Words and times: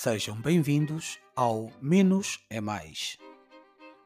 Sejam 0.00 0.40
bem-vindos 0.40 1.18
ao 1.34 1.72
Menos 1.82 2.46
é 2.48 2.60
Mais, 2.60 3.18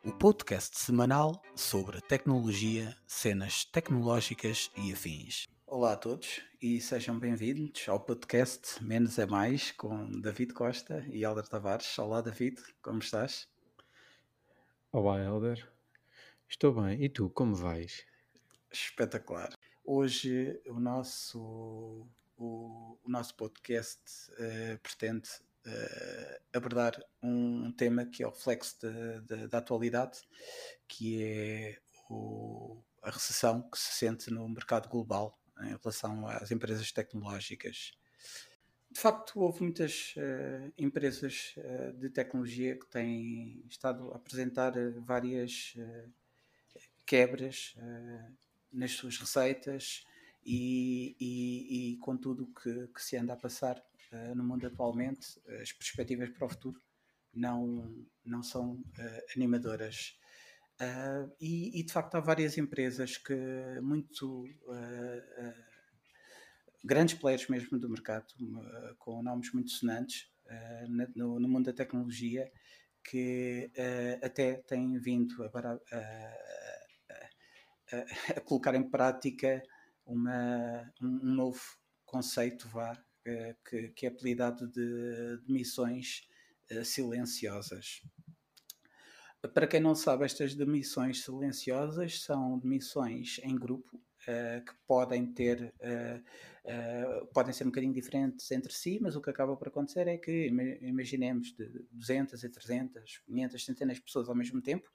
o 0.03 0.11
podcast 0.11 0.79
semanal 0.79 1.43
sobre 1.55 2.01
tecnologia, 2.01 2.97
cenas 3.07 3.67
tecnológicas 3.67 4.71
e 4.75 4.91
afins. 4.91 5.47
Olá 5.67 5.93
a 5.93 5.97
todos 5.99 6.41
e 6.63 6.81
sejam 6.81 7.19
bem-vindos 7.19 7.87
ao 7.91 8.01
podcast 8.01 8.83
Menos 8.83 9.19
é 9.19 9.27
Mais 9.27 9.71
com 9.73 10.11
David 10.19 10.55
Costa 10.55 11.05
e 11.11 11.25
Helder 11.25 11.47
Tavares. 11.47 11.99
Olá 11.99 12.23
David, 12.23 12.59
como 12.81 13.01
estás? 13.01 13.47
Olá 14.91 15.23
Helder, 15.23 15.71
estou 16.49 16.73
bem. 16.73 17.05
E 17.05 17.11
tu, 17.11 17.29
como 17.29 17.55
vais? 17.55 18.07
Espetacular. 18.73 19.53
Hoje 19.85 20.59
o 20.69 20.81
nosso, 20.81 22.09
o, 22.39 22.99
o 23.05 23.11
nosso 23.11 23.37
podcast 23.37 24.01
uh, 24.39 24.79
pretende 24.83 25.29
abordar 26.53 27.01
um 27.23 27.73
tema 27.73 28.05
que 28.05 28.23
é 28.23 28.27
o 28.27 28.31
reflexo 28.31 28.77
da 29.49 29.59
atualidade, 29.59 30.19
que 30.87 31.23
é 31.23 31.79
o, 32.11 32.83
a 33.03 33.11
recessão 33.11 33.63
que 33.71 33.79
se 33.79 33.95
sente 33.95 34.31
no 34.31 34.49
mercado 34.49 34.89
global 34.89 35.39
em 35.61 35.77
relação 35.77 36.27
às 36.27 36.51
empresas 36.51 36.91
tecnológicas. 36.93 37.93
De 38.91 39.01
facto, 39.01 39.41
houve 39.41 39.63
muitas 39.63 40.15
uh, 40.17 40.73
empresas 40.77 41.55
uh, 41.57 41.93
de 41.95 42.11
tecnologia 42.11 42.79
que 42.79 42.87
têm 42.87 43.65
estado 43.69 44.13
a 44.13 44.17
apresentar 44.17 44.73
várias 45.01 45.75
quebras 47.07 47.75
nas 48.73 48.93
suas 48.93 49.19
receitas 49.19 50.05
e, 50.45 51.17
e, 51.21 51.93
e 51.93 51.97
com 51.99 52.17
tudo 52.17 52.47
que, 52.47 52.89
que 52.89 53.03
se 53.03 53.17
anda 53.17 53.35
a 53.35 53.37
passar 53.37 53.83
uh, 54.13 54.35
no 54.35 54.45
mundo 54.45 54.67
atualmente, 54.67 55.41
as 55.61 55.73
perspectivas 55.73 56.31
para 56.31 56.47
o 56.47 56.49
futuro 56.49 56.81
não, 57.35 58.07
não 58.25 58.43
são 58.43 58.75
uh, 58.75 59.33
animadoras. 59.37 60.19
Uh, 60.81 61.33
e, 61.41 61.81
e, 61.81 61.85
de 61.85 61.93
facto 61.93 62.17
há 62.17 62.21
várias 62.21 62.59
empresas 62.59 63.17
que 63.17 63.35
muito 63.81 64.45
grandes 66.85 67.15
players 67.15 67.49
mesmo 67.49 67.79
do 67.79 67.89
mercado, 67.89 68.27
com 68.99 69.23
nomes 69.23 69.53
muito 69.53 69.71
sonantes 69.71 70.29
no, 71.15 71.39
no, 71.39 71.49
mundo 71.49 71.67
da 71.67 71.73
tecnologia, 71.73 72.51
que 73.05 73.71
até 74.21 74.55
têm 74.55 74.99
vindo 74.99 75.45
agora 75.45 75.81
a, 75.93 75.97
a, 78.37 78.41
colocar 78.41 78.75
em 78.75 78.91
prática 78.91 79.63
uma, 80.05 80.93
um 81.01 81.35
novo 81.35 81.61
conceito 82.13 82.69
vá, 82.69 82.93
eh, 82.93 83.12
que, 83.65 83.89
que 83.89 84.07
é 84.07 84.09
apelidado 84.09 84.67
de, 84.69 85.39
de 85.45 85.53
missões 85.53 86.29
uh, 86.71 86.85
silenciosas. 86.85 88.03
Para 89.55 89.67
quem 89.67 89.81
não 89.81 89.95
sabe, 89.95 90.25
estas 90.25 90.55
demissões 90.55 91.25
silenciosas 91.25 92.23
são 92.23 92.59
demissões 92.59 93.41
em 93.43 93.57
grupo 93.57 93.97
uh, 93.97 94.65
que 94.65 94.73
podem 94.87 95.27
ter, 95.27 95.75
uh, 95.81 97.27
podem 97.35 97.53
ser 97.53 97.65
um 97.65 97.69
bocadinho 97.69 97.93
diferentes 97.93 98.49
entre 98.53 98.73
si, 98.73 99.01
mas 99.03 99.17
o 99.17 99.21
que 99.21 99.31
acaba 99.31 99.57
por 99.57 99.67
acontecer 99.67 100.07
é 100.07 100.17
que, 100.17 100.47
imaginemos, 100.81 101.53
de 101.55 101.85
200 101.91 102.45
a 102.45 102.49
300, 102.49 103.19
500, 103.27 103.65
centenas 103.65 103.97
de 103.97 104.03
pessoas 104.03 104.29
ao 104.29 104.35
mesmo 104.37 104.63
tempo 104.63 104.89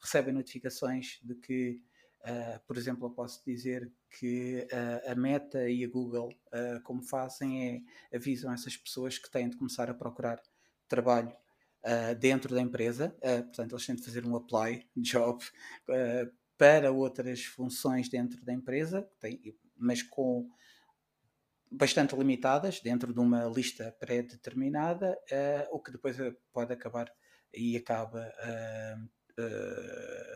recebem 0.00 0.32
notificações 0.32 1.20
de 1.22 1.34
que 1.34 1.82
Uh, 2.22 2.60
por 2.66 2.76
exemplo, 2.76 3.06
eu 3.06 3.10
posso 3.10 3.42
dizer 3.46 3.90
que 4.10 4.66
uh, 4.70 5.10
a 5.10 5.14
Meta 5.14 5.70
e 5.70 5.84
a 5.84 5.88
Google, 5.88 6.28
uh, 6.28 6.82
como 6.82 7.02
fazem, 7.02 7.86
é 8.12 8.16
avisam 8.16 8.52
essas 8.52 8.76
pessoas 8.76 9.18
que 9.18 9.30
têm 9.30 9.48
de 9.48 9.56
começar 9.56 9.88
a 9.88 9.94
procurar 9.94 10.40
trabalho 10.88 11.32
dentro 12.18 12.54
da 12.54 12.60
empresa, 12.60 13.16
portanto, 13.46 13.72
eles 13.72 13.86
têm 13.86 13.96
de 13.96 14.04
fazer 14.04 14.26
um 14.26 14.36
apply 14.36 14.86
job 14.94 15.42
para 16.58 16.92
outras 16.92 17.42
funções 17.44 18.10
dentro 18.10 18.44
da 18.44 18.52
empresa, 18.52 19.08
tem, 19.18 19.40
mas 19.78 20.02
com 20.02 20.46
bastante 21.70 22.14
limitadas, 22.14 22.80
dentro 22.80 23.14
de 23.14 23.18
uma 23.18 23.46
lista 23.46 23.96
pré-determinada, 23.98 25.16
o 25.70 25.80
que 25.80 25.90
depois 25.90 26.18
pode 26.52 26.74
acabar 26.74 27.10
e 27.54 27.78
acaba 27.78 28.30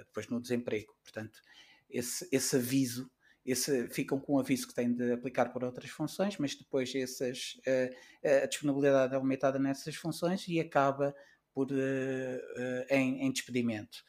depois 0.07 0.29
no 0.29 0.41
desemprego. 0.41 0.97
Portanto, 1.03 1.39
esse, 1.95 2.29
esse 2.33 2.57
aviso, 2.57 3.09
esse, 3.47 3.89
ficam 3.89 4.19
com 4.19 4.35
o 4.35 4.41
aviso 4.41 4.67
que 4.67 4.75
têm 4.75 4.93
de 4.93 5.13
aplicar 5.13 5.53
para 5.53 5.67
outras 5.67 5.91
funções, 5.91 6.37
mas 6.39 6.57
depois 6.57 6.93
essas, 6.95 7.57
uh, 7.67 8.43
a 8.43 8.47
disponibilidade 8.47 9.15
é 9.15 9.17
aumentada 9.17 9.59
nessas 9.59 9.95
funções 9.95 10.47
e 10.49 10.59
acaba 10.59 11.15
por, 11.53 11.71
uh, 11.71 11.75
uh, 11.75 12.87
em, 12.91 13.25
em, 13.25 13.33
despedimento. 13.33 14.03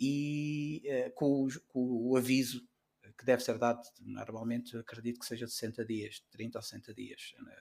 E 0.00 0.82
com 1.14 1.44
o, 1.44 1.48
com, 1.68 1.80
o, 2.10 2.16
aviso 2.16 2.66
que 3.18 3.24
deve 3.24 3.42
ser 3.42 3.58
dado, 3.58 3.82
normalmente 4.00 4.76
acredito 4.76 5.20
que 5.20 5.26
seja 5.26 5.46
de 5.46 5.52
60 5.52 5.84
dias, 5.84 6.24
30 6.30 6.58
ou 6.58 6.62
60 6.62 6.94
dias. 6.94 7.34
Né? 7.42 7.56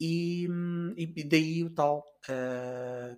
E, 0.00 0.48
e, 0.96 1.24
daí 1.24 1.62
o 1.62 1.70
tal 1.70 2.04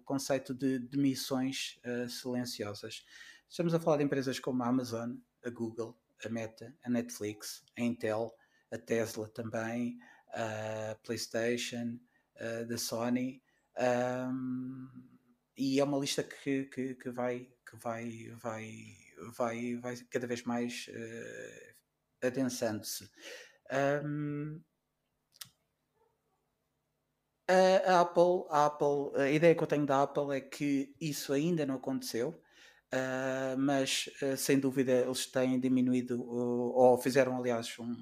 conceito 0.05 0.53
de 0.53 0.79
demissões 0.81 1.79
silenciosas. 2.09 3.05
Estamos 3.49 3.73
a 3.73 3.81
falar 3.81 3.99
de 3.99 4.05
empresas 4.05 4.39
como 4.41 4.63
a 4.63 4.69
Amazon, 4.69 5.15
a 5.45 5.51
Google, 5.51 5.99
a 6.25 6.29
Meta, 6.29 6.75
a 6.85 6.91
Netflix, 6.91 7.65
a 7.77 7.83
Intel, 7.83 8.35
a 8.71 8.79
Tesla 8.79 9.29
também, 9.29 9.99
a 10.35 10.97
PlayStation, 11.03 11.99
a 12.39 12.65
da 12.65 12.79
Sony. 12.79 13.43
Um, 13.79 14.89
e 15.57 15.81
é 15.81 15.85
uma 15.85 15.99
lista 15.99 16.23
que, 16.23 16.65
que, 16.67 16.95
que, 16.95 17.11
vai, 17.11 17.49
que 17.69 17.77
vai, 17.77 18.31
vai, 18.41 18.97
vai, 19.37 19.77
vai 19.77 19.97
cada 20.11 20.27
vez 20.27 20.43
mais 20.45 20.89
uh, 20.89 22.27
adensando-se. 22.27 23.11
Um, 24.05 24.61
a 27.87 28.01
Apple, 28.01 28.47
a 28.51 28.67
Apple, 28.67 29.21
a 29.21 29.31
ideia 29.31 29.55
que 29.55 29.63
eu 29.63 29.67
tenho 29.67 29.85
da 29.85 30.03
Apple 30.03 30.35
é 30.35 30.41
que 30.41 30.95
isso 31.01 31.33
ainda 31.33 31.67
não 31.67 31.75
aconteceu. 31.75 32.41
Uh, 32.95 33.57
mas 33.57 34.11
uh, 34.21 34.37
sem 34.37 34.61
dúvida 34.61 34.93
eles 34.93 35.25
têm 35.25 35.59
diminuído 35.59 36.21
uh, 36.21 36.77
ou 36.77 36.99
fizeram 36.99 37.39
aliás 37.39 37.79
um, 37.79 37.97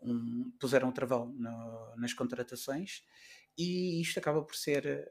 um 0.00 0.52
puseram 0.60 0.90
um 0.90 0.92
travão 0.92 1.26
no, 1.32 1.96
nas 1.96 2.14
contratações 2.14 3.02
e 3.58 4.00
isto 4.00 4.20
acaba 4.20 4.40
por 4.40 4.54
ser 4.54 5.10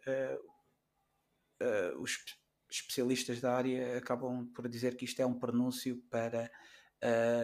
os 2.00 2.24
especialistas 2.72 3.42
da 3.42 3.54
área 3.54 3.98
acabam 3.98 4.48
por 4.56 4.70
dizer 4.70 4.96
que 4.96 5.04
isto 5.04 5.22
é 5.22 5.26
um 5.26 5.38
pronúncio 5.38 6.02
para 6.10 6.50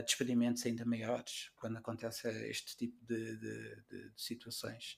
despedimentos 0.06 0.66
ainda 0.66 0.86
maiores 0.86 1.52
quando 1.58 1.80
acontece 1.80 2.30
este 2.50 2.78
tipo 2.78 3.06
de, 3.06 3.36
de, 3.36 3.76
de, 3.90 4.10
de 4.12 4.22
situações 4.22 4.98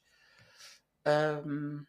um, 1.48 1.84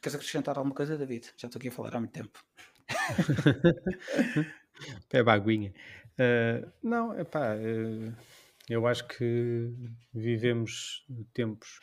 queres 0.00 0.14
acrescentar 0.14 0.56
alguma 0.56 0.74
coisa 0.74 0.96
David? 0.96 1.30
já 1.36 1.46
estou 1.46 1.60
aqui 1.60 1.68
a 1.68 1.72
falar 1.72 1.94
há 1.94 2.00
muito 2.00 2.12
tempo 2.12 2.42
Pé 5.08 5.22
baguinha. 5.22 5.72
Uh, 6.18 6.70
não, 6.82 7.18
epá, 7.18 7.56
uh, 7.56 8.14
eu 8.68 8.86
acho 8.86 9.06
que 9.06 9.72
vivemos 10.12 11.06
tempos 11.32 11.80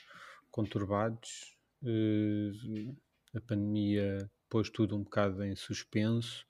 conturbados. 0.52 1.58
Uh, 1.82 2.96
a 3.36 3.42
pandemia 3.42 4.30
pôs 4.50 4.70
tudo 4.70 4.96
um 4.96 5.04
bocado 5.04 5.44
em 5.44 5.56
suspenso 5.56 6.46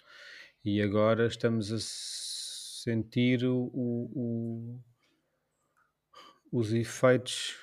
e 0.64 0.82
agora 0.82 1.28
estamos 1.28 1.72
a 1.72 1.78
sentir 1.80 3.46
o, 3.46 3.70
o, 3.74 4.80
os 6.52 6.74
efeitos 6.74 7.58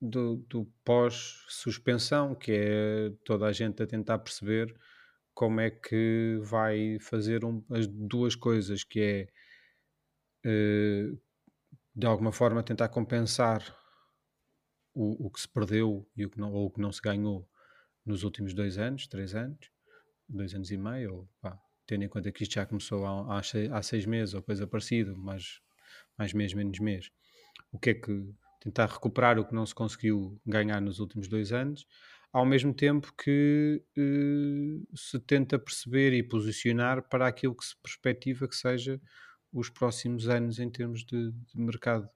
do, 0.00 0.36
do 0.48 0.66
pós-suspensão, 0.84 2.34
que 2.34 2.52
é 2.52 3.12
toda 3.24 3.46
a 3.46 3.52
gente 3.52 3.82
a 3.82 3.86
tentar 3.86 4.18
perceber 4.18 4.74
como 5.36 5.60
é 5.60 5.70
que 5.70 6.40
vai 6.40 6.98
fazer 6.98 7.44
um, 7.44 7.62
as 7.70 7.86
duas 7.86 8.34
coisas, 8.34 8.82
que 8.82 9.28
é 10.42 10.48
uh, 10.48 11.20
de 11.94 12.06
alguma 12.06 12.32
forma 12.32 12.62
tentar 12.62 12.88
compensar 12.88 13.62
o, 14.94 15.26
o, 15.26 15.30
que 15.30 15.38
se 15.38 15.46
perdeu 15.46 16.08
e 16.16 16.24
o 16.24 16.30
que 16.30 16.40
não, 16.40 16.54
ou 16.54 16.68
o 16.68 16.70
que 16.70 16.80
não 16.80 16.90
se 16.90 17.02
ganhou 17.02 17.46
nos 18.02 18.24
últimos 18.24 18.54
dois 18.54 18.78
anos, 18.78 19.06
três 19.06 19.34
anos, 19.34 19.70
dois 20.26 20.54
anos 20.54 20.70
e 20.70 20.76
meio, 20.78 21.14
ou 21.14 21.28
pá, 21.42 21.60
tendo 21.86 22.04
em 22.04 22.08
conta 22.08 22.32
que 22.32 22.42
isto 22.42 22.54
já 22.54 22.64
começou 22.64 23.04
há, 23.04 23.38
há, 23.38 23.82
seis, 23.82 24.06
meses 24.06 24.32
ou 24.32 24.42
coisa 24.42 24.66
parecida, 24.66 25.14
mas 25.14 25.60
mais 26.16 26.32
mês, 26.32 26.54
menos 26.54 26.78
mês. 26.78 27.10
O 27.70 27.78
que 27.78 27.90
é 27.90 27.94
que 27.94 28.34
tentar 28.58 28.86
recuperar 28.86 29.38
o 29.38 29.44
que 29.44 29.54
não 29.54 29.66
se 29.66 29.74
conseguiu 29.74 30.40
ganhar 30.46 30.80
nos 30.80 30.98
últimos 30.98 31.28
dois 31.28 31.52
anos 31.52 31.86
ao 32.32 32.44
mesmo 32.44 32.74
tempo 32.74 33.12
que 33.16 33.82
uh, 33.96 34.96
se 34.96 35.18
tenta 35.20 35.58
perceber 35.58 36.12
e 36.12 36.22
posicionar 36.22 37.08
para 37.08 37.26
aquilo 37.26 37.54
que 37.54 37.64
se 37.64 37.76
perspectiva 37.82 38.48
que 38.48 38.56
seja 38.56 39.00
os 39.52 39.70
próximos 39.70 40.28
anos 40.28 40.58
em 40.58 40.70
termos 40.70 41.04
de, 41.04 41.32
de 41.32 41.60
mercado 41.60 42.08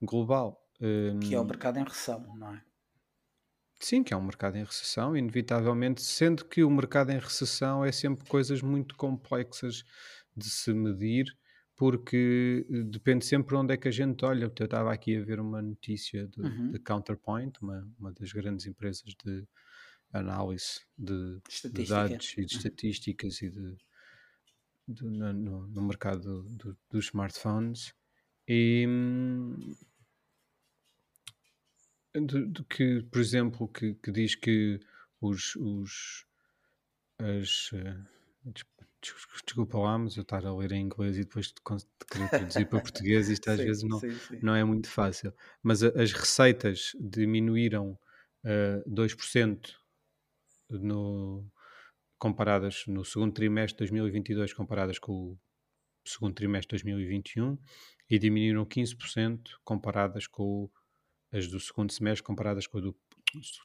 global. 0.00 0.62
Um, 0.80 1.20
que 1.20 1.34
é 1.34 1.40
o 1.40 1.44
mercado 1.44 1.78
em 1.78 1.84
recessão, 1.84 2.20
não 2.36 2.54
é? 2.54 2.62
Sim, 3.78 4.02
que 4.02 4.14
é 4.14 4.16
um 4.16 4.22
mercado 4.22 4.56
em 4.56 4.64
recessão, 4.64 5.16
inevitavelmente, 5.16 6.02
sendo 6.02 6.46
que 6.46 6.64
o 6.64 6.70
mercado 6.70 7.10
em 7.10 7.18
recessão 7.18 7.84
é 7.84 7.92
sempre 7.92 8.26
coisas 8.26 8.62
muito 8.62 8.96
complexas 8.96 9.84
de 10.34 10.48
se 10.48 10.72
medir, 10.72 11.26
porque 11.76 12.66
eh, 12.70 12.82
depende 12.84 13.24
sempre 13.26 13.54
de 13.56 13.60
onde 13.62 13.74
é 13.74 13.76
que 13.76 13.88
a 13.88 13.90
gente 13.90 14.24
olha. 14.24 14.44
Eu 14.44 14.64
estava 14.64 14.92
aqui 14.92 15.16
a 15.16 15.24
ver 15.24 15.40
uma 15.40 15.62
notícia 15.62 16.26
de, 16.28 16.40
Uhum. 16.42 16.78
Counterpoint, 16.84 17.58
uma, 17.62 17.88
uma 17.98 18.12
das 18.12 18.32
grandes 18.32 18.66
empresas 18.66 19.14
de 19.24 19.46
análise 20.12 20.80
de, 20.98 21.40
de 21.72 21.84
dados 21.88 22.34
e 22.38 22.44
de 22.44 22.54
estatísticas 22.56 23.42
e 23.42 23.50
de, 23.50 23.76
de- 24.88 25.04
no, 25.04 25.32
no- 25.68 25.82
mercado 25.86 26.42
do- 26.44 26.78
dos 26.90 27.06
smartphones. 27.06 27.94
E, 28.48 28.86
hum, 28.88 29.74
de, 32.14 32.46
de 32.46 32.64
que, 32.64 33.02
por 33.02 33.20
exemplo, 33.20 33.68
que, 33.68 33.94
que 33.94 34.10
diz 34.10 34.34
que 34.34 34.80
os, 35.20 35.54
os 35.56 36.24
as 37.18 37.70
eh, 37.72 37.96
desculpa 39.44 39.78
lá, 39.78 39.98
mas 39.98 40.16
eu 40.16 40.22
estar 40.22 40.44
a 40.44 40.54
ler 40.54 40.72
em 40.72 40.82
inglês 40.82 41.16
e 41.16 41.20
depois 41.20 41.52
querer 42.10 42.28
traduzir 42.28 42.66
para 42.66 42.80
português, 42.80 43.28
isto 43.28 43.48
às 43.50 43.58
Sim, 43.58 43.64
vezes 43.64 43.82
não, 43.82 43.98
sim, 43.98 44.10
sim. 44.12 44.38
não 44.42 44.54
é 44.54 44.64
muito 44.64 44.88
fácil. 44.88 45.32
Mas 45.62 45.82
as 45.82 46.12
receitas 46.12 46.92
diminuíram 46.98 47.98
eh, 48.44 48.82
2% 48.88 49.74
no, 50.70 51.44
comparadas 52.18 52.84
no 52.86 53.04
segundo 53.04 53.32
trimestre 53.32 53.74
de 53.84 53.92
2022 53.92 54.52
comparadas 54.52 54.98
com 54.98 55.12
o 55.12 55.38
segundo 56.04 56.34
trimestre 56.34 56.76
de 56.76 56.84
2021 56.84 57.58
e 58.08 58.18
diminuíram 58.18 58.64
15% 58.64 59.40
comparadas 59.64 60.26
com 60.26 60.70
as 61.32 61.48
do 61.48 61.58
segundo 61.58 61.92
semestre 61.92 62.22
comparadas 62.22 62.66
com 62.66 62.78
as 62.78 62.84
do 62.84 62.96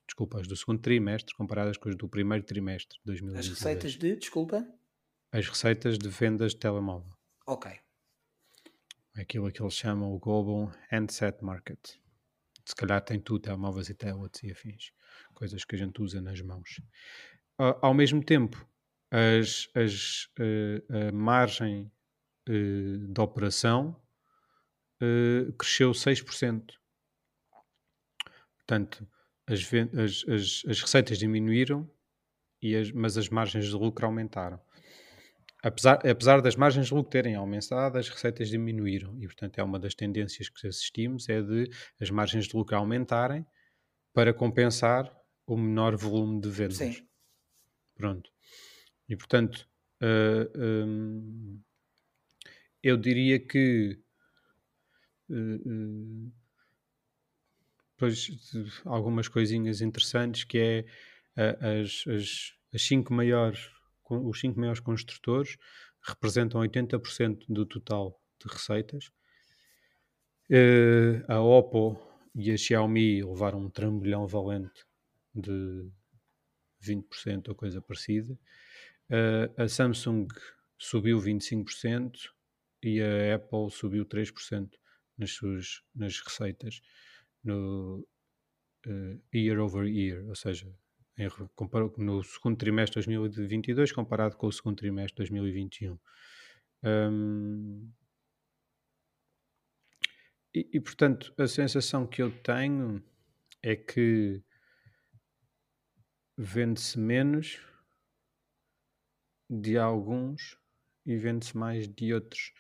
desculpa, 0.08 0.40
as 0.40 0.48
do 0.48 0.56
segundo 0.56 0.82
trimestre 0.82 1.36
comparadas 1.36 1.78
com 1.78 1.88
as 1.88 1.96
do 1.96 2.10
primeiro 2.10 2.44
trimestre 2.44 2.98
de 3.06 3.12
As 3.12 3.20
2022. 3.20 3.50
receitas 3.50 3.92
de, 3.94 4.16
desculpa? 4.16 4.68
As 5.31 5.48
receitas 5.48 5.98
de 5.98 6.10
vendas 6.10 6.54
de 6.54 6.60
telemóvel. 6.60 7.13
Ok. 7.48 7.72
Aquilo 9.16 9.51
que 9.51 9.62
eles 9.62 9.74
chamam 9.74 10.13
o 10.13 10.19
Global 10.19 10.72
Handset 10.92 11.44
Market. 11.44 11.80
Se 12.66 12.75
calhar 12.75 13.01
tem 13.01 13.19
tudo, 13.19 13.42
telemóveis 13.42 13.89
e 13.89 13.94
tablets 13.94 14.44
e 14.44 14.51
afins. 14.51 14.92
Coisas 15.33 15.66
que 15.66 15.75
a 15.75 15.78
gente 15.78 16.01
usa 16.01 16.22
nas 16.22 16.42
mãos. 16.42 16.81
Ah, 17.57 17.78
ao 17.81 17.94
mesmo 17.94 18.24
tempo, 18.24 18.66
as, 19.10 19.69
as, 19.75 20.30
eh, 20.39 21.10
a 21.10 21.12
margem 21.12 21.92
eh, 22.48 22.98
de 23.10 23.22
operação 23.22 24.01
eh, 25.01 25.51
cresceu 25.57 25.92
6%. 25.92 26.74
Portanto, 28.57 29.07
as, 29.48 29.60
as, 29.63 30.25
as, 30.30 30.63
as 30.69 30.81
receitas 30.81 31.18
diminuíram, 31.18 31.89
e 32.62 32.75
as- 32.75 32.92
mas 32.92 33.18
as 33.18 33.28
margens 33.28 33.66
de 33.66 33.74
lucro 33.74 34.06
aumentaram. 34.06 34.60
Apesar, 35.63 36.06
apesar 36.08 36.42
das 36.42 36.56
margens 36.56 36.88
de 36.88 36.94
lucro 36.94 37.12
terem 37.12 37.36
aumentado, 37.36 37.98
as 37.98 38.10
receitas 38.10 38.50
diminuíram. 38.50 39.16
E, 39.22 39.28
portanto, 39.28 39.60
é 39.60 39.63
uma 39.63 39.80
das 39.80 39.94
tendências 39.94 40.50
que 40.50 40.68
assistimos, 40.68 41.30
é 41.30 41.42
de 41.42 41.69
as 42.00 42.10
margens 42.10 42.48
de 42.48 42.56
lucro 42.56 42.75
aumentarem 42.75 43.46
para 44.13 44.34
compensar 44.34 45.12
o 45.46 45.56
menor 45.56 45.96
volume 45.96 46.42
de 46.42 46.50
vendas. 46.50 46.78
Sim. 46.78 47.08
Pronto. 47.96 48.31
E, 49.08 49.16
portanto, 49.16 49.69
ah, 50.02 50.50
hum, 50.58 51.62
eu 52.81 52.98
diria 52.98 53.40
que 53.40 54.00
eh, 55.30 55.34
eh, 55.36 56.31
depois 57.92 58.18
de 58.18 58.66
algumas 58.86 59.28
coisinhas 59.28 59.81
interessantes 59.81 60.44
que 60.44 60.57
é 60.57 60.86
as, 61.36 62.04
as, 62.07 62.54
as 62.74 62.81
cinco 62.81 63.14
maiores, 63.14 63.69
os 64.16 64.40
cinco 64.40 64.60
maiores 64.60 64.80
construtores 64.80 65.58
representam 66.02 66.62
80% 66.62 67.46
do 67.48 67.66
total 67.66 68.19
de 68.40 68.52
receitas. 68.52 69.12
Eh, 70.50 71.24
a 71.28 71.40
Oppo 71.40 72.00
e 72.36 72.52
a 72.52 72.58
Xiaomi 72.58 73.24
levaram 73.24 73.60
um 73.60 73.69
trambolhão 73.69 74.28
valente 74.28 74.86
de 75.34 75.90
20% 76.81 77.50
ou 77.50 77.56
coisa 77.56 77.81
parecida. 77.81 78.38
Eh, 79.10 79.52
a 79.58 79.68
Samsung 79.68 80.28
subiu 80.78 81.19
25% 81.19 82.34
e 82.84 83.02
a 83.02 83.36
Apple 83.36 83.69
subiu 83.69 84.06
3% 84.06 84.69
nas 85.18 85.31
suas 85.31 85.84
nas 85.96 86.19
receitas 86.19 86.81
no 87.44 88.07
eh, 88.86 89.19
year 89.34 89.60
over 89.60 89.88
year, 89.88 90.28
ou 90.28 90.36
seja, 90.36 90.68
em 91.21 92.03
no 92.03 92.23
segundo 92.23 92.57
trimestre 92.57 93.01
de 93.01 93.07
2022 93.15 93.91
comparado 93.91 94.35
com 94.35 94.47
o 94.47 94.51
segundo 94.51 94.77
trimestre 94.77 95.23
de 95.23 95.29
2021. 95.31 96.00
Hum, 96.83 97.91
e, 100.53 100.68
e, 100.73 100.79
portanto, 100.79 101.33
a 101.38 101.47
sensação 101.47 102.07
que 102.07 102.21
eu 102.21 102.31
tenho 102.41 103.03
é 103.62 103.75
que 103.75 104.41
vende-se 106.38 106.97
menos 106.97 107.59
de 109.50 109.77
alguns 109.77 110.57
e 111.06 111.18
vende-se 111.18 111.56
mais 111.56 111.88
de 111.88 112.13
outros. 112.13 112.51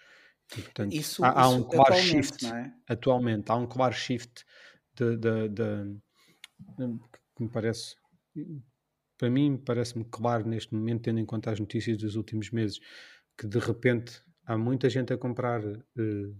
E, 0.57 0.61
portanto, 0.61 0.93
Isso, 0.93 1.23
há, 1.23 1.43
há 1.43 1.47
isso 1.47 1.57
um 1.57 1.63
claro 1.63 1.93
atualmente, 1.93 2.25
shift 2.25 2.45
é? 2.45 2.73
atualmente, 2.87 3.51
há 3.51 3.55
um 3.55 3.67
claro 3.67 3.93
shift 3.93 4.45
de, 4.93 5.17
de- 5.17 5.49
de- 5.49 5.93
de- 6.77 6.99
que 7.35 7.43
me 7.43 7.49
parece 7.49 7.95
para 9.17 9.29
mim 9.29 9.57
parece-me 9.57 10.05
claro 10.05 10.47
neste 10.47 10.73
momento, 10.73 11.03
tendo 11.03 11.19
em 11.19 11.25
conta 11.25 11.51
as 11.51 11.59
notícias 11.59 11.97
dos 11.97 12.15
últimos 12.15 12.51
meses, 12.51 12.79
que 13.37 13.47
de 13.47 13.59
repente 13.59 14.21
há 14.45 14.57
muita 14.57 14.89
gente 14.89 15.13
a 15.13 15.17
comprar 15.17 15.63
eh, 15.63 16.33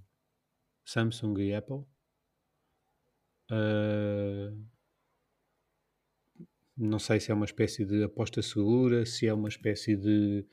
Samsung 0.85 1.39
e 1.41 1.53
Apple. 1.55 1.85
Ah, 3.49 4.51
não 6.77 6.99
sei 6.99 7.19
se 7.19 7.31
é 7.31 7.33
uma 7.33 7.45
espécie 7.45 7.85
de 7.85 8.03
aposta 8.03 8.41
segura, 8.41 9.05
se 9.05 9.27
é 9.27 9.33
uma 9.33 9.49
espécie 9.49 9.95
de 9.95 10.45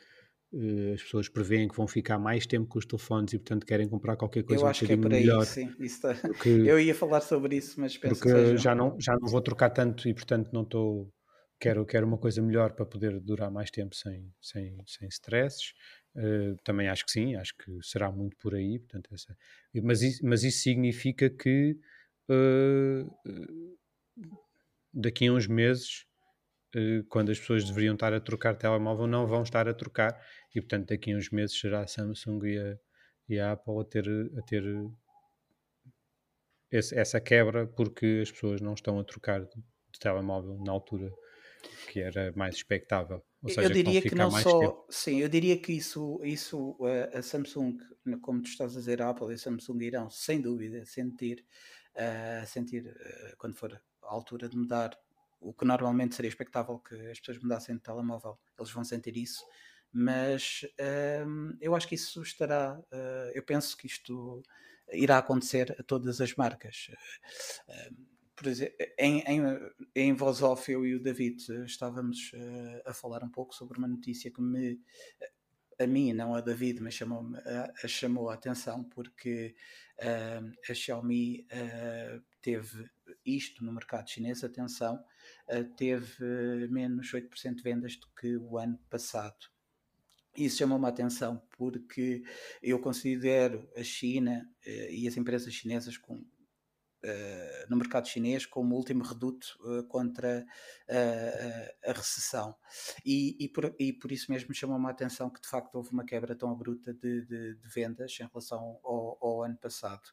eh, 0.55 0.95
as 0.95 1.03
pessoas 1.03 1.29
preveem 1.29 1.69
que 1.69 1.77
vão 1.77 1.87
ficar 1.89 2.19
mais 2.19 2.47
tempo 2.47 2.67
com 2.69 2.79
os 2.79 2.87
telefones 2.87 3.33
e 3.33 3.39
portanto 3.39 3.67
querem 3.67 3.89
comprar 3.89 4.17
qualquer 4.17 4.45
coisa 4.45 4.65
Eu 4.65 4.67
um 4.67 4.71
acho 4.71 4.85
que 4.85 4.93
é 4.93 4.97
por 4.97 5.13
aí, 5.13 5.25
melhor 5.25 5.43
sim. 5.43 5.69
Tá- 6.01 6.15
porque, 6.27 6.49
Eu 6.65 6.79
ia 6.81 6.95
falar 6.95 7.21
sobre 7.21 7.57
isso, 7.57 7.81
mas 7.81 7.97
penso 7.97 8.21
porque 8.21 8.29
que 8.29 8.31
seja. 8.31 8.57
já 8.59 8.75
não 8.75 8.97
já 9.01 9.15
não 9.21 9.29
vou 9.29 9.41
trocar 9.41 9.71
tanto 9.71 10.09
e 10.09 10.15
portanto 10.15 10.51
não 10.53 10.63
estou 10.63 11.13
quero 11.61 11.85
quero 11.87 12.07
uma 12.07 12.19
coisa 12.19 12.41
melhor 12.43 12.73
para 12.73 12.87
poder 12.87 13.21
durar 13.21 13.51
mais 13.51 13.71
tempo 13.71 13.95
sem 13.95 14.33
sem 14.41 14.79
sem 14.87 15.09
stresses. 15.09 15.75
Eh, 16.17 16.55
também 16.65 16.89
acho 16.89 17.05
que 17.07 17.13
sim 17.13 17.37
acho 17.37 17.57
que 17.57 17.79
será 17.83 18.11
muito 18.13 18.37
por 18.39 18.55
aí 18.55 18.79
portanto 18.79 19.11
essa 19.15 19.37
mas 19.83 20.03
isso, 20.03 20.25
mas 20.27 20.43
isso 20.45 20.61
significa 20.63 21.29
que 21.31 21.79
eh, 22.31 23.05
daqui 24.93 25.27
a 25.27 25.33
uns 25.33 25.47
meses 25.47 26.07
eh, 26.77 27.03
quando 27.09 27.31
as 27.33 27.39
pessoas 27.41 27.65
deveriam 27.65 27.95
estar 27.95 28.13
a 28.15 28.21
trocar 28.21 28.57
telemóvel 28.57 29.07
não 29.07 29.27
vão 29.27 29.43
estar 29.43 29.69
a 29.69 29.75
trocar. 29.75 30.21
E 30.55 30.61
portanto 30.61 30.89
daqui 30.89 31.13
a 31.13 31.17
uns 31.19 31.31
meses 31.31 31.59
será 31.59 31.83
a 31.83 31.87
Samsung 31.89 32.41
e 32.47 32.59
a, 32.59 32.79
e 33.29 33.41
a 33.41 33.53
Apple 33.53 33.81
a 33.81 33.85
ter 33.85 34.07
a 34.39 34.43
ter 34.43 34.65
esse- 36.71 36.95
essa 36.99 37.21
quebra 37.21 37.67
porque 37.67 38.21
as 38.23 38.31
pessoas 38.31 38.61
não 38.61 38.75
estão 38.75 38.99
a 38.99 39.05
trocar 39.05 39.41
de 39.45 39.99
telemóvel 40.01 40.59
na 40.65 40.73
altura 40.73 41.13
que 41.87 42.01
era 42.01 42.33
mais 42.37 42.57
expectável. 42.57 43.23
Ou 43.43 43.51
seja 43.51 43.67
eu 43.67 43.71
diria 43.71 44.03
que 44.03 44.15
não 44.15 44.31
só, 44.31 44.59
tempo. 44.59 44.87
sim, 44.91 45.21
eu 45.21 45.29
diria 45.29 45.61
que 45.61 45.73
isso, 45.73 46.21
isso 46.25 46.77
eh, 46.83 47.19
a 47.19 47.23
Samsung, 47.23 47.79
como 48.21 48.43
tu 48.43 48.49
estás 48.49 48.77
a 48.77 48.81
dizer, 48.81 49.01
a 49.03 49.11
Apple 49.11 49.31
e 49.31 49.35
a 49.35 49.39
Samsung 49.39 49.83
irão, 49.83 50.11
sem 50.11 50.41
dúvida, 50.41 50.85
sentir, 50.85 51.45
eh, 51.95 52.45
sentir 52.47 52.87
eh, 52.87 53.35
quando 53.39 53.55
for 53.55 53.73
a 54.03 54.13
altura 54.13 54.49
de 54.49 54.57
mudar 54.57 54.99
o 55.41 55.53
que 55.55 55.65
normalmente 55.65 56.15
seria 56.17 56.29
expectável 56.29 56.79
que 56.81 56.95
as 57.11 57.21
pessoas 57.21 57.39
mudassem 57.39 57.77
de 57.77 57.83
telemóvel, 57.83 58.39
eles 58.59 58.71
vão 58.73 58.83
sentir 58.85 59.17
isso, 59.17 59.45
mas 59.93 60.63
ehm, 60.79 61.57
eu 61.61 61.75
acho 61.77 61.87
que 61.89 61.95
isso 61.95 62.23
estará, 62.23 62.81
eu 63.35 63.43
penso 63.45 63.77
que 63.77 63.87
isto 63.87 64.43
irá 64.93 65.19
acontecer 65.19 65.77
a 65.79 65.83
todas 65.85 66.21
as 66.21 66.35
marcas. 66.35 66.91
Por 68.39 68.47
exemplo, 68.47 68.77
em, 68.97 69.19
em, 69.27 69.43
em 69.97 70.15
voz 70.15 70.43
off, 70.43 70.71
eu 70.71 70.87
e 70.87 70.95
o 70.95 71.03
David 71.03 71.45
eh, 71.51 71.65
estávamos 71.65 72.31
eh, 72.33 72.83
a 72.87 72.95
falar 72.95 73.25
um 73.25 73.29
pouco 73.29 73.53
sobre 73.53 73.79
uma 73.79 73.89
notícia 73.89 74.31
que 74.31 74.41
me, 74.41 74.81
a 75.77 75.85
mim, 75.89 76.13
não 76.13 76.37
a 76.37 76.41
David, 76.41 76.81
mas 76.81 76.95
chamou, 76.95 77.27
a, 77.35 77.73
a 77.83 77.89
chamou 77.89 78.31
a 78.31 78.35
atenção 78.35 78.85
porque 78.85 79.57
eh, 79.99 80.41
a 80.71 80.73
Xiaomi 80.73 81.49
teve 82.41 82.89
isto 83.27 83.65
no 83.65 83.73
mercado 83.73 84.09
chinês, 84.09 84.45
atenção, 84.45 85.05
teve 85.77 86.69
menos 86.69 87.11
8% 87.11 87.57
de 87.57 87.63
vendas 87.63 87.97
do 87.97 88.07
que 88.21 88.37
o 88.37 88.57
ano 88.57 88.79
passado. 88.89 89.49
Isso 90.37 90.59
chamou-me 90.59 90.87
a 90.87 90.91
atenção 90.91 91.43
porque 91.57 92.23
eu 92.63 92.79
considero 92.79 93.69
a 93.77 93.83
China 93.83 94.49
e 94.65 95.09
as 95.09 95.17
empresas 95.17 95.53
chinesas 95.53 95.97
com 95.97 96.25
no 97.69 97.77
mercado 97.77 98.09
chinês 98.09 98.45
como 98.45 98.75
último 98.75 99.05
reduto 99.05 99.59
uh, 99.61 99.85
contra 99.85 100.45
uh, 100.89 101.91
a 101.91 101.93
recessão. 101.93 102.57
E, 103.05 103.37
e, 103.39 103.49
por, 103.49 103.75
e 103.79 103.93
por 103.93 104.11
isso 104.11 104.31
mesmo 104.31 104.53
chamou-me 104.53 104.87
a 104.87 104.91
atenção 104.91 105.31
que 105.31 105.41
de 105.41 105.49
facto 105.49 105.75
houve 105.77 105.91
uma 105.91 106.05
quebra 106.05 106.35
tão 106.35 106.51
abrupta 106.51 106.93
de, 106.93 107.25
de, 107.27 107.55
de 107.55 107.69
vendas 107.69 108.17
em 108.21 108.27
relação 108.27 108.81
ao, 108.85 109.19
ao 109.21 109.43
ano 109.45 109.57
passado. 109.57 110.09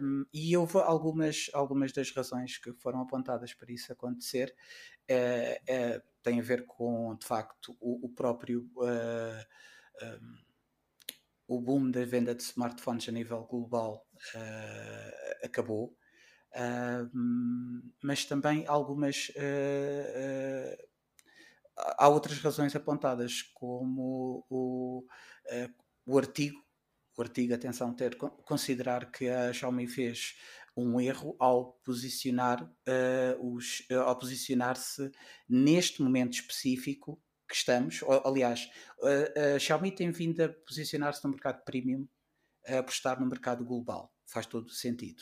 Um, 0.00 0.24
e 0.32 0.56
houve 0.56 0.78
algumas, 0.78 1.50
algumas 1.52 1.92
das 1.92 2.10
razões 2.10 2.58
que 2.58 2.72
foram 2.74 3.00
apontadas 3.00 3.54
para 3.54 3.72
isso 3.72 3.92
acontecer. 3.92 4.54
tem 6.22 6.38
a 6.38 6.42
ver 6.42 6.66
com, 6.66 7.16
de 7.16 7.26
facto, 7.26 7.76
o, 7.80 8.06
o 8.06 8.08
próprio. 8.10 8.70
Um, 10.02 10.51
o 11.54 11.60
boom 11.60 11.90
da 11.90 12.04
venda 12.04 12.34
de 12.34 12.42
smartphones 12.42 13.08
a 13.08 13.12
nível 13.12 13.42
global 13.44 14.06
uh, 14.34 15.44
acabou, 15.44 15.94
uh, 16.54 17.10
mas 18.02 18.24
também 18.24 18.66
algumas. 18.66 19.28
Uh, 19.30 20.92
há 21.76 22.08
outras 22.08 22.38
razões 22.38 22.74
apontadas, 22.74 23.42
como 23.54 24.46
o, 24.48 25.04
o 26.06 26.18
artigo, 26.18 26.58
o 27.16 27.22
artigo, 27.22 27.54
atenção, 27.54 27.94
ter 27.94 28.16
considerar 28.16 29.10
que 29.10 29.28
a 29.28 29.52
Xiaomi 29.52 29.86
fez 29.86 30.34
um 30.76 31.00
erro 31.00 31.36
ao 31.38 31.72
posicionar 31.84 32.70
os, 33.40 33.86
ao 33.90 34.18
posicionar-se 34.18 35.10
neste 35.48 36.02
momento 36.02 36.34
específico 36.34 37.20
que 37.52 37.58
estamos, 37.58 38.00
aliás, 38.24 38.70
a, 39.02 39.56
a 39.56 39.58
Xiaomi 39.58 39.94
tem 39.94 40.10
vindo 40.10 40.40
a 40.40 40.48
posicionar-se 40.48 41.22
no 41.22 41.30
mercado 41.30 41.62
premium 41.64 42.08
a 42.66 42.80
estar 42.88 43.20
no 43.20 43.26
mercado 43.26 43.62
global. 43.62 44.10
Faz 44.24 44.46
todo 44.46 44.70
sentido. 44.70 45.20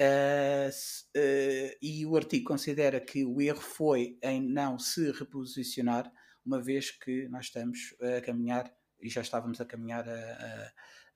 Uh, 0.00 0.70
uh, 0.70 1.76
e 1.82 2.06
o 2.06 2.16
artigo 2.16 2.44
considera 2.44 3.00
que 3.00 3.24
o 3.24 3.40
erro 3.40 3.60
foi 3.60 4.16
em 4.22 4.40
não 4.40 4.78
se 4.78 5.10
reposicionar, 5.10 6.10
uma 6.44 6.62
vez 6.62 6.92
que 6.92 7.28
nós 7.28 7.46
estamos 7.46 7.96
a 8.00 8.20
caminhar, 8.20 8.72
e 9.00 9.08
já 9.08 9.20
estávamos 9.20 9.60
a 9.60 9.64
caminhar 9.64 10.08
a, 10.08 10.72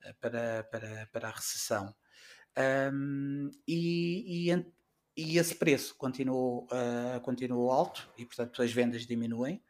a, 0.09 0.13
para, 0.15 0.63
para, 0.65 1.09
para 1.13 1.27
a 1.29 1.31
recessão. 1.31 1.95
Um, 2.93 3.49
e, 3.65 4.51
e, 4.51 4.65
e, 5.15 5.37
esse 5.37 5.55
preço 5.55 5.95
continuou, 5.95 6.65
uh, 6.65 7.21
continuou 7.21 7.71
alto, 7.71 8.11
e 8.17 8.25
portanto 8.25 8.61
as 8.61 8.73
vendas 8.73 9.07
diminuem. 9.07 9.63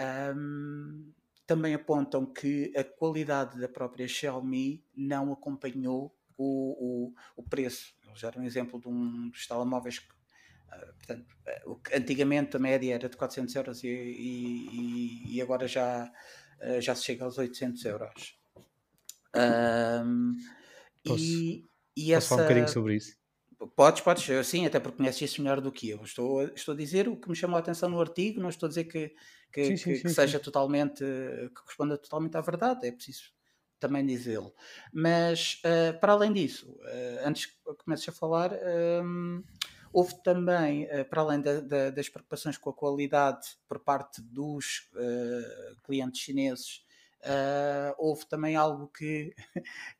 Um, 0.00 1.12
também 1.46 1.74
apontam 1.74 2.24
que 2.24 2.72
a 2.76 2.84
qualidade 2.84 3.60
da 3.60 3.68
própria 3.68 4.08
Xiaomi 4.08 4.84
não 4.96 5.32
acompanhou 5.32 6.16
o, 6.36 7.08
o, 7.08 7.14
o 7.36 7.42
preço. 7.42 7.94
Já 8.14 8.32
um 8.36 8.42
exemplo 8.42 8.80
de 8.80 8.88
um 8.88 9.30
dos 9.30 9.46
telemóveis 9.46 9.98
que, 9.98 10.06
uh, 10.08 10.94
portanto, 10.94 11.26
uh, 11.66 11.80
antigamente 11.94 12.56
a 12.56 12.60
média 12.60 12.94
era 12.94 13.08
de 13.08 13.16
400 13.16 13.54
euros 13.54 13.84
e, 13.84 13.88
e, 13.88 15.36
e 15.36 15.42
agora 15.42 15.66
já, 15.66 16.10
uh, 16.60 16.80
já 16.80 16.94
se 16.94 17.04
chega 17.04 17.24
aos 17.24 17.38
800 17.38 17.84
euros. 17.84 18.38
Um, 19.34 20.32
posso, 21.04 21.22
e, 21.22 21.66
e 21.96 22.12
posso 22.12 22.14
essa... 22.14 22.28
falar 22.28 22.42
um 22.42 22.44
bocadinho 22.44 22.68
sobre 22.68 22.96
isso? 22.96 23.16
Podes, 23.76 24.00
podes, 24.02 24.46
sim, 24.46 24.66
até 24.66 24.80
porque 24.80 24.98
conheces 24.98 25.22
isso 25.22 25.40
melhor 25.40 25.60
do 25.60 25.70
que 25.70 25.88
eu. 25.88 26.02
Estou, 26.02 26.42
estou 26.48 26.74
a 26.74 26.76
dizer 26.76 27.08
o 27.08 27.16
que 27.16 27.28
me 27.28 27.36
chamou 27.36 27.56
a 27.56 27.60
atenção 27.60 27.88
no 27.88 28.00
artigo, 28.00 28.40
não 28.40 28.48
estou 28.48 28.66
a 28.66 28.68
dizer 28.68 28.84
que, 28.84 29.14
que, 29.52 29.64
sim, 29.64 29.76
sim, 29.76 29.94
que, 29.94 30.02
que 30.02 30.08
seja 30.08 30.40
totalmente, 30.40 31.04
que 31.04 31.54
corresponda 31.54 31.98
totalmente 31.98 32.36
à 32.36 32.40
verdade, 32.40 32.86
é 32.86 32.92
preciso 32.92 33.32
também 33.82 34.06
dizê-lo. 34.06 34.54
Mas, 34.92 35.60
uh, 35.64 35.98
para 35.98 36.12
além 36.12 36.32
disso, 36.32 36.70
uh, 36.70 37.26
antes 37.26 37.46
que 37.46 37.56
comeces 37.84 38.08
a 38.08 38.12
falar, 38.12 38.52
um, 38.52 38.56
ehm, 38.56 39.42
houve 39.92 40.22
também, 40.22 40.84
uh, 40.84 41.04
para 41.04 41.20
além 41.20 41.40
da, 41.40 41.60
da, 41.60 41.90
das 41.90 42.08
preocupações 42.08 42.56
com 42.56 42.70
a 42.70 42.72
qualidade 42.72 43.48
por 43.66 43.80
parte 43.80 44.22
dos 44.22 44.88
clientes 45.82 46.20
chineses, 46.20 46.84
houve 47.98 48.26
também 48.26 48.54
algo 48.54 48.88
que, 48.94 49.34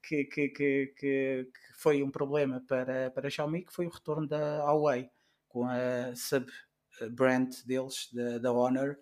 que, 0.03 0.49
que, 0.49 0.95
que, 0.97 1.49
foi 1.75 2.03
um 2.03 2.11
problema 2.11 2.63
para, 2.69 3.11
para 3.11 3.27
a 3.27 3.31
Xiaomi, 3.31 3.63
que 3.65 3.73
foi 3.73 3.87
o 3.87 3.91
retorno 3.91 4.29
da 4.29 4.65
Huawei, 4.65 5.11
com 5.49 5.67
a 5.67 6.15
sub-brand 6.15 7.51
deles, 7.67 8.09
da, 8.13 8.39
da 8.39 8.53
Honor, 8.53 8.97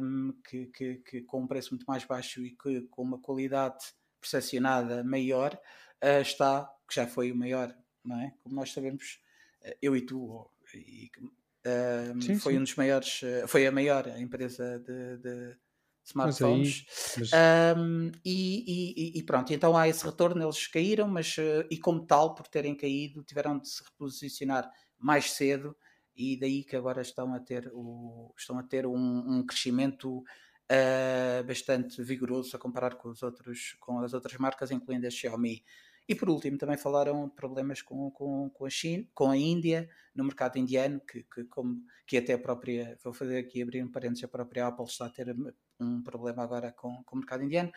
um, 0.00 0.32
que, 0.48 0.66
que, 0.66 0.94
que, 0.96 1.20
com 1.22 1.42
um 1.42 1.46
preço 1.46 1.70
muito 1.70 1.84
mais 1.86 2.04
baixo 2.04 2.44
e 2.44 2.50
que 2.50 2.82
com 2.82 3.02
uma 3.02 3.18
qualidade 3.18 3.78
percepcionada 4.20 5.02
maior, 5.04 5.58
uh, 6.02 6.20
está, 6.20 6.70
que 6.88 6.94
já 6.94 7.06
foi 7.06 7.32
o 7.32 7.36
maior, 7.36 7.74
não 8.04 8.20
é? 8.20 8.34
Como 8.42 8.54
nós 8.54 8.72
sabemos, 8.72 9.20
uh, 9.62 9.74
eu 9.80 9.96
e 9.96 10.02
tu, 10.02 10.50
e, 10.74 11.10
uh, 11.20 12.22
sim, 12.22 12.38
foi 12.38 12.54
sim. 12.54 12.58
um 12.58 12.62
dos 12.62 12.74
maiores, 12.74 13.20
foi 13.46 13.66
a 13.66 13.72
maior 13.72 14.06
empresa 14.18 14.78
de, 14.80 15.18
de 15.18 15.56
smartphones. 16.04 16.84
Mas 16.86 17.32
aí, 17.32 17.40
mas... 17.74 17.78
Um, 17.78 18.12
e, 18.24 19.14
e, 19.14 19.18
e, 19.18 19.22
pronto, 19.22 19.52
então 19.52 19.76
há 19.76 19.88
esse 19.88 20.04
retorno, 20.04 20.42
eles 20.42 20.66
caíram, 20.66 21.08
mas 21.08 21.36
e 21.70 21.78
como 21.78 22.06
tal, 22.06 22.34
por 22.34 22.46
terem 22.48 22.74
caído, 22.74 23.22
tiveram 23.22 23.58
de 23.58 23.68
se 23.68 23.82
reposicionar 23.84 24.70
mais 24.98 25.32
cedo 25.32 25.76
e 26.18 26.36
daí 26.36 26.64
que 26.64 26.74
agora 26.74 27.00
estão 27.00 27.32
a 27.32 27.38
ter, 27.38 27.70
o, 27.72 28.34
estão 28.36 28.58
a 28.58 28.62
ter 28.64 28.84
um, 28.86 29.38
um 29.38 29.46
crescimento 29.46 30.18
uh, 30.18 31.44
bastante 31.46 32.02
vigoroso 32.02 32.56
a 32.56 32.58
comparar 32.58 32.96
com, 32.96 33.08
os 33.08 33.22
outros, 33.22 33.76
com 33.78 34.00
as 34.00 34.12
outras 34.12 34.36
marcas, 34.36 34.72
incluindo 34.72 35.06
a 35.06 35.10
Xiaomi. 35.10 35.64
E 36.08 36.14
por 36.14 36.28
último, 36.28 36.58
também 36.58 36.76
falaram 36.76 37.28
de 37.28 37.34
problemas 37.34 37.82
com, 37.82 38.10
com, 38.10 38.50
com, 38.50 38.64
a 38.64 38.70
China, 38.70 39.06
com 39.14 39.30
a 39.30 39.36
Índia, 39.36 39.88
no 40.12 40.24
mercado 40.24 40.58
indiano, 40.58 41.00
que, 41.00 41.22
que, 41.22 41.44
como, 41.44 41.82
que 42.04 42.16
até 42.16 42.32
a 42.32 42.38
própria, 42.38 42.98
vou 43.04 43.12
fazer 43.12 43.38
aqui 43.38 43.62
abrir 43.62 43.84
um 43.84 43.90
parênteses, 43.90 44.24
a 44.24 44.28
própria 44.28 44.66
Apple 44.66 44.86
está 44.86 45.06
a 45.06 45.10
ter 45.10 45.36
um 45.78 46.02
problema 46.02 46.42
agora 46.42 46.72
com, 46.72 47.04
com 47.04 47.16
o 47.16 47.18
mercado 47.20 47.44
indiano. 47.44 47.70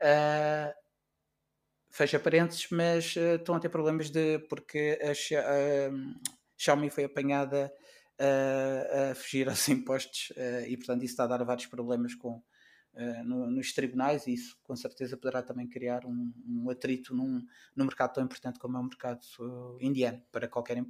Uh, 0.00 0.72
fecha 1.90 2.18
parênteses, 2.18 2.68
mas 2.70 3.16
uh, 3.16 3.34
estão 3.34 3.56
a 3.56 3.60
ter 3.60 3.68
problemas 3.68 4.10
de 4.10 4.38
porque 4.48 4.98
a, 5.02 5.10
uh, 5.10 6.32
Xiaomi 6.56 6.88
foi 6.88 7.04
apanhada 7.04 7.72
a, 8.22 9.14
fugir 9.14 9.48
aos 9.50 9.68
impostos 9.68 10.30
uh, 10.30 10.66
e, 10.66 10.76
portanto, 10.76 11.02
isso 11.02 11.12
está 11.12 11.24
a 11.24 11.26
dar 11.26 11.44
vários 11.44 11.66
problemas 11.66 12.14
com, 12.14 12.42
uh, 12.94 13.24
no, 13.24 13.50
nos 13.50 13.72
tribunais 13.72 14.26
e 14.26 14.34
isso, 14.34 14.58
com 14.62 14.76
certeza, 14.76 15.16
poderá 15.16 15.42
também 15.42 15.68
criar 15.68 16.04
um, 16.04 16.32
um 16.46 16.70
atrito 16.70 17.14
num, 17.14 17.44
num 17.74 17.84
mercado 17.84 18.14
tão 18.14 18.24
importante 18.24 18.58
como 18.58 18.76
é 18.76 18.80
o 18.80 18.84
mercado 18.84 19.22
uh, 19.40 19.78
indiano 19.80 20.22
para 20.30 20.48
qualquer, 20.48 20.84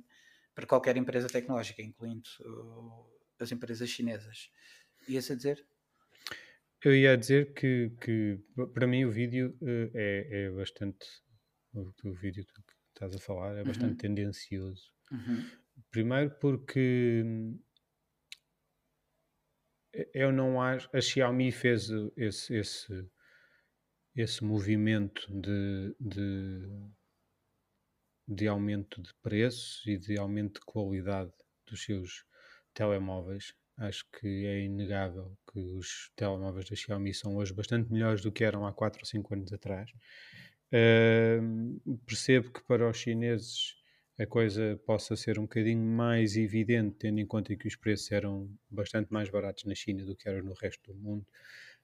para 0.55 0.67
qualquer 0.67 0.97
empresa 0.97 1.29
tecnológica, 1.29 1.83
incluindo 1.83 2.29
as 3.39 3.51
empresas 3.51 3.89
chinesas. 3.89 4.51
Ias 5.09 5.31
a 5.31 5.35
dizer? 5.35 5.67
Eu 6.85 6.95
ia 6.95 7.17
dizer 7.17 7.55
que, 7.55 7.93
que 8.01 8.41
para 8.75 8.87
mim 8.87 9.05
o 9.05 9.11
vídeo 9.11 9.57
é, 9.95 10.29
é 10.31 10.51
bastante. 10.51 11.07
O, 11.73 11.93
o 12.05 12.13
vídeo 12.13 12.45
que 12.45 12.61
estás 12.89 13.15
a 13.15 13.19
falar 13.19 13.57
é 13.57 13.65
bastante 13.65 13.93
uhum. 13.93 14.15
tendencioso. 14.15 14.93
Uhum. 15.11 15.45
Primeiro 15.91 16.31
porque 16.41 17.25
eu 20.15 20.33
não 20.33 20.61
acho. 20.61 20.89
A 20.93 21.01
Xiaomi 21.01 21.53
fez 21.53 21.91
esse, 22.17 22.55
esse, 22.55 23.11
esse 24.17 24.45
movimento 24.45 25.27
de, 25.31 25.95
de, 26.01 26.69
de 28.27 28.49
aumento 28.49 29.03
de 29.03 29.13
preços 29.23 29.83
e 29.87 29.99
de 29.99 30.19
aumento 30.19 30.61
de 30.61 30.67
qualidade 30.67 31.33
dos 31.67 31.85
seus 31.85 32.25
telemóveis. 32.73 33.55
Acho 33.77 34.05
que 34.13 34.47
é 34.47 34.65
inegável 34.65 35.37
que 35.51 35.59
os 35.59 36.11
telemóveis 36.15 36.69
da 36.69 36.77
Xiaomi 36.77 37.13
são 37.13 37.37
hoje 37.37 37.55
bastante 37.55 37.91
melhores 37.91 38.23
do 38.23 38.31
que 38.31 38.45
eram 38.45 38.67
há 38.67 38.73
4 38.73 39.01
ou 39.01 39.07
5 39.07 39.35
anos 39.35 39.53
atrás. 39.53 39.91
Uh, 40.73 41.99
percebo 42.07 42.51
que 42.51 42.63
para 42.65 42.89
os 42.89 42.97
chineses 42.97 43.82
a 44.23 44.27
coisa 44.27 44.81
possa 44.87 45.17
ser 45.17 45.39
um 45.39 45.43
bocadinho 45.43 45.85
mais 45.85 46.37
evidente, 46.37 46.97
tendo 46.99 47.19
em 47.19 47.27
conta 47.27 47.57
que 47.57 47.67
os 47.67 47.75
preços 47.75 48.13
eram 48.13 48.49
bastante 48.71 49.13
mais 49.13 49.29
baratos 49.29 49.65
na 49.65 49.75
China 49.75 50.05
do 50.05 50.15
que 50.15 50.29
eram 50.29 50.45
no 50.45 50.55
resto 50.55 50.93
do 50.93 50.99
mundo 50.99 51.27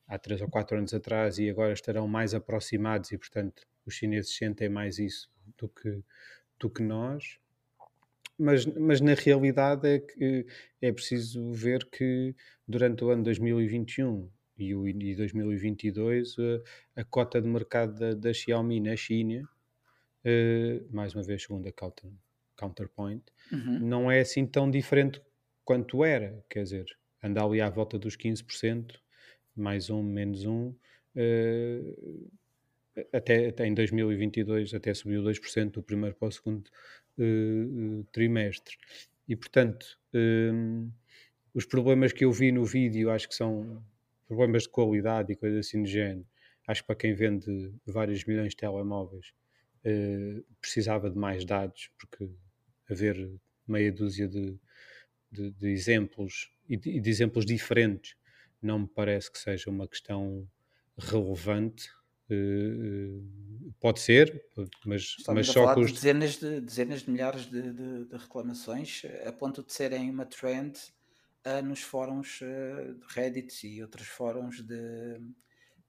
há 0.06 0.18
3 0.18 0.42
ou 0.42 0.48
4 0.48 0.78
anos 0.78 0.94
atrás 0.94 1.38
e 1.38 1.50
agora 1.50 1.72
estarão 1.72 2.06
mais 2.06 2.34
aproximados 2.34 3.10
e, 3.10 3.18
portanto, 3.18 3.66
os 3.84 3.94
chineses 3.94 4.36
sentem 4.36 4.68
mais 4.68 4.98
isso 4.98 5.28
do 5.58 5.68
que, 5.68 6.02
do 6.60 6.70
que 6.70 6.82
nós. 6.82 7.38
Mas, 8.38 8.64
mas 8.66 9.00
na 9.00 9.14
realidade 9.14 9.88
é 9.88 9.98
que 9.98 10.46
é 10.80 10.92
preciso 10.92 11.52
ver 11.52 11.84
que 11.90 12.36
durante 12.66 13.02
o 13.04 13.10
ano 13.10 13.24
2021 13.24 14.30
e, 14.56 14.74
o, 14.76 14.86
e 14.86 15.16
2022 15.16 16.36
a, 16.38 17.00
a 17.00 17.04
cota 17.04 17.42
de 17.42 17.48
mercado 17.48 17.98
da, 17.98 18.14
da 18.14 18.32
Xiaomi 18.32 18.78
na 18.78 18.94
China 18.94 19.42
uh, 20.24 20.94
mais 20.94 21.14
uma 21.14 21.22
vez 21.22 21.42
segundo 21.42 21.66
a 21.66 21.72
Counter, 21.72 22.10
Counterpoint, 22.58 23.22
uhum. 23.52 23.78
não 23.78 24.10
é 24.10 24.20
assim 24.20 24.46
tão 24.46 24.70
diferente 24.70 25.22
quanto 25.64 26.04
era, 26.04 26.44
quer 26.50 26.62
dizer, 26.62 26.86
anda 27.22 27.42
ali 27.42 27.60
à 27.60 27.70
volta 27.70 27.98
dos 27.98 28.16
15%, 28.16 28.94
mais 29.54 29.90
um, 29.90 30.02
menos 30.02 30.44
um, 30.44 30.74
uh, 31.16 32.30
até, 33.12 33.48
até 33.48 33.66
em 33.66 33.74
2022 33.74 34.74
até 34.74 34.92
subiu 34.94 35.22
2% 35.22 35.70
do 35.70 35.82
primeiro 35.82 36.16
para 36.16 36.28
o 36.28 36.32
segundo 36.32 36.68
uh, 37.18 38.04
trimestre. 38.12 38.76
E, 39.28 39.36
portanto, 39.36 39.98
um, 40.14 40.90
os 41.52 41.66
problemas 41.66 42.12
que 42.12 42.24
eu 42.24 42.32
vi 42.32 42.50
no 42.50 42.64
vídeo 42.64 43.10
acho 43.10 43.28
que 43.28 43.34
são 43.34 43.82
problemas 44.26 44.64
de 44.64 44.70
qualidade 44.70 45.32
e 45.32 45.36
coisas 45.36 45.66
assim 45.66 45.82
do 45.82 45.88
género. 45.88 46.26
Acho 46.66 46.82
que 46.82 46.86
para 46.86 46.96
quem 46.96 47.14
vende 47.14 47.72
vários 47.86 48.24
milhões 48.24 48.50
de 48.50 48.56
telemóveis 48.56 49.32
uh, 49.84 50.44
precisava 50.60 51.10
de 51.10 51.18
mais 51.18 51.44
dados, 51.44 51.90
porque 51.98 52.30
haver 52.90 53.16
meia 53.66 53.92
dúzia 53.92 54.28
de, 54.28 54.58
de, 55.30 55.50
de 55.50 55.68
exemplos 55.68 56.50
e 56.68 56.76
de, 56.76 57.00
de, 57.00 57.10
exemplos 57.10 57.44
diferentes 57.44 58.16
não 58.60 58.80
me 58.80 58.88
parece 58.88 59.30
que 59.30 59.38
seja 59.38 59.70
uma 59.70 59.86
questão 59.86 60.48
relevante. 60.98 61.90
Uh, 62.30 63.72
pode 63.80 64.00
ser, 64.00 64.44
mas, 64.84 65.16
mas 65.28 65.46
só 65.46 65.72
com 65.72 65.80
os... 65.80 65.92
dezenas 65.92 66.36
de, 66.36 66.60
dezenas 66.60 67.00
de 67.02 67.10
milhares 67.10 67.46
de, 67.46 67.72
de, 67.72 68.16
reclamações 68.16 69.02
a 69.24 69.32
ponto 69.32 69.62
de 69.64 69.72
serem 69.72 70.10
uma 70.10 70.26
trend 70.26 70.76
uh, 71.46 71.64
nos 71.64 71.80
fóruns 71.80 72.42
uh, 72.42 72.94
de 72.98 73.14
Reddit 73.14 73.66
e 73.66 73.80
outros 73.80 74.08
fóruns 74.08 74.60
de, 74.60 75.20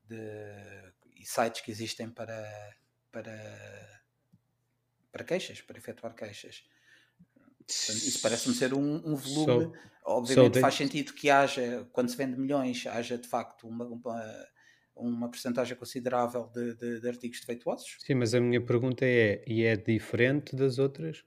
de 0.05 1.25
sites 1.25 1.59
que 1.59 1.71
existem 1.71 2.09
para, 2.09 2.77
para, 3.11 4.03
para 5.11 5.23
queixas, 5.25 5.61
para 5.61 5.77
efetuar 5.77 6.15
queixas. 6.15 6.63
Isso 7.69 8.21
parece-me 8.21 8.55
ser 8.55 8.73
um, 8.73 8.95
um 9.05 9.15
volume. 9.15 9.65
So, 9.65 9.73
Obviamente 10.05 10.55
so 10.55 10.61
faz 10.61 10.73
sentido 10.73 11.13
que 11.13 11.29
haja, 11.29 11.87
quando 11.93 12.09
se 12.09 12.17
vende 12.17 12.39
milhões, 12.39 12.85
haja 12.87 13.17
de 13.17 13.27
facto 13.27 13.67
uma, 13.67 13.85
uma, 13.85 14.47
uma 14.95 15.29
porcentagem 15.29 15.77
considerável 15.77 16.49
de, 16.53 16.75
de, 16.75 17.01
de, 17.01 17.07
artigos 17.07 17.39
defeituosos. 17.39 17.97
Sim, 17.99 18.15
mas 18.15 18.33
a 18.33 18.39
minha 18.39 18.63
pergunta 18.63 19.05
é: 19.05 19.43
e 19.45 19.63
é 19.63 19.75
diferente 19.75 20.55
das 20.55 20.79
outras? 20.79 21.23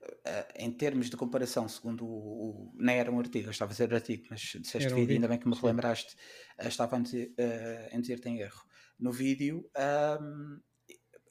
Uh, 0.00 0.52
em 0.56 0.70
termos 0.70 1.10
de 1.10 1.16
comparação, 1.16 1.68
segundo 1.68 2.06
o, 2.06 2.08
o, 2.08 2.72
Nem 2.76 2.98
era 2.98 3.10
um 3.10 3.18
artigo, 3.18 3.48
eu 3.48 3.50
estava 3.50 3.70
a 3.70 3.74
dizer 3.74 3.92
artigo, 3.92 4.26
mas 4.30 4.40
disseste 4.40 4.92
um 4.92 4.96
vídeo, 4.96 5.14
ainda 5.14 5.28
bem 5.28 5.38
que 5.38 5.48
me 5.48 5.54
relembraste, 5.54 6.14
uh, 6.62 6.68
estava 6.68 6.96
a 6.96 7.00
dizer, 7.00 7.34
uh, 7.38 7.96
em 7.96 8.00
dizer-te 8.00 8.28
em 8.28 8.40
erro. 8.40 8.62
No 8.98 9.12
vídeo, 9.12 9.68
um, 10.20 10.60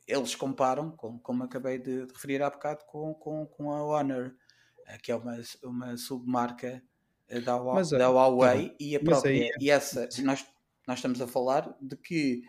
eles 0.08 0.34
comparam, 0.36 0.92
como, 0.92 1.20
como 1.20 1.44
acabei 1.44 1.78
de, 1.78 2.06
referir 2.06 2.42
há 2.42 2.50
bocado, 2.50 2.86
com, 2.86 3.14
com, 3.14 3.46
com 3.46 3.72
a 3.72 3.84
Honor, 3.84 4.34
eh, 4.86 4.98
que 4.98 5.12
é 5.12 5.16
uma, 5.16 5.38
uma 5.64 5.98
submarca 5.98 6.82
eh, 7.28 7.42
da, 7.42 7.62
mas, 7.62 7.90
da 7.90 8.10
Huawei, 8.10 8.70
tá 8.70 8.76
e 8.80 8.96
a 8.96 9.00
própria, 9.00 9.32
aí... 9.32 9.52
e 9.60 9.70
essa, 9.70 10.08
nós, 10.24 10.46
nós 10.88 11.00
estamos 11.00 11.22
a 11.22 11.28
falar 11.28 11.76
de 11.82 11.98
que 11.98 12.42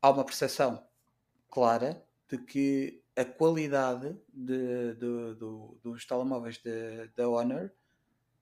há 0.00 0.10
uma 0.10 0.24
percepção 0.24 0.86
clara 1.50 2.00
de 2.28 2.38
que 2.38 3.02
a 3.16 3.24
qualidade 3.24 4.16
de, 4.32 4.94
de, 4.94 5.34
de 5.34 5.80
dos 5.82 6.06
telemóveis 6.06 6.62
da 7.16 7.28
Honor 7.28 7.72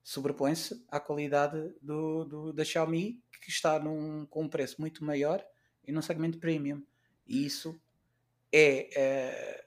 sobrepõe-se 0.03 0.85
à 0.89 0.99
qualidade 0.99 1.73
do, 1.81 2.23
do, 2.23 2.53
da 2.53 2.63
Xiaomi, 2.63 3.21
que 3.41 3.49
está 3.49 3.79
num, 3.79 4.25
com 4.27 4.43
um 4.43 4.49
preço 4.49 4.79
muito 4.79 5.03
maior 5.03 5.43
e 5.85 5.91
num 5.91 6.01
segmento 6.01 6.39
premium. 6.39 6.83
E 7.27 7.45
isso 7.45 7.79
é, 8.51 8.99
é, 8.99 9.63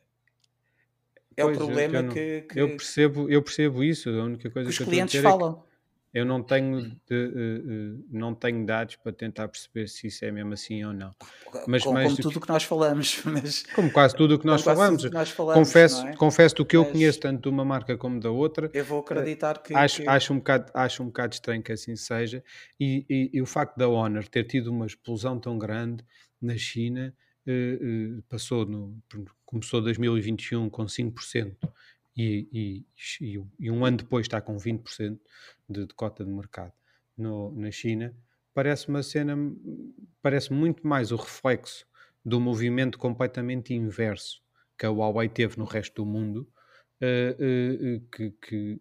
é 1.37 1.45
o 1.45 1.53
problema 1.53 1.97
eu, 1.97 2.03
não, 2.03 2.13
que, 2.13 2.43
que, 2.43 2.61
eu 2.61 2.69
percebo 2.69 3.31
eu 3.31 3.43
percebo 3.43 3.85
isso. 3.85 4.09
A 4.11 4.25
única 4.25 4.51
coisa 4.51 4.71
que, 4.71 4.77
que 4.77 4.83
os 4.83 4.89
clientes 4.89 5.21
falam 5.21 5.65
é 5.69 5.73
eu 6.15 6.27
não 6.27 6.43
tenho 6.43 6.95
de, 7.09 7.15
uh, 7.15 7.97
uh, 7.97 8.05
não 8.11 8.35
tenho 8.35 8.67
dados 8.67 8.97
para 8.97 9.13
tentar 9.13 9.49
perceber 9.49 9.89
se 9.89 10.09
isso 10.09 10.23
é 10.25 10.31
mesmo 10.31 10.53
assim 10.53 10.85
ou 10.85 10.93
não. 10.93 11.11
Mas 11.67 11.83
como, 11.83 12.03
como 12.03 12.17
tudo 12.17 12.37
o 12.37 12.41
que 12.41 12.49
nós 12.49 12.65
falamos 12.65 13.23
mas 13.25 13.63
como 13.75 13.91
quase 13.91 14.15
tudo 14.15 14.35
o 14.35 14.39
que 14.39 14.45
nós 14.45 14.63
falamos, 14.63 15.11
nós 15.11 15.31
falamos 15.31 15.67
confesso 15.67 16.07
é? 16.07 16.15
confesso 16.15 16.55
do 16.57 16.67
que 16.67 16.77
mas... 16.77 16.87
eu 16.87 16.93
conheço 16.93 17.21
tanto 17.21 17.43
de 17.43 17.49
uma 17.49 17.65
marca 17.65 17.97
como 17.97 18.21
da 18.21 18.31
outra 18.31 18.71
eu 18.75 18.85
vou 18.85 19.01
acreditar 19.01 19.63
que 19.63 19.75
acho, 19.75 20.09
acho 20.09 20.35
um 20.35 20.37
bocado 20.37 20.71
acho 20.75 21.03
um 21.03 21.07
bocado 21.07 21.33
estranho 21.33 21.63
que 21.63 21.73
assim 21.73 21.97
seja. 21.97 22.45
E, 22.79 23.07
e, 23.09 23.31
e 23.33 23.41
o 23.41 23.47
facto 23.47 23.77
da 23.79 23.89
Honor 23.89 24.29
ter 24.29 24.45
tido 24.45 24.71
uma 24.71 24.85
explosão 24.85 25.41
tão 25.41 25.57
grande 25.57 26.05
na 26.41 26.57
China 26.59 27.15
passou 28.29 28.65
no, 28.65 29.03
começou 29.45 29.81
2021 29.81 30.71
com 30.71 30.85
5% 30.85 31.57
e, 32.17 32.85
e, 33.21 33.39
e, 33.59 33.71
um 33.71 33.85
ano 33.85 33.99
depois 33.99 34.27
está 34.27 34.41
com 34.41 34.57
20% 34.57 35.19
de, 35.69 35.87
de 35.87 35.95
cota 35.95 36.25
de 36.25 36.31
mercado 36.31 36.73
no, 37.17 37.53
na 37.53 37.71
China, 37.71 38.15
parece 38.55 38.89
uma 38.89 39.03
cena, 39.03 39.37
parece 40.21 40.53
muito 40.53 40.87
mais 40.87 41.11
o 41.11 41.17
reflexo 41.17 41.87
do 42.25 42.41
movimento 42.41 42.99
completamente 42.99 43.75
inverso 43.75 44.43
que 44.79 44.87
a 44.87 44.91
Huawei 44.91 45.29
teve 45.29 45.59
no 45.59 45.65
resto 45.65 46.03
do 46.03 46.07
mundo, 46.07 46.49
uh, 47.01 47.97
uh, 47.97 48.01
que, 48.11 48.31
que, 48.31 48.81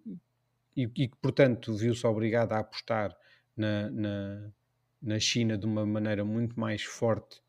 e, 0.75 0.87
que, 0.87 1.11
portanto, 1.21 1.75
viu-se 1.75 2.05
obrigada 2.07 2.55
a 2.55 2.59
apostar 2.59 3.15
na, 3.55 3.89
na, 3.91 4.51
na 5.01 5.19
China 5.19 5.57
de 5.57 5.65
uma 5.65 5.85
maneira 5.85 6.23
muito 6.25 6.59
mais 6.59 6.83
forte 6.83 7.41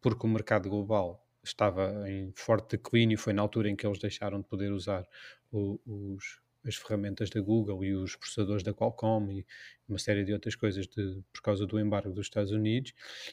porque 0.00 0.26
o 0.26 0.30
mercado 0.30 0.68
global 0.68 1.26
estava 1.42 2.08
em 2.08 2.32
forte 2.34 2.76
declínio, 2.76 3.18
foi 3.18 3.32
na 3.32 3.42
altura 3.42 3.70
em 3.70 3.76
que 3.76 3.86
eles 3.86 3.98
deixaram 3.98 4.40
de 4.40 4.46
poder 4.46 4.72
usar 4.72 5.06
o, 5.50 5.80
os, 5.86 6.40
as 6.64 6.76
ferramentas 6.76 7.30
da 7.30 7.40
Google 7.40 7.84
e 7.84 7.94
os 7.94 8.16
processadores 8.16 8.62
da 8.62 8.74
Qualcomm 8.74 9.30
e 9.30 9.46
uma 9.88 9.98
série 9.98 10.24
de 10.24 10.32
outras 10.32 10.54
coisas 10.54 10.86
de, 10.86 11.22
por 11.32 11.42
causa 11.42 11.66
do 11.66 11.78
embargo 11.78 12.12
dos 12.12 12.26
Estados 12.26 12.52
Unidos. 12.52 12.92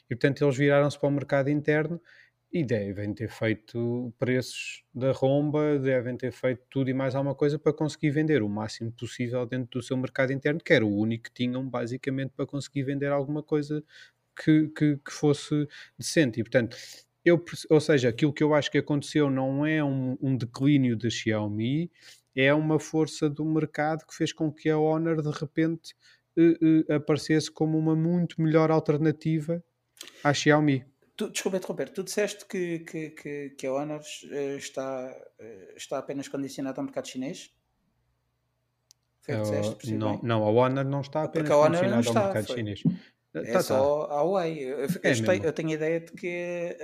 E, 0.09 0.15
portanto, 0.15 0.43
eles 0.43 0.57
viraram-se 0.57 0.97
para 0.99 1.09
o 1.09 1.11
mercado 1.11 1.49
interno 1.49 2.01
e 2.51 2.63
devem 2.63 3.13
ter 3.13 3.29
feito 3.29 4.13
preços 4.17 4.83
da 4.93 5.11
romba, 5.11 5.77
devem 5.77 6.15
ter 6.15 6.31
feito 6.31 6.63
tudo 6.69 6.89
e 6.89 6.93
mais 6.93 7.13
alguma 7.13 7.35
coisa 7.35 7.59
para 7.59 7.73
conseguir 7.73 8.11
vender 8.11 8.41
o 8.41 8.47
máximo 8.47 8.91
possível 8.93 9.45
dentro 9.45 9.79
do 9.79 9.83
seu 9.83 9.97
mercado 9.97 10.31
interno, 10.31 10.61
que 10.63 10.71
era 10.71 10.85
o 10.85 10.95
único 10.97 11.25
que 11.25 11.33
tinham 11.33 11.67
basicamente 11.67 12.31
para 12.31 12.45
conseguir 12.45 12.83
vender 12.83 13.11
alguma 13.11 13.43
coisa 13.43 13.83
que, 14.43 14.67
que, 14.69 14.97
que 14.97 15.11
fosse 15.11 15.67
decente. 15.97 16.39
E, 16.39 16.43
portanto, 16.43 16.77
eu, 17.25 17.43
ou 17.69 17.81
seja, 17.81 18.09
aquilo 18.09 18.33
que 18.33 18.43
eu 18.43 18.53
acho 18.53 18.71
que 18.71 18.77
aconteceu 18.77 19.29
não 19.29 19.65
é 19.65 19.83
um, 19.83 20.17
um, 20.21 20.37
declínio 20.37 20.95
da 20.95 21.09
Xiaomi, 21.09 21.91
é 22.35 22.53
uma 22.53 22.79
força 22.79 23.29
do 23.29 23.43
mercado 23.43 24.05
que 24.05 24.15
fez 24.15 24.31
com 24.31 24.51
que 24.51 24.69
a 24.69 24.77
Honor 24.77 25.21
de 25.21 25.31
repente 25.31 25.93
uh, 26.37 26.91
uh, 26.91 26.93
aparecesse 26.93 27.51
como 27.51 27.77
uma 27.77 27.95
muito 27.95 28.41
melhor 28.41 28.71
alternativa 28.71 29.63
à 30.23 30.33
Xiaomi. 30.33 30.85
Tu, 31.15 31.31
desculpa 31.31 31.57
interromper, 31.57 31.89
tu 31.89 32.03
disseste 32.03 32.45
que, 32.45 32.79
que, 32.79 33.09
que, 33.09 33.49
que 33.49 33.67
a 33.67 33.73
Honor 33.73 33.99
uh, 33.99 34.57
está, 34.57 35.15
está 35.75 35.97
apenas 35.97 36.27
condicionada 36.27 36.79
ao 36.79 36.85
mercado 36.85 37.07
chinês? 37.07 37.51
Foi 39.21 39.35
o 39.35 39.43
que 39.43 39.49
disseste, 39.49 39.93
não, 39.93 40.21
não, 40.23 40.43
a 40.43 40.49
Honor 40.49 40.85
não 40.85 41.01
está 41.01 41.23
apenas 41.23 41.49
condicionada 41.49 42.07
ao 42.07 42.13
mercado 42.13 42.47
foi. 42.47 42.55
chinês. 42.55 42.83
É 43.45 43.51
tá, 43.53 43.61
só 43.61 44.07
tá. 44.07 44.13
a 44.15 44.21
Huawei. 44.21 44.59
Eu, 44.59 44.79
eu, 44.79 44.85
é 45.03 45.13
tenho, 45.13 45.43
eu, 45.43 45.53
tenho 45.53 45.69
a 45.69 45.73
ideia 45.73 45.99
de 45.99 46.11
que 46.11 46.77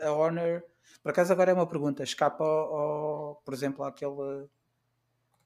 a, 0.00 0.06
a, 0.06 0.08
a, 0.08 0.12
Honor, 0.12 0.62
por 1.02 1.10
acaso 1.10 1.32
agora 1.32 1.50
é 1.50 1.54
uma 1.54 1.66
pergunta, 1.66 2.02
escapa 2.02 2.44
ao, 2.44 2.76
ao 2.76 3.42
por 3.44 3.54
exemplo, 3.54 3.84
àquele 3.84 4.48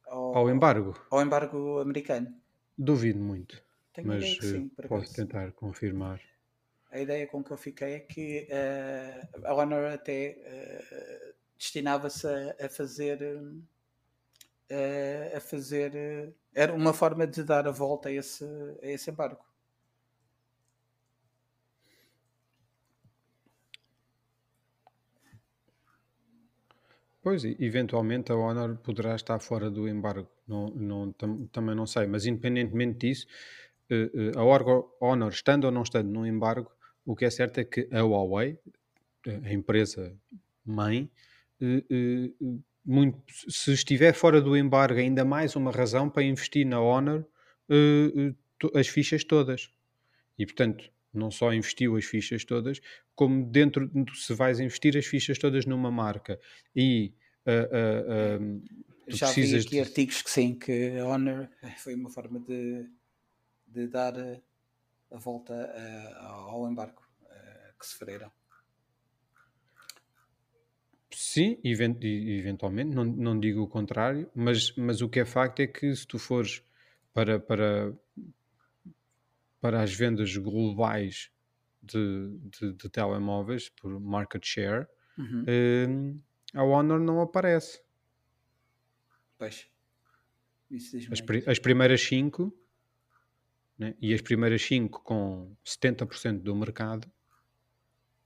ao, 0.06 0.36
ao, 0.36 0.50
embargo 0.50 0.94
ao 1.10 1.22
embargo 1.22 1.80
americano. 1.80 2.34
Duvido 2.76 3.20
muito. 3.20 3.62
Tenho 3.92 4.08
mas 4.08 4.36
sim, 4.38 4.70
eh, 4.76 4.88
posso 4.88 5.14
tentar 5.14 5.52
confirmar. 5.52 6.20
A 6.90 7.00
ideia 7.00 7.26
com 7.26 7.42
que 7.42 7.52
eu 7.52 7.56
fiquei 7.56 7.94
é 7.94 8.00
que 8.00 8.48
uh, 8.50 9.46
a 9.46 9.54
Honor 9.54 9.92
até 9.92 10.36
uh, 10.38 11.34
destinava-se 11.56 12.26
a, 12.26 12.66
a, 12.66 12.68
fazer 12.68 13.20
uh, 14.70 15.36
a 15.36 15.40
fazer 15.40 16.34
era 16.54 16.72
uma 16.72 16.92
forma 16.92 17.26
de 17.26 17.42
dar 17.42 17.66
a 17.66 17.70
volta 17.70 18.08
a 18.08 18.12
esse, 18.12 18.44
a 18.82 18.86
esse 18.86 19.10
embargo. 19.10 19.44
Pois, 27.24 27.42
eventualmente 27.42 28.30
a 28.30 28.36
Honor 28.36 28.76
poderá 28.76 29.16
estar 29.16 29.38
fora 29.38 29.70
do 29.70 29.88
embargo, 29.88 30.28
não, 30.46 30.66
não, 30.66 31.10
tam, 31.10 31.46
também 31.46 31.74
não 31.74 31.86
sei, 31.86 32.06
mas 32.06 32.26
independentemente 32.26 32.98
disso, 32.98 33.26
uh, 33.90 34.36
uh, 34.36 34.84
a 35.00 35.06
Honor, 35.06 35.30
estando 35.30 35.64
ou 35.64 35.70
não 35.70 35.82
estando 35.82 36.10
no 36.10 36.26
embargo, 36.26 36.70
o 37.02 37.16
que 37.16 37.24
é 37.24 37.30
certo 37.30 37.56
é 37.60 37.64
que 37.64 37.88
a 37.90 38.02
Huawei, 38.02 38.58
a 39.26 39.50
empresa 39.54 40.14
mãe, 40.66 41.10
uh, 41.62 42.62
muito, 42.84 43.18
se 43.48 43.72
estiver 43.72 44.12
fora 44.12 44.38
do 44.38 44.54
embargo, 44.54 45.00
ainda 45.00 45.24
mais 45.24 45.56
uma 45.56 45.70
razão 45.70 46.10
para 46.10 46.24
investir 46.24 46.66
na 46.66 46.78
Honor 46.78 47.24
as 48.74 48.88
fichas 48.88 49.24
todas. 49.24 49.70
E 50.38 50.44
portanto, 50.44 50.92
não 51.16 51.30
só 51.30 51.52
investiu 51.52 51.96
as 51.96 52.04
fichas 52.04 52.44
todas, 52.44 52.80
como 53.14 53.44
dentro, 53.44 53.90
se 54.14 54.34
vais 54.34 54.60
investir 54.60 54.96
as 54.96 55.06
fichas 55.06 55.38
todas 55.38 55.66
numa 55.66 55.90
marca 55.90 56.38
e 56.74 57.12
uh, 57.46 58.42
uh, 58.42 58.62
já 59.08 59.30
vi 59.30 59.56
aqui 59.56 59.68
de... 59.68 59.80
artigos 59.80 60.22
que 60.22 60.30
sim, 60.30 60.54
que 60.54 60.98
a 60.98 61.06
Honor 61.06 61.48
foi 61.78 61.94
uma 61.94 62.10
forma 62.10 62.40
de, 62.40 62.88
de 63.66 63.86
dar 63.86 64.14
a 65.10 65.18
volta 65.18 65.54
ao 66.20 66.68
embarque 66.68 67.04
que 67.78 67.86
sofreram. 67.86 68.30
Sim, 71.12 71.58
eventualmente, 71.62 72.94
não, 72.94 73.04
não 73.04 73.38
digo 73.38 73.62
o 73.62 73.68
contrário, 73.68 74.28
mas, 74.34 74.74
mas 74.76 75.00
o 75.00 75.08
que 75.08 75.20
é 75.20 75.24
facto 75.24 75.60
é 75.60 75.66
que 75.66 75.94
se 75.94 76.06
tu 76.06 76.18
fores 76.18 76.62
para, 77.12 77.38
para, 77.38 77.94
para 79.64 79.80
as 79.80 79.94
vendas 79.94 80.36
globais 80.36 81.30
de, 81.82 82.38
de, 82.50 82.74
de 82.74 82.88
telemóveis 82.90 83.70
por 83.70 83.98
market 83.98 84.44
share, 84.44 84.86
uhum. 85.16 85.44
Hum, 85.48 86.20
a 86.52 86.62
Honor 86.62 87.00
não 87.00 87.18
aparece. 87.22 87.80
Pois. 89.38 89.66
As, 91.10 91.48
as, 91.48 91.58
primeiras 91.58 92.02
5 92.02 92.54
né, 93.78 93.94
e 94.02 94.12
as 94.12 94.20
primeiras 94.20 94.60
5 94.60 95.02
com 95.02 95.56
70% 95.64 96.42
do 96.42 96.54
mercado 96.54 97.10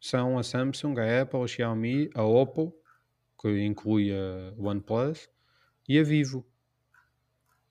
são 0.00 0.36
a 0.38 0.42
Samsung, 0.42 0.98
a 0.98 1.22
Apple, 1.22 1.40
a 1.40 1.46
Xiaomi, 1.46 2.10
a 2.16 2.24
Oppo, 2.24 2.74
que 3.40 3.64
inclui 3.64 4.10
a 4.10 4.54
OnePlus, 4.58 5.28
e 5.88 6.00
a 6.00 6.02
Vivo. 6.02 6.44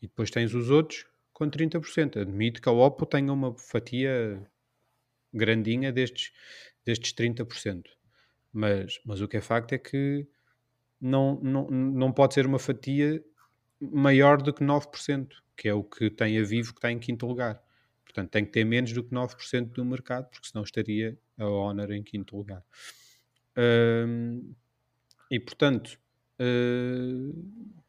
E 0.01 0.07
depois 0.07 0.31
tens 0.31 0.53
os 0.53 0.69
outros 0.69 1.05
com 1.37 1.47
30%. 1.47 2.19
Admito 2.19 2.59
que 2.59 2.67
a 2.67 2.71
Oppo 2.71 3.05
tenha 3.05 3.31
uma 3.31 3.53
fatia 3.53 4.41
grandinha 5.31 5.91
destes, 5.91 6.31
destes 6.83 7.13
30%. 7.13 7.83
Mas, 8.51 8.99
mas 9.05 9.21
o 9.21 9.27
que 9.27 9.37
é 9.37 9.41
facto 9.41 9.73
é 9.73 9.77
que 9.77 10.27
não, 10.99 11.39
não, 11.39 11.69
não 11.69 12.11
pode 12.11 12.33
ser 12.33 12.47
uma 12.47 12.57
fatia 12.57 13.23
maior 13.79 14.41
do 14.41 14.51
que 14.51 14.63
9%, 14.63 15.27
que 15.55 15.69
é 15.69 15.73
o 15.75 15.83
que 15.83 16.09
tem 16.09 16.39
a 16.39 16.43
Vivo 16.43 16.73
que 16.73 16.79
está 16.79 16.91
em 16.91 16.97
quinto 16.97 17.27
lugar. 17.27 17.61
Portanto, 18.03 18.31
tem 18.31 18.43
que 18.43 18.51
ter 18.51 18.65
menos 18.65 18.91
do 18.91 19.03
que 19.03 19.13
9% 19.13 19.73
do 19.73 19.85
mercado, 19.85 20.27
porque 20.31 20.47
senão 20.47 20.63
estaria 20.63 21.19
a 21.37 21.45
Honor 21.45 21.91
em 21.91 22.01
quinto 22.01 22.35
lugar. 22.35 22.65
Um, 23.55 24.55
e 25.29 25.39
portanto, 25.39 25.99
uh, 26.41 27.83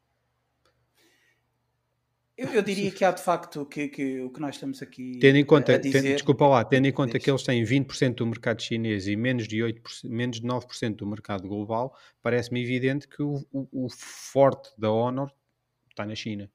eu, 2.39 2.49
eu, 2.51 2.63
diria 2.63 2.89
que 2.93 3.05
há 3.05 3.11
de 3.11 3.21
facto 3.21 3.67
que, 3.67 3.89
que 3.89 4.21
o 4.21 4.31
que 4.31 4.39
nós 4.39 4.55
estamos 4.55 4.81
aqui 4.81 5.19
tendo 5.21 5.39
em 5.39 5.45
conta, 5.45 5.75
a 5.75 5.79
dizer... 5.79 6.01
Ten, 6.01 6.13
desculpa 6.13 6.47
lá, 6.47 6.65
tendo 6.65 6.87
em 6.87 6.93
conta 6.93 7.19
que 7.19 7.29
eles 7.29 7.43
têm 7.43 7.65
20% 7.65 8.15
do 8.15 8.27
mercado 8.27 8.63
chinês 8.63 9.09
e 9.09 9.17
menos 9.17 9.49
de, 9.49 9.59
8%, 9.59 10.09
menos 10.09 10.41
de 10.41 10.47
9% 10.47 10.95
do 10.95 11.05
mercado 11.05 11.49
global, 11.49 11.99
parece-me 12.23 12.63
evidente 12.63 13.09
que 13.09 13.21
o, 13.21 13.45
o, 13.53 13.87
o, 13.87 13.89
forte 13.91 14.71
da 14.79 14.89
Honor 14.89 15.33
está 15.91 16.07
na 16.07 16.15
China. 16.15 16.49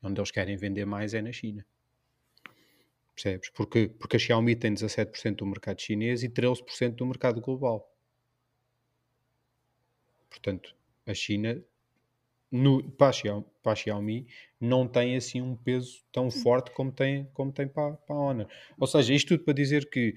Onde 0.00 0.20
eles 0.20 0.30
querem 0.30 0.56
vender 0.56 0.86
mais 0.86 1.12
é 1.12 1.20
na 1.20 1.32
China. 1.32 1.66
Percebes? 3.12 3.50
Porque, 3.50 3.88
porque 3.98 4.14
a 4.14 4.20
Xiaomi 4.20 4.54
tem 4.54 4.72
17% 4.72 5.34
do 5.34 5.46
mercado 5.46 5.80
chinês 5.80 6.22
e 6.22 6.28
13% 6.28 6.94
do 6.94 7.04
mercado 7.04 7.40
global. 7.40 7.92
Portanto, 10.30 10.76
a 11.04 11.12
China 11.12 11.60
no, 12.56 12.82
para, 12.92 13.08
a 13.08 13.12
Xiaomi, 13.12 13.46
para 13.62 13.72
a 13.72 13.76
Xiaomi 13.76 14.26
não 14.60 14.88
tem 14.88 15.16
assim 15.16 15.40
um 15.42 15.54
peso 15.54 16.02
tão 16.10 16.30
forte 16.30 16.70
como 16.72 16.90
tem, 16.90 17.28
como 17.34 17.52
tem 17.52 17.68
para, 17.68 17.92
para 17.94 18.16
a 18.16 18.18
Honor. 18.18 18.48
Ou 18.78 18.86
seja, 18.86 19.12
isto 19.12 19.28
tudo 19.28 19.44
para 19.44 19.54
dizer 19.54 19.90
que 19.90 20.14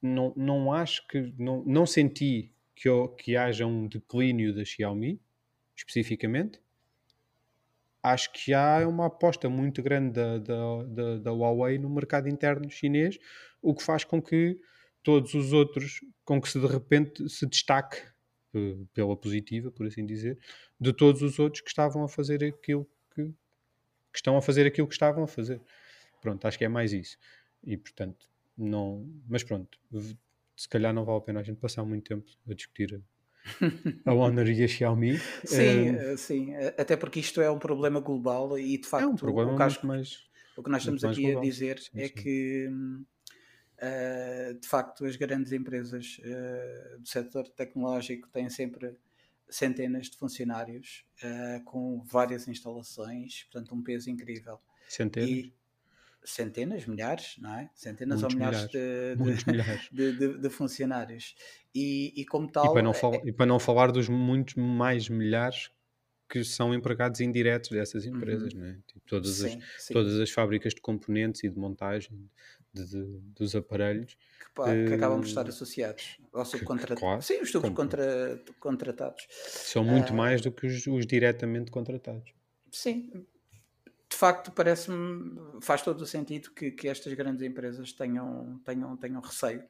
não, 0.00 0.32
não 0.36 0.72
acho 0.72 1.06
que, 1.06 1.32
não, 1.38 1.62
não 1.64 1.86
senti 1.86 2.52
que, 2.74 2.88
que 3.18 3.36
haja 3.36 3.66
um 3.66 3.86
declínio 3.86 4.54
da 4.54 4.64
Xiaomi, 4.64 5.20
especificamente. 5.76 6.60
Acho 8.02 8.32
que 8.32 8.52
há 8.52 8.86
uma 8.88 9.06
aposta 9.06 9.48
muito 9.48 9.82
grande 9.82 10.12
da, 10.12 10.38
da, 10.38 10.82
da, 10.84 11.18
da 11.18 11.32
Huawei 11.32 11.78
no 11.78 11.88
mercado 11.88 12.28
interno 12.28 12.68
chinês, 12.68 13.18
o 13.60 13.74
que 13.74 13.82
faz 13.82 14.02
com 14.02 14.20
que 14.20 14.58
todos 15.02 15.34
os 15.34 15.52
outros, 15.52 16.00
com 16.24 16.40
que 16.40 16.48
se 16.48 16.58
de 16.58 16.66
repente 16.66 17.28
se 17.28 17.46
destaque 17.46 18.02
pela 18.92 19.16
positiva, 19.16 19.70
por 19.70 19.86
assim 19.86 20.04
dizer, 20.04 20.38
de 20.78 20.92
todos 20.92 21.22
os 21.22 21.38
outros 21.38 21.62
que 21.62 21.68
estavam 21.68 22.04
a 22.04 22.08
fazer 22.08 22.44
aquilo 22.44 22.86
que, 23.14 23.24
que 23.24 24.16
estão 24.16 24.36
a 24.36 24.42
fazer 24.42 24.66
aquilo 24.66 24.86
que 24.86 24.94
estavam 24.94 25.24
a 25.24 25.26
fazer. 25.26 25.60
Pronto, 26.20 26.46
acho 26.46 26.58
que 26.58 26.64
é 26.64 26.68
mais 26.68 26.92
isso. 26.92 27.16
E 27.64 27.76
portanto, 27.76 28.28
não. 28.56 29.06
Mas 29.28 29.42
pronto, 29.42 29.78
se 30.56 30.68
calhar 30.68 30.92
não 30.92 31.04
vale 31.04 31.18
a 31.18 31.22
pena 31.22 31.40
a 31.40 31.42
gente 31.42 31.58
passar 31.58 31.84
muito 31.84 32.08
tempo 32.08 32.30
a 32.48 32.54
discutir 32.54 33.02
a 34.04 34.12
Honor 34.14 34.48
e 34.48 34.62
a 34.62 34.68
Xiaomi. 34.68 35.18
Sim, 35.44 35.90
um, 35.90 36.16
sim, 36.16 36.54
até 36.78 36.96
porque 36.96 37.20
isto 37.20 37.40
é 37.40 37.50
um 37.50 37.58
problema 37.58 38.00
global 38.00 38.58
e 38.58 38.78
de 38.78 38.86
facto 38.86 39.04
é 39.04 39.06
um 39.06 39.16
problema 39.16 39.52
o, 39.52 39.68
que, 39.68 39.86
mais, 39.86 40.24
o 40.56 40.62
que 40.62 40.70
nós 40.70 40.82
estamos 40.82 41.04
aqui 41.04 41.22
global. 41.22 41.42
a 41.42 41.44
dizer 41.44 41.78
sim, 41.80 41.90
é 41.94 42.06
sim. 42.06 42.14
que 42.14 42.70
uh, 43.82 44.54
de 44.54 44.66
facto 44.66 45.04
as 45.04 45.16
grandes 45.16 45.52
empresas 45.52 46.20
uh, 46.20 46.98
do 46.98 47.08
setor 47.08 47.48
tecnológico 47.48 48.28
têm 48.28 48.48
sempre 48.48 48.96
centenas 49.48 50.08
de 50.08 50.16
funcionários 50.16 51.04
uh, 51.22 51.62
com 51.64 52.02
várias 52.04 52.48
instalações, 52.48 53.44
portanto, 53.44 53.74
um 53.74 53.82
peso 53.82 54.08
incrível. 54.08 54.58
Centenas? 54.88 55.28
E, 55.30 55.54
centenas, 56.24 56.86
milhares, 56.86 57.36
não 57.38 57.54
é? 57.54 57.70
Centenas 57.74 58.22
Muitos 58.22 58.34
ou 58.34 58.38
milhares, 58.38 58.72
milhares. 58.72 59.18
De, 59.20 59.44
de, 59.44 59.50
milhares. 59.50 59.88
De, 59.90 60.38
de, 60.38 60.50
funcionários. 60.50 61.34
E, 61.74 62.12
e 62.16 62.24
como 62.24 62.50
tal. 62.50 62.66
E 62.66 62.72
para, 62.72 62.82
não 62.82 62.92
é... 62.92 63.28
e 63.28 63.32
para 63.32 63.46
não 63.46 63.58
falar 63.58 63.90
dos 63.90 64.08
muitos 64.08 64.54
mais 64.54 65.08
milhares 65.08 65.70
que 66.28 66.42
são 66.44 66.72
empregados 66.72 67.20
indiretos 67.20 67.68
dessas 67.70 68.06
empresas, 68.06 68.54
uhum. 68.54 68.60
não 68.60 68.66
é? 68.66 68.78
Tipo, 68.86 69.00
todas, 69.06 69.36
sim, 69.36 69.58
as, 69.58 69.84
sim. 69.84 69.92
todas 69.92 70.18
as 70.18 70.30
fábricas 70.30 70.74
de 70.74 70.80
componentes 70.80 71.44
e 71.44 71.50
de 71.50 71.58
montagem 71.58 72.30
de, 72.72 73.20
dos 73.34 73.54
aparelhos 73.54 74.16
pá, 74.54 74.66
que 74.66 74.94
acabam 74.94 75.20
por 75.20 75.26
estar 75.26 75.48
associados 75.48 76.18
ao 76.32 76.44
subcontratado. 76.44 77.00
Claro, 77.00 77.22
Sim, 77.22 77.40
os 77.40 77.50
subcontratados. 77.50 79.26
São 79.30 79.84
muito 79.84 80.12
uh, 80.12 80.16
mais 80.16 80.40
do 80.40 80.50
que 80.50 80.66
os, 80.66 80.86
os 80.86 81.06
diretamente 81.06 81.70
contratados. 81.70 82.32
Sim, 82.70 83.26
de 84.08 84.16
facto 84.16 84.52
parece-me 84.52 85.60
faz 85.60 85.82
todo 85.82 86.00
o 86.00 86.06
sentido 86.06 86.50
que, 86.50 86.70
que 86.70 86.88
estas 86.88 87.12
grandes 87.14 87.42
empresas 87.42 87.92
tenham, 87.92 88.60
tenham, 88.64 88.96
tenham 88.96 89.20
receio 89.20 89.64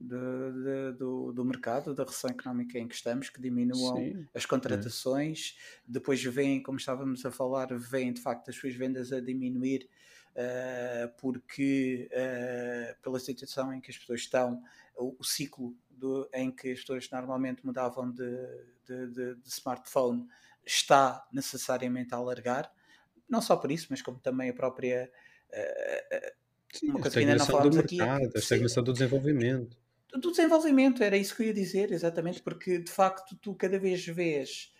de, 0.00 0.16
de, 0.16 0.98
do, 0.98 1.32
do 1.32 1.44
mercado, 1.44 1.94
da 1.94 2.04
recessão 2.04 2.30
económica 2.30 2.78
em 2.78 2.86
que 2.88 2.94
estamos, 2.94 3.30
que 3.30 3.40
diminuam 3.40 3.96
Sim, 3.96 4.26
as 4.34 4.44
contratações, 4.44 5.56
é. 5.56 5.82
depois 5.86 6.22
vêm, 6.22 6.62
como 6.62 6.78
estávamos 6.78 7.24
a 7.24 7.30
falar, 7.30 7.68
vêm 7.78 8.12
de 8.12 8.20
facto 8.20 8.50
as 8.50 8.56
suas 8.56 8.74
vendas 8.74 9.12
a 9.12 9.20
diminuir 9.20 9.88
porque 11.18 12.08
uh, 12.10 13.02
pela 13.02 13.20
situação 13.20 13.72
em 13.72 13.80
que 13.80 13.90
as 13.90 13.98
pessoas 13.98 14.20
estão, 14.20 14.62
o, 14.96 15.16
o 15.18 15.24
ciclo 15.24 15.76
do, 15.90 16.28
em 16.32 16.50
que 16.50 16.72
as 16.72 16.80
pessoas 16.80 17.08
normalmente 17.10 17.64
mudavam 17.64 18.10
de, 18.10 18.46
de, 18.84 19.06
de, 19.08 19.34
de 19.36 19.48
smartphone 19.48 20.26
está 20.64 21.26
necessariamente 21.32 22.14
a 22.14 22.18
alargar, 22.18 22.72
não 23.28 23.40
só 23.40 23.56
por 23.56 23.70
isso, 23.70 23.86
mas 23.90 24.02
como 24.02 24.18
também 24.18 24.50
a 24.50 24.54
própria 24.54 25.10
uh, 25.50 26.44
Sim, 26.74 26.90
uma 26.90 27.00
coisa 27.00 27.16
que 27.16 27.20
ainda 27.20 27.36
não 27.36 27.46
falamos 27.46 27.78
aqui. 27.78 28.00
É 28.00 28.04
a 28.04 28.38
estagnação 28.38 28.82
do 28.82 28.92
desenvolvimento. 28.92 29.76
Do 30.12 30.30
desenvolvimento, 30.30 31.02
era 31.02 31.16
isso 31.16 31.34
que 31.34 31.42
eu 31.42 31.46
ia 31.46 31.54
dizer, 31.54 31.92
exatamente, 31.92 32.42
porque 32.42 32.78
de 32.78 32.90
facto 32.90 33.36
tu 33.36 33.54
cada 33.54 33.78
vez 33.78 34.04
vês 34.04 34.72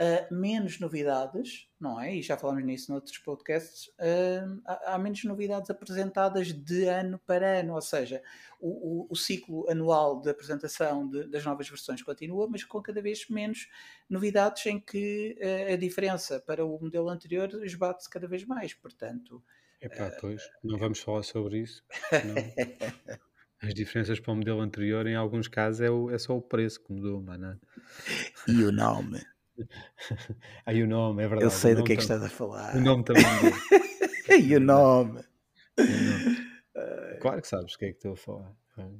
uh, 0.00 0.34
menos 0.34 0.78
novidades, 0.80 1.68
não 1.82 2.00
é? 2.00 2.14
E 2.14 2.22
já 2.22 2.36
falámos 2.36 2.64
nisso 2.64 2.92
noutros 2.92 3.18
podcasts, 3.18 3.88
uh, 3.98 4.62
há, 4.64 4.94
há, 4.94 4.98
menos 4.98 5.24
novidades 5.24 5.68
apresentadas 5.68 6.52
de 6.52 6.84
ano 6.84 7.18
para 7.26 7.58
ano, 7.58 7.74
ou 7.74 7.82
seja, 7.82 8.22
o, 8.60 9.02
o, 9.02 9.06
o 9.10 9.16
ciclo 9.16 9.68
anual 9.68 10.20
de 10.20 10.30
apresentação 10.30 11.08
de, 11.08 11.26
das 11.26 11.44
novas 11.44 11.68
versões 11.68 12.00
continua, 12.00 12.48
mas 12.48 12.62
com 12.62 12.80
cada 12.80 13.02
vez 13.02 13.28
menos 13.28 13.68
novidades 14.08 14.64
em 14.66 14.78
que 14.78 15.36
uh, 15.40 15.72
a 15.72 15.76
diferença 15.76 16.40
para 16.40 16.64
o 16.64 16.78
modelo 16.80 17.08
anterior 17.08 17.50
esbate-se 17.64 18.08
cada 18.08 18.28
vez 18.28 18.44
mais, 18.44 18.72
portanto... 18.72 19.42
Epá, 19.80 20.12
pois, 20.20 20.48
não 20.62 20.78
vamos 20.78 21.00
falar 21.00 21.24
sobre 21.24 21.58
isso. 21.58 21.82
As 23.60 23.74
diferenças 23.74 24.20
para 24.20 24.32
o 24.32 24.36
modelo 24.36 24.60
anterior, 24.60 25.06
em 25.06 25.16
alguns 25.16 25.48
casos, 25.48 25.80
é, 25.80 25.90
o, 25.90 26.10
é 26.10 26.18
só 26.18 26.36
o 26.36 26.42
preço 26.42 26.82
que 26.82 26.92
mudou, 26.92 27.20
mano. 27.20 27.60
E 28.46 28.62
o 28.62 28.70
nome? 28.70 29.20
Aí 30.66 30.82
o 30.82 30.86
nome, 30.86 31.22
é 31.22 31.28
verdade. 31.28 31.44
Eu 31.44 31.50
sei 31.50 31.74
do 31.74 31.84
que 31.84 31.92
é 31.92 31.96
que 31.96 32.02
estás 32.02 32.22
a 32.22 32.28
falar. 32.28 32.76
O 32.76 32.80
nome 32.80 33.04
também. 33.04 33.24
e 34.40 34.56
o 34.56 34.60
nome? 34.60 35.20
Claro 37.20 37.40
que 37.40 37.46
sabes 37.46 37.74
o 37.74 37.78
que 37.78 37.84
é 37.84 37.88
que 37.90 37.98
estou 37.98 38.14
a 38.14 38.16
falar. 38.16 38.52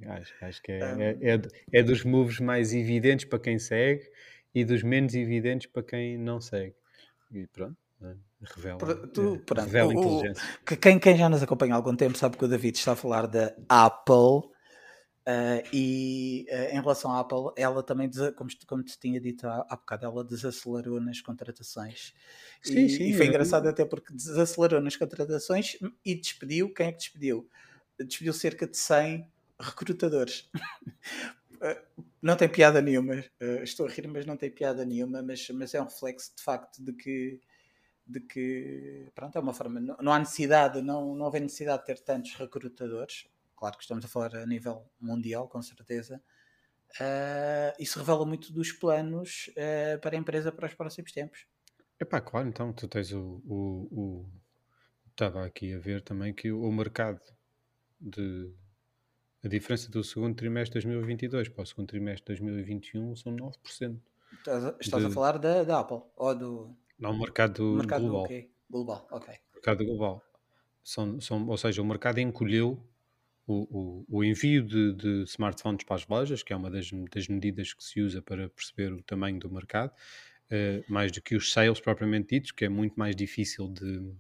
Acho, 0.07 0.35
acho 0.43 0.63
que 0.63 0.71
é, 0.71 0.79
é, 0.79 1.35
é, 1.35 1.41
é, 1.73 1.83
dos 1.83 2.05
moves 2.05 2.39
mais 2.39 2.73
evidentes 2.73 3.25
para 3.25 3.39
quem 3.39 3.59
segue 3.59 4.05
e 4.55 4.65
dos 4.65 4.83
menos 4.85 5.15
evidentes 5.15 5.67
para 5.67 5.83
quem 5.83 6.17
não 6.19 6.41
segue. 6.41 6.77
E 7.33 7.47
pronto. 7.49 7.77
Né, 8.01 8.17
revela, 8.43 8.79
tu, 8.79 9.35
eh, 9.35 9.39
pronto, 9.45 9.65
revela 9.65 9.89
o, 9.89 9.93
inteligência. 9.93 10.45
quem, 10.81 10.99
quem 10.99 11.17
já 11.17 11.29
nos 11.29 11.43
acompanha 11.43 11.75
há 11.75 11.77
algum 11.77 11.97
tempo 11.97 12.19
sabe 12.19 12.37
que 12.37 12.45
o 12.45 12.49
David 12.49 12.77
está 12.77 12.93
a 12.93 12.97
falar 12.97 13.27
da 13.27 13.55
Apple 13.69 14.52
Uh, 15.23 15.63
e 15.73 16.47
uh, 16.51 16.77
em 16.77 16.81
relação 16.81 17.13
à 17.13 17.21
Apple, 17.21 17.53
ela 17.57 17.81
também, 17.81 18.11
como, 18.37 18.51
como 18.67 18.83
te 18.83 18.99
tinha 18.99 19.21
dito 19.21 19.47
há, 19.47 19.65
há 19.69 19.77
bocado, 19.77 20.05
ela 20.05 20.25
desacelerou 20.25 21.01
nas 21.01 21.21
contratações. 21.21 22.13
Sim, 22.61 22.87
e, 22.87 22.89
sim, 22.89 23.05
e 23.05 23.15
foi 23.15 23.27
é. 23.27 23.29
engraçado 23.29 23.69
até 23.69 23.85
porque 23.85 24.13
desacelerou 24.13 24.81
nas 24.81 24.97
contratações 24.97 25.77
e 26.05 26.17
despediu. 26.17 26.75
Quem 26.75 26.89
é 26.89 26.93
que 26.93 26.99
despediu? 26.99 27.49
Despediu 28.01 28.33
cerca 28.33 28.67
de 28.67 28.77
100 28.77 29.25
recrutadores. 29.61 30.51
não 32.21 32.37
tem 32.37 32.49
piada 32.49 32.83
nenhuma. 32.83 33.25
estou 33.63 33.87
a 33.87 33.91
rir, 33.91 34.09
mas 34.09 34.27
não 34.27 34.37
tem 34.37 34.51
piada 34.51 34.85
nenhuma. 34.85 35.23
Mas, 35.23 35.49
mas 35.51 35.73
é 35.73 35.81
um 35.81 35.85
reflexo 35.85 36.33
de 36.37 36.43
facto 36.43 36.83
de 36.83 36.93
que, 36.93 37.41
de 38.05 38.19
que 38.19 39.07
pronto, 39.15 39.39
é 39.39 39.41
uma 39.41 39.55
forma. 39.55 39.79
Não, 39.79 39.97
não 40.01 40.13
há 40.13 40.19
necessidade, 40.19 40.83
não, 40.83 41.15
não 41.15 41.27
houve 41.27 41.39
necessidade 41.39 41.83
de 41.83 41.87
ter 41.87 42.01
tantos 42.01 42.35
recrutadores. 42.35 43.29
Claro 43.63 43.77
que 43.77 43.85
estamos 43.85 44.05
a 44.05 44.09
falar 44.09 44.35
a 44.35 44.45
nível 44.45 44.91
mundial, 44.99 45.47
com 45.47 45.63
certeza. 45.63 46.21
Uh, 47.01 47.73
isso 47.79 47.97
revela 48.01 48.27
muito 48.27 48.53
dos 48.53 48.73
planos 48.73 49.49
uh, 49.51 50.01
para 50.01 50.17
a 50.17 50.19
empresa 50.19 50.51
para 50.51 50.67
os 50.67 50.75
próximos 50.75 51.13
tempos. 51.13 51.47
É 52.01 52.05
pá, 52.05 52.21
claro, 52.21 52.49
então 52.49 52.73
tu 52.73 52.89
tens 52.89 53.13
o, 53.13 53.41
o, 53.47 53.89
o, 53.93 54.27
Estava 55.13 55.45
aqui 55.47 55.73
a 55.73 55.79
ver 55.79 56.03
também 56.03 56.35
que 56.35 56.51
o 56.51 56.73
mercado 56.73 57.21
de. 58.01 58.53
A 59.45 59.47
diferença 59.47 59.89
do 59.89 60.03
segundo 60.03 60.35
trimestre 60.35 60.81
de 60.81 60.89
2022 60.89 61.49
para 61.51 61.63
o 61.63 61.67
segundo 61.67 61.87
trimestre 61.87 62.35
de 62.35 62.43
2021 62.43 63.15
são 63.15 63.37
9%. 63.37 64.01
Estás, 64.39 64.75
estás 64.81 65.05
de... 65.05 65.09
a 65.09 65.15
falar 65.15 65.39
da, 65.39 65.63
da 65.63 65.79
Apple 65.79 66.03
ou 66.17 66.35
do. 66.35 66.77
Não, 66.99 67.13
o 67.13 67.17
mercado, 67.21 67.77
mercado 67.77 68.03
global. 68.03 68.25
Okay. 68.25 68.51
Global, 68.69 69.07
ok. 69.09 69.35
Mercado 69.55 69.85
global. 69.85 70.21
São, 70.83 71.21
são, 71.21 71.47
ou 71.47 71.57
seja, 71.57 71.81
o 71.81 71.85
mercado 71.85 72.19
encolheu 72.19 72.85
o, 73.47 74.05
o, 74.09 74.19
o 74.19 74.25
envio 74.25 74.63
de, 74.63 74.95
de, 74.95 75.23
smartphones 75.25 75.85
para 75.85 75.97
as 75.97 76.07
lojas, 76.07 76.43
que 76.43 76.53
é 76.53 76.57
uma 76.57 76.71
das, 76.71 76.91
das, 77.13 77.29
medidas 77.29 77.73
que 77.73 77.83
se 77.83 78.01
usa 78.01 78.23
para 78.23 78.49
perceber 78.49 78.93
o 78.93 79.03
tamanho 79.03 79.39
do 79.39 79.51
mercado, 79.51 79.93
uh, 80.51 80.93
mais 80.93 81.11
do 81.11 81.21
que 81.21 81.35
os 81.35 81.53
sales 81.53 81.81
propriamente 81.81 82.35
ditos, 82.35 82.53
que 82.53 82.65
é 82.65 82.69
muito 82.69 82.95
mais 82.95 83.17
difícil 83.17 83.69
de, 83.69 84.15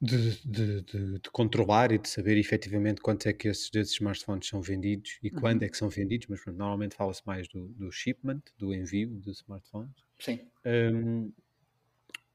de, 0.00 0.36
de, 0.44 0.82
de, 0.82 1.18
de, 1.18 1.30
controlar 1.30 1.92
e 1.92 1.98
de 1.98 2.08
saber 2.08 2.38
efetivamente 2.38 3.00
quantos 3.00 3.26
é 3.26 3.32
que 3.32 3.48
esses, 3.48 3.70
smartphones 3.92 4.46
são 4.46 4.62
vendidos 4.62 5.18
e 5.22 5.28
uhum. 5.28 5.40
quando 5.40 5.62
é 5.64 5.68
que 5.68 5.76
são 5.76 5.88
vendidos, 5.88 6.28
mas 6.28 6.40
normalmente 6.46 6.94
fala-se 6.94 7.22
mais 7.26 7.46
do, 7.48 7.68
do, 7.68 7.90
shipment, 7.90 8.42
do 8.56 8.72
envio 8.72 9.20
de 9.20 9.30
smartphones. 9.32 10.04
Sim. 10.18 10.40
Um, 10.64 11.32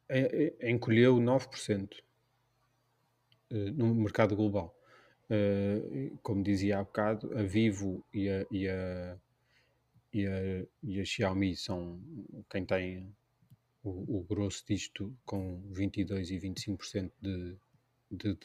é, 0.07 0.53
é, 0.59 0.71
encolheu 0.71 1.15
9% 1.15 1.99
uh, 3.51 3.55
no 3.73 3.95
mercado 3.95 4.35
global. 4.35 4.74
Uh, 5.27 6.17
como 6.21 6.43
dizia 6.43 6.79
há 6.79 6.83
bocado, 6.83 7.35
a 7.37 7.41
Vivo 7.41 8.05
e 8.13 8.29
a, 8.29 8.45
e 8.51 8.69
a, 8.69 9.17
e 10.13 10.27
a, 10.27 10.65
e 10.83 11.01
a 11.01 11.05
Xiaomi 11.05 11.55
são 11.55 11.99
quem 12.47 12.63
tem 12.63 13.11
o, 13.83 14.19
o 14.19 14.23
grosso 14.23 14.63
disto 14.67 15.15
com 15.25 15.61
22% 15.71 16.29
e 16.29 16.39
25% 16.39 17.11
de, 17.21 17.55
de, 18.11 18.33
de, 18.33 18.39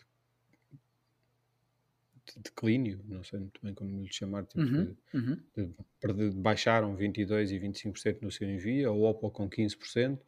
de 2.26 2.40
declínio, 2.42 3.00
não 3.06 3.24
sei 3.24 3.40
muito 3.40 3.60
bem 3.62 3.74
como 3.74 4.02
lhe 4.02 4.12
chamar, 4.12 4.44
tipo 4.46 4.62
uhum, 4.62 4.96
uhum. 5.12 5.40
De, 5.54 6.30
baixaram 6.30 6.96
22% 6.96 7.50
e 7.50 7.60
25% 7.60 8.22
no 8.22 8.30
seu 8.30 8.48
envio, 8.48 8.88
a 8.88 8.92
Oppo 8.92 9.30
com 9.30 9.48
15%, 9.48 10.18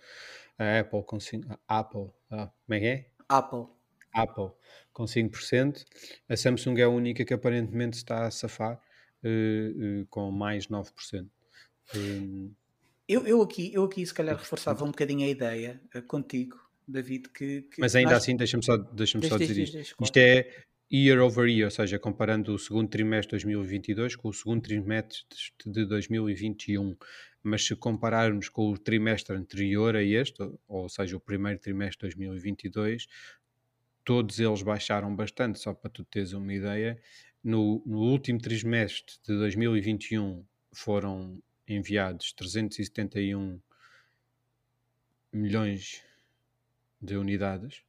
a 0.59 0.81
Apple 0.81 1.03
com 1.05 1.19
5%, 1.19 1.59
a 1.69 1.79
Apple, 1.79 2.11
ah, 2.31 2.51
como 2.67 2.75
é 2.75 2.81
que 2.81 2.87
é? 2.87 3.11
Apple. 3.29 3.67
Apple 4.13 4.51
com 4.93 5.05
5%, 5.05 5.85
a 6.29 6.37
Samsung 6.37 6.79
é 6.79 6.83
a 6.83 6.89
única 6.89 7.25
que 7.25 7.33
aparentemente 7.33 7.97
está 7.97 8.27
a 8.27 8.31
safar 8.31 8.81
uh, 9.25 10.03
uh, 10.03 10.07
com 10.11 10.31
mais 10.31 10.67
9%. 10.67 11.27
Um, 11.97 12.53
eu, 13.09 13.27
eu, 13.27 13.43
aqui, 13.43 13.73
eu 13.75 13.85
aqui 13.85 14.05
se 14.07 14.15
calhar 14.15 14.37
reforçava 14.37 14.85
um 14.85 14.89
bocadinho 14.89 15.27
a 15.27 15.31
ideia 15.31 15.81
uh, 15.95 16.03
contigo, 16.03 16.57
David, 16.87 17.29
que, 17.31 17.63
que 17.63 17.81
Mas 17.81 17.95
ainda 17.95 18.13
nós... 18.13 18.23
assim, 18.23 18.37
deixa-me 18.37 18.65
só, 18.65 18.77
deixa 18.77 19.21
só 19.23 19.39
dizer 19.39 19.63
isto. 19.63 19.97
isto 20.01 20.17
é 20.17 20.65
year 20.93 21.21
over 21.21 21.49
year, 21.49 21.65
ou 21.65 21.71
seja, 21.71 21.99
comparando 21.99 22.55
o 22.55 22.59
segundo 22.59 22.89
trimestre 22.89 23.39
de 23.39 23.45
2022 23.45 24.15
com 24.17 24.29
o 24.29 24.33
segundo 24.33 24.61
trimestre 24.61 25.21
de 25.65 25.87
2021. 25.87 26.97
Mas 27.43 27.67
se 27.67 27.75
compararmos 27.75 28.49
com 28.49 28.71
o 28.71 28.79
trimestre 28.79 29.35
anterior 29.35 29.97
a 29.97 30.03
este, 30.03 30.49
ou 30.69 30.89
seja, 30.89 31.17
o 31.17 31.21
primeiro 31.21 31.59
trimestre 31.59 32.09
de 32.09 32.15
2022, 32.17 33.09
todos 34.05 34.39
eles 34.39 34.63
baixaram 34.63 35.15
bastante, 35.15 35.59
só 35.59 35.73
para 35.75 35.91
tu 35.91 36.05
teres 36.05 36.33
uma 36.33 36.53
ideia. 36.53 37.01
No, 37.43 37.83
no 37.85 37.99
último 37.99 38.39
trimestre 38.39 39.17
de 39.27 39.35
2021 39.37 40.45
foram 40.73 41.43
enviados 41.67 42.33
371 42.33 43.61
milhões 45.33 46.03
de 47.01 47.17
unidades. 47.17 47.83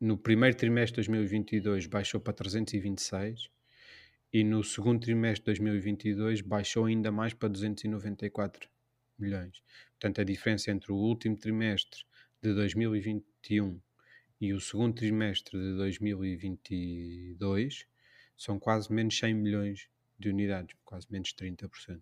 No 0.00 0.18
primeiro 0.18 0.56
trimestre 0.56 1.02
de 1.02 1.08
2022 1.08 1.86
baixou 1.86 2.20
para 2.20 2.32
326 2.32 3.48
e 4.32 4.42
no 4.42 4.64
segundo 4.64 5.00
trimestre 5.00 5.54
de 5.54 5.60
2022 5.60 6.40
baixou 6.40 6.86
ainda 6.86 7.12
mais 7.12 7.34
para 7.34 7.48
294 7.48 8.68
milhões. 9.18 9.62
Portanto, 9.92 10.20
a 10.20 10.24
diferença 10.24 10.70
entre 10.70 10.90
o 10.90 10.96
último 10.96 11.36
trimestre 11.36 12.04
de 12.42 12.52
2021 12.52 13.80
e 14.42 14.52
o 14.52 14.60
segundo 14.60 14.96
trimestre 14.96 15.56
de 15.56 15.76
2022 15.76 17.86
são 18.36 18.58
quase 18.58 18.92
menos 18.92 19.16
100 19.16 19.34
milhões 19.34 19.86
de 20.18 20.30
unidades, 20.30 20.74
quase 20.84 21.06
menos 21.08 21.32
30%. 21.32 22.00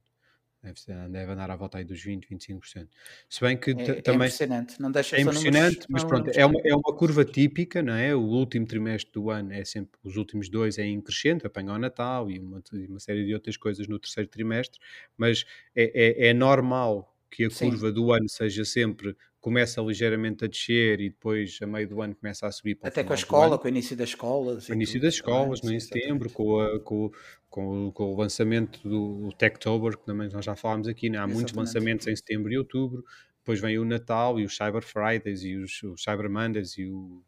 Deve, 0.62 0.81
deve 1.11 1.33
andar 1.33 1.50
à 1.50 1.57
volta 1.57 1.76
aí 1.76 1.85
dos 1.85 2.03
20, 2.03 2.26
25%. 2.29 2.88
Se 3.29 3.42
bem 3.42 3.59
que 3.59 3.72
é, 3.72 3.74
é 3.74 4.00
também. 4.00 4.22
É 4.22 4.29
impressionante, 4.29 4.81
não 4.81 4.90
deixa 4.90 5.16
É 5.16 5.20
impressionante, 5.20 5.61
números, 5.61 5.87
mas 5.90 6.05
pronto, 6.05 6.31
é 6.31 6.46
uma, 6.46 6.59
é 6.64 6.74
uma 6.74 6.96
curva 6.96 7.26
típica, 7.26 7.83
não 7.83 7.92
é? 7.92 8.16
O 8.16 8.22
último 8.22 8.66
trimestre 8.66 9.12
do 9.12 9.29
ano 9.29 9.53
é 9.53 9.62
sempre. 9.62 10.00
Os 10.03 10.16
últimos 10.16 10.48
dois 10.48 10.79
é 10.79 10.87
em 10.87 10.98
crescente, 10.98 11.46
apanha 11.46 11.74
o 11.74 11.79
Natal 11.79 12.31
e 12.31 12.38
uma, 12.38 12.62
uma 12.88 13.00
série 13.00 13.26
de 13.26 13.35
outras 13.35 13.59
coisas 13.59 13.87
no 13.87 13.98
terceiro 13.98 14.31
trimestre, 14.31 14.81
mas 15.14 15.44
é, 15.76 16.24
é, 16.24 16.29
é 16.29 16.33
normal 16.33 17.14
que 17.31 17.44
a 17.44 17.50
Sim. 17.50 17.68
curva 17.68 17.92
do 17.92 18.12
ano 18.12 18.29
seja 18.29 18.64
sempre 18.64 19.16
começa 19.40 19.81
ligeiramente 19.81 20.44
a 20.44 20.48
descer 20.48 21.00
e 21.00 21.11
depois 21.11 21.59
a 21.62 21.66
meio 21.66 21.88
do 21.88 22.03
ano 22.03 22.14
começa 22.14 22.46
a 22.46 22.53
subir 22.53 22.79
até 22.83 23.03
com 23.03 23.12
a 23.12 23.16
escola, 23.16 23.59
com 23.59 23.66
o 23.66 23.68
início 23.68 23.96
das 23.96 24.11
escolas 24.11 24.66
com 24.66 24.72
o 24.72 24.76
início 24.76 25.00
das 25.00 25.14
escolas, 25.14 25.62
no 25.62 25.72
em 25.72 25.81
setembro 25.81 26.31
com, 26.31 26.61
a, 26.61 26.79
com, 26.81 27.11
com, 27.48 27.90
com, 27.92 28.12
o 28.12 28.16
lançamento 28.16 28.87
do 28.88 29.31
Techtober, 29.38 29.96
que 29.96 30.05
também 30.05 30.29
nós 30.29 30.44
já 30.44 30.55
falámos 30.55 30.88
aqui, 30.88 31.09
né? 31.09 31.18
há 31.18 31.20
exatamente. 31.20 31.35
muitos 31.35 31.55
lançamentos 31.55 32.07
em 32.07 32.14
setembro 32.14 32.53
e 32.53 32.59
outubro 32.59 33.05
depois 33.38 33.61
vem 33.61 33.79
o 33.79 33.85
Natal 33.85 34.38
e 34.38 34.44
os 34.44 34.55
Cyber 34.57 34.83
Fridays 34.83 35.42
e 35.42 35.57
os, 35.57 35.83
os 35.83 36.03
Cyber 36.03 36.31
Mondays 36.31 36.76
e 36.79 36.87
o 36.87 37.22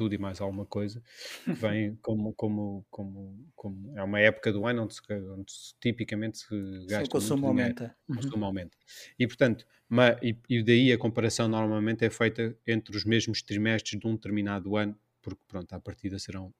tudo 0.00 0.14
e 0.14 0.18
mais 0.18 0.40
alguma 0.40 0.64
coisa, 0.64 1.02
vem 1.46 1.94
como, 1.96 2.32
como, 2.32 2.86
como, 2.88 3.46
como 3.54 3.98
é 3.98 4.02
uma 4.02 4.18
época 4.18 4.50
do 4.50 4.64
ano 4.66 4.84
onde, 4.84 4.94
se, 4.94 5.02
onde 5.12 5.52
se, 5.52 5.74
tipicamente 5.78 6.38
se 6.38 6.86
gasta 6.86 7.04
o 7.04 7.10
consumo 7.10 7.46
aumenta. 7.48 7.94
O 8.08 8.14
consumo 8.14 8.38
uhum. 8.38 8.44
aumenta. 8.44 8.78
E 9.18 9.26
portanto, 9.26 9.66
uma, 9.90 10.16
e, 10.22 10.34
e, 10.48 10.62
daí 10.62 10.90
a 10.90 10.96
comparação 10.96 11.48
normalmente 11.48 12.02
é 12.02 12.08
feita 12.08 12.56
entre 12.66 12.96
os 12.96 13.04
mesmos 13.04 13.42
trimestres 13.42 14.00
de 14.00 14.06
um 14.06 14.14
determinado 14.14 14.74
ano, 14.74 14.98
porque 15.20 15.42
pronto, 15.46 15.70
à 15.74 15.78
partida 15.78 16.18
serão 16.18 16.50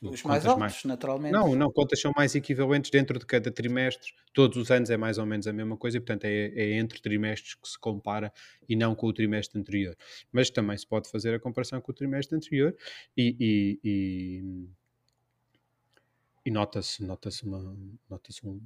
os 0.00 0.22
mais 0.22 0.46
altos, 0.46 0.60
mais... 0.60 0.84
naturalmente. 0.84 1.32
Não, 1.32 1.54
não, 1.56 1.72
contas 1.72 2.00
são 2.00 2.12
mais 2.16 2.34
equivalentes 2.34 2.90
dentro 2.90 3.18
de 3.18 3.26
cada 3.26 3.50
trimestre. 3.50 4.12
Todos 4.32 4.56
os 4.56 4.70
anos 4.70 4.90
é 4.90 4.96
mais 4.96 5.18
ou 5.18 5.26
menos 5.26 5.46
a 5.46 5.52
mesma 5.52 5.76
coisa 5.76 5.96
e, 5.96 6.00
portanto, 6.00 6.24
é, 6.24 6.46
é, 6.54 6.72
entre 6.74 7.00
trimestres 7.00 7.54
que 7.54 7.68
se 7.68 7.78
compara 7.78 8.32
e 8.68 8.76
não 8.76 8.94
com 8.94 9.06
o 9.06 9.12
trimestre 9.12 9.58
anterior. 9.58 9.96
Mas 10.30 10.50
também 10.50 10.76
se 10.76 10.86
pode 10.86 11.10
fazer 11.10 11.34
a 11.34 11.40
comparação 11.40 11.80
com 11.80 11.90
o 11.90 11.94
trimestre 11.94 12.36
anterior 12.36 12.76
e, 13.16 13.36
e, 13.40 13.80
e, 13.84 14.68
e 16.46 16.50
nota-se 16.50 17.02
nota 17.02 17.28
nota 18.08 18.30
um, 18.44 18.60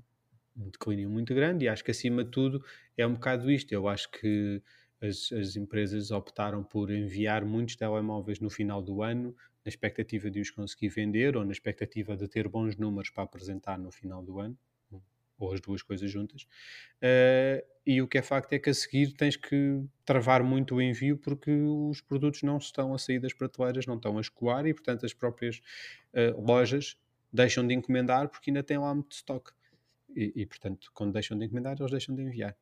um 0.57 0.69
declínio 0.69 1.09
muito 1.09 1.35
grande 1.35 1.65
e 1.65 1.69
acho 1.69 1.83
que, 1.83 1.91
acima 1.91 2.25
de 2.25 2.31
tudo, 2.31 2.63
é 2.97 3.07
um 3.07 3.15
bocado 3.15 3.51
isto. 3.51 3.73
Eu 3.73 3.89
acho 3.89 4.11
que 4.11 4.63
as, 5.03 5.33
as 5.33 5.57
empresas 5.57 6.11
optaram 6.11 6.63
por 6.63 6.91
enviar 6.91 7.45
muitos 7.45 7.77
telemóveis 7.77 8.39
no 8.41 8.49
final 8.49 8.81
do 8.81 9.03
ano 9.03 9.35
na 9.65 9.69
expectativa 9.69 10.31
de 10.31 10.41
os 10.41 10.51
conseguir 10.51 10.89
vender 10.89 11.37
ou 11.37 11.45
na 11.45 11.53
expectativa 11.53 12.17
de 12.17 12.29
ter 12.29 12.49
bons 12.49 12.77
números 12.77 13.11
para 13.11 13.25
apresentar 13.25 13.79
no 13.79 13.91
final 13.91 14.23
do 14.23 14.41
ano, 14.41 14.59
ou 15.39 15.53
as 15.53 15.61
duas 15.61 15.83
coisas 15.83 16.11
juntas. 16.11 16.43
Uh, 17.03 17.65
e 17.85 18.01
o 18.01 18.07
que 18.07 18.19
é 18.19 18.23
facto 18.23 18.53
é 18.53 18.59
que 18.59 18.71
a 18.71 18.75
seguir 18.75 19.13
tens 19.13 19.37
que 19.37 19.83
travar 20.05 20.43
muito 20.43 20.77
o 20.77 20.83
envio 20.83 21.17
porque 21.17 21.51
os 21.51 22.01
produtos 22.01 22.43
não 22.43 22.59
estão 22.59 22.95
a 22.95 22.99
sair 22.99 23.19
das 23.19 23.33
prateleiras, 23.33 23.87
não 23.87 23.97
estão 23.97 24.19
a 24.19 24.21
escoar 24.21 24.67
e, 24.67 24.75
portanto, 24.75 25.05
as 25.05 25.13
próprias 25.13 25.61
uh, 26.15 26.41
lojas 26.41 26.97
deixam 27.33 27.67
de 27.67 27.75
encomendar 27.75 28.29
porque 28.29 28.51
ainda 28.51 28.63
têm 28.63 28.79
lá 28.79 28.95
muito 28.95 29.13
estoque. 29.13 29.53
E, 30.15 30.33
e, 30.37 30.47
portanto, 30.47 30.91
quando 30.95 31.13
deixam 31.13 31.37
de 31.37 31.45
encomendar, 31.45 31.77
eles 31.79 31.91
deixam 31.91 32.15
de 32.15 32.23
enviar. 32.23 32.57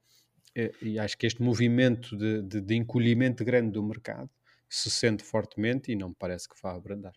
E, 0.54 0.98
acho 0.98 1.16
que 1.16 1.26
este 1.26 1.42
movimento 1.42 2.16
de, 2.16 2.42
de, 2.42 2.60
de 2.60 2.74
encolhimento 2.74 3.44
grande 3.44 3.72
do 3.72 3.82
mercado 3.82 4.30
se 4.68 4.90
sente 4.90 5.22
fortemente 5.22 5.90
e 5.90 5.96
não 5.96 6.08
me 6.10 6.14
parece 6.14 6.48
que 6.48 6.54
vá 6.62 6.74
abrandar. 6.74 7.14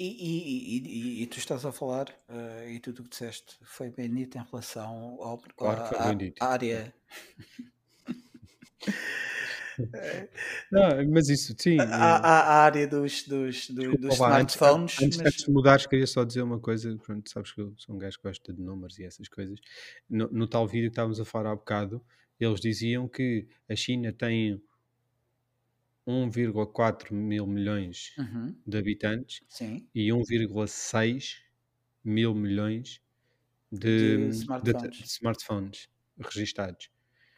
E, 0.00 0.06
e, 0.06 0.78
e, 0.78 1.22
e, 1.22 1.26
tu 1.26 1.38
estás 1.38 1.64
a 1.64 1.72
falar, 1.72 2.08
uh, 2.28 2.68
e 2.68 2.78
tudo 2.78 3.00
o 3.00 3.02
que 3.02 3.10
disseste 3.10 3.56
foi 3.64 3.90
bem 3.90 4.08
dito 4.14 4.38
em 4.38 4.44
relação 4.48 5.18
ao, 5.20 5.38
claro 5.56 5.82
à, 5.82 6.14
à 6.40 6.48
área. 6.52 6.94
Não, 10.72 11.10
mas 11.12 11.28
isso, 11.28 11.54
sim. 11.58 11.78
Eh, 11.80 11.82
há 11.82 12.16
a 12.16 12.64
área 12.64 12.86
dos, 12.86 13.22
dos, 13.22 13.70
dos, 13.70 13.98
dos 13.98 14.18
Olá, 14.18 14.40
antes, 14.40 14.54
smartphones, 14.54 15.02
antes, 15.02 15.18
mas 15.18 15.26
antes 15.26 15.44
de 15.44 15.50
mudares, 15.50 15.86
queria 15.86 16.06
só 16.06 16.24
dizer 16.24 16.42
uma 16.42 16.58
coisa. 16.58 16.96
Pronto, 16.98 17.30
sabes 17.30 17.52
que 17.52 17.60
eu 17.60 17.72
sou 17.76 17.94
um 17.94 17.98
gajo 17.98 18.18
que 18.18 18.24
gosta 18.24 18.52
de 18.52 18.60
números 18.60 18.98
e 18.98 19.04
essas 19.04 19.28
coisas. 19.28 19.58
No, 20.08 20.28
no 20.30 20.46
tal 20.48 20.66
vídeo 20.66 20.88
que 20.88 20.92
estávamos 20.92 21.20
a 21.20 21.24
falar 21.24 21.50
há 21.50 21.54
bocado, 21.54 22.04
eles 22.40 22.60
diziam 22.60 23.08
que 23.08 23.46
a 23.68 23.76
China 23.76 24.12
tem 24.12 24.62
1,4 26.06 27.14
mil 27.14 27.46
milhões 27.46 28.12
Uhum, 28.18 28.66
de 28.66 28.78
habitantes 28.78 29.42
sim, 29.48 29.90
e 29.94 30.12
1,6 30.12 31.42
mil 32.04 32.34
milhões 32.34 33.00
de 33.72 34.30
de, 34.62 34.74
de, 34.74 34.74
smartphones. 34.74 34.98
de 34.98 35.08
smartphones 35.08 35.88
registados. 36.18 36.90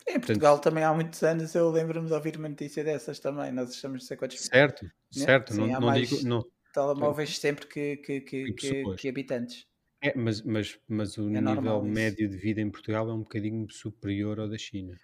Em 0.07 0.19
Portanto, 0.21 0.21
Portugal 0.21 0.59
também 0.61 0.85
há 0.85 0.93
muitos 0.93 1.23
anos 1.23 1.55
eu 1.55 1.71
lembro-me 1.71 2.07
de 2.09 2.13
ouvir 2.15 2.37
uma 2.37 2.49
notícia 2.49 2.83
dessas 2.85 3.19
também. 3.21 3.53
Nós 3.53 3.71
estamos 3.75 4.05
a 4.05 4.07
ser 4.09 4.17
quantos 4.17 4.51
certo, 4.53 4.91
né? 5.15 5.27
certo, 5.27 5.55
não, 5.55 5.69
Sim, 5.69 5.73
há 5.73 5.81
não 5.81 5.93
digo, 5.93 6.21
não, 6.23 6.43
telemóveis 6.75 7.39
sempre 7.39 7.67
que, 7.69 7.99
que, 7.99 8.23
que, 8.23 8.53
que 8.53 8.91
que 8.97 9.09
habitantes. 9.09 9.67
É, 10.03 10.17
mas, 10.17 10.41
mas, 10.43 10.79
mas 10.89 11.17
o 11.19 11.23
É 11.23 11.25
nível 11.25 11.43
normal 11.43 11.85
isso. 11.85 11.93
médio 11.95 12.29
de 12.29 12.37
vida 12.37 12.61
em 12.61 12.71
Portugal 12.71 13.09
é 13.11 13.13
um 13.15 13.21
bocadinho 13.21 13.69
superior 13.71 14.41
ao 14.41 14.49
da 14.49 14.57
China. 14.59 14.99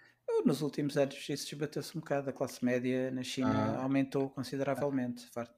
Nos 0.45 0.61
últimos 0.61 0.97
anos 0.97 1.15
isso 1.29 1.49
desbateu-se 1.49 1.95
um 1.97 1.99
bocado. 1.99 2.29
A 2.29 2.33
classe 2.33 2.63
média 2.63 3.11
na 3.11 3.21
China 3.23 3.49
Ah, 3.75 3.83
aumentou 3.83 4.29
consideravelmente. 4.29 5.29
Parte, 5.31 5.53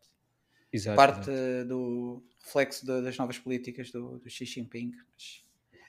exato, 0.73 0.95
parte 0.95 1.29
exato. 1.29 1.67
do 1.69 2.23
reflexo 2.43 2.85
da- 2.85 3.01
das 3.01 3.17
novas 3.17 3.37
políticas 3.37 3.91
do, 3.91 4.17
do 4.19 4.29
Xi 4.29 4.45
Jinping. 4.45 4.91
mas- 5.13 5.43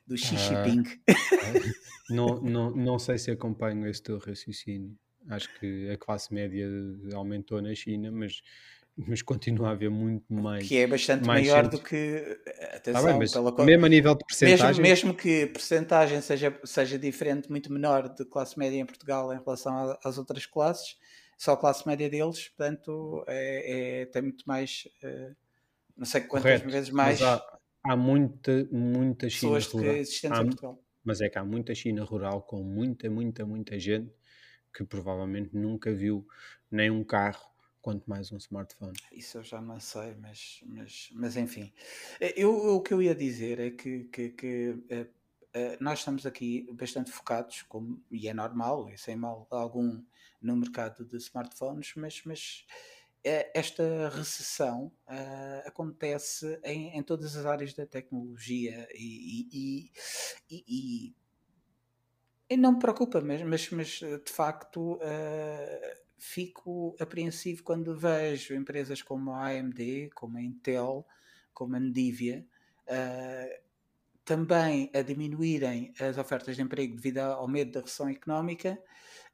Do 0.07 0.17
Xi 0.19 0.35
Ah, 0.37 0.65
Jinping. 0.65 1.01
não, 2.11 2.41
não, 2.43 2.71
não 2.73 2.99
sei 2.99 3.17
se 3.19 3.31
acompanho 3.31 3.87
esse 3.87 4.03
teu 4.03 4.19
raciocínio. 4.19 4.97
Acho 5.29 5.49
que 5.59 5.89
a 5.91 5.97
classe 5.99 6.33
média 6.33 6.67
aumentou 7.15 7.61
na 7.63 7.75
China, 7.75 8.11
mas, 8.11 8.43
mas 9.07 9.23
continua 9.23 9.69
a 9.69 9.71
haver 9.73 9.91
muito 9.91 10.33
mais, 10.33 10.67
que 10.67 10.77
é 10.79 10.87
bastante 10.87 11.27
mais 11.27 11.47
maior 11.47 11.65
gente. 11.65 11.73
do 11.73 11.83
que. 11.83 11.95
Está 11.97 12.69
bem, 12.69 12.77
Atenção, 12.77 13.19
mas 13.19 13.33
pela, 13.33 13.53
co- 13.53 13.65
mesmo 13.65 13.87
a 13.87 13.89
nível 13.89 14.15
de 14.15 14.25
mesmo, 14.25 14.27
percentagem, 14.29 14.83
mesmo 14.83 15.15
que 15.15 15.43
a 15.43 15.47
percentagem 15.49 16.21
seja, 16.21 16.61
seja 16.65 16.99
diferente, 16.99 17.51
muito 17.51 17.73
menor 17.73 18.09
de 18.09 18.25
classe 18.25 18.59
média 18.59 18.79
em 18.79 18.87
Portugal 18.87 19.33
em 19.33 19.39
relação 19.39 19.97
às 20.05 20.19
outras 20.19 20.47
classes, 20.47 20.97
só 21.39 21.53
a 21.53 21.57
classe 21.57 21.87
média 21.87 22.09
deles, 22.11 22.49
portanto, 22.49 23.25
é, 23.27 24.03
é- 24.03 24.07
tem 24.07 24.23
muito 24.23 24.45
mais. 24.47 24.87
eh, 25.03 25.33
não 25.97 26.05
sei 26.07 26.23
quantas 26.23 26.61
correto, 26.61 26.71
vezes 26.71 26.91
mais 26.91 27.21
há, 27.23 27.43
há 27.85 27.97
muita, 27.97 28.67
muita 28.73 29.29
China 29.29 29.55
pessoas 29.59 29.67
que 29.67 29.77
rural. 29.77 29.97
existentes 29.97 30.39
Há, 30.39 30.43
em 30.43 30.47
Portugal. 30.47 30.83
mas 31.05 31.21
é 31.21 31.29
que 31.29 31.39
há 31.39 31.45
muita 31.45 31.75
China 31.75 32.05
rural 32.05 32.43
com 32.43 32.63
muita, 32.63 33.11
muita, 33.11 33.45
muita 33.45 33.79
gente 33.79 34.11
que 34.75 34.85
provavelmente 34.85 35.51
nunca 35.55 35.93
viu 35.93 36.27
nem 36.71 36.91
um 36.91 37.03
carro, 37.05 37.50
quanto 37.81 38.09
mais 38.09 38.31
um 38.33 38.37
smartphone. 38.37 38.99
Isso 39.13 39.39
eu 39.39 39.43
já 39.43 39.61
não 39.61 39.81
sei, 39.81 40.15
mas, 40.15 40.61
mas, 40.67 41.09
mas 41.13 41.37
enfim. 41.37 41.73
Eh, 42.21 42.35
Eu, 42.37 42.55
o 42.77 42.83
que 42.83 42.95
eu 42.95 43.03
ia 43.03 43.15
dizer 43.15 43.59
é 43.59 43.71
que, 43.71 44.05
que, 44.05 44.31
que, 44.31 44.85
eh, 44.89 45.07
eh, 45.53 45.77
nós 45.81 45.99
estamos 46.01 46.25
aqui 46.27 46.71
bastante 46.73 47.11
focados, 47.11 47.63
como, 47.63 48.03
e 48.11 48.29
é 48.29 48.35
normal, 48.35 48.89
e 48.89 48.97
sem 48.99 49.17
mal 49.17 49.47
algum, 49.51 50.05
no 50.41 50.57
mercado 50.57 51.05
de 51.05 51.17
smartphones, 51.17 51.93
mas, 51.97 52.23
mas 52.25 52.65
esta 53.23 54.09
recessão 54.09 54.91
ah, 55.07 55.63
acontece 55.67 56.59
em, 56.65 56.97
em 56.97 57.03
todas 57.03 57.37
as 57.37 57.45
áreas 57.45 57.75
da 57.75 57.85
tecnologia 57.87 58.89
e, 58.95 59.49
e, 59.53 59.93
e, 60.51 60.65
e- 61.09 61.15
e 62.49 62.57
não 62.57 62.73
me 62.73 62.79
preocupa, 62.81 63.21
mas, 63.21 63.43
mas, 63.43 63.71
mas, 63.71 63.89
de 64.01 64.23
facto 64.33 64.99
eh, 65.03 66.03
fico 66.21 66.97
apreensivo 67.01 67.63
quando 67.65 67.97
vejo 67.97 68.55
empresas 68.55 69.03
como 69.03 69.33
a 69.33 69.47
AMD, 69.47 70.11
como 70.15 70.39
a 70.39 70.43
Intel, 70.43 71.07
como 71.55 71.77
a 71.77 71.81
Nvidia, 71.81 72.47
eh, 72.87 73.63
também 74.25 74.91
a 74.95 75.03
diminuírem 75.03 75.93
as 76.01 76.19
ofertas 76.19 76.57
de 76.57 76.63
emprego 76.63 76.95
devido 76.97 77.19
ao 77.19 77.49
medo 77.49 77.73
da 77.73 77.81
recessão 77.81 78.09
económica. 78.09 78.79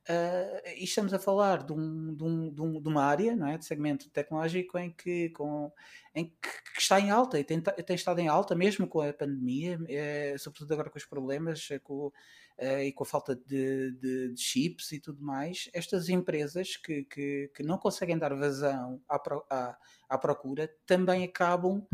eh, 0.09 0.75
e 0.79 0.85
estamos 0.85 1.13
a 1.15 1.19
falar 1.19 1.65
de, 1.65 1.73
um- 1.73 2.15
de 2.15 2.23
um- 2.25 2.53
de 2.55 2.63
um- 2.63 2.81
de 2.83 2.89
uma 2.89 3.05
área, 3.05 3.35
não 3.37 3.49
é, 3.49 3.59
de 3.59 3.65
segmento 3.65 4.09
tecnológico 4.11 4.79
em 4.79 4.91
que, 4.93 5.31
com, 5.31 5.73
em 6.15 6.27
que, 6.27 6.35
que 6.75 6.81
está 6.81 7.01
em 7.01 7.11
alta 7.11 7.39
e 7.41 7.45
tem, 7.45 7.61
tem 7.61 7.97
estado 7.97 8.21
em 8.21 8.29
alta 8.29 8.55
mesmo 8.55 8.87
com 8.89 9.01
a 9.01 9.13
pandemia, 9.13 9.79
eh, 9.89 10.37
sobretudo 10.39 10.73
agora 10.75 10.91
com 10.91 10.99
os 10.99 11.05
problemas 11.07 11.69
com, 11.83 12.13
eh, 12.59 12.87
e 12.87 12.93
com 12.93 13.05
a 13.05 13.07
falta 13.07 13.35
de, 13.37 13.93
de- 13.93 14.33
de 14.33 14.41
chips 14.41 14.93
e 14.93 15.01
tudo 15.01 15.23
mais. 15.23 15.69
Estas 15.75 16.09
empresas 16.09 16.77
que, 16.77 17.05
que, 17.05 17.51
que 17.55 17.63
não 17.63 17.79
conseguem 17.79 18.19
dar 18.19 18.35
vazão 18.35 19.03
à, 19.09 19.19
pro- 19.19 19.47
à, 19.51 19.79
à 20.09 20.19
procura 20.19 20.69
também 20.87 21.25
acabam 21.25 21.87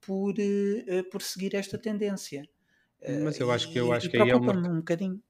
por, 0.00 0.34
eh, 0.38 1.02
por 1.10 1.22
seguir 1.22 1.54
esta 1.54 1.78
tendência. 1.78 2.48
Eh, 3.02 3.12
Mas 3.24 3.38
eu 3.38 3.50
acho 3.50 3.70
que, 3.70 3.78
eu 3.78 3.92
e, 3.92 3.92
acho 3.92 4.08
e 4.08 4.10
que 4.10 4.16
aí 4.16 4.28
é 4.30 4.36
um 4.36 4.40
preocupa-me 4.40 4.58
mercado. 4.58 4.74
um 4.74 4.78
bocadinho. 4.78 5.22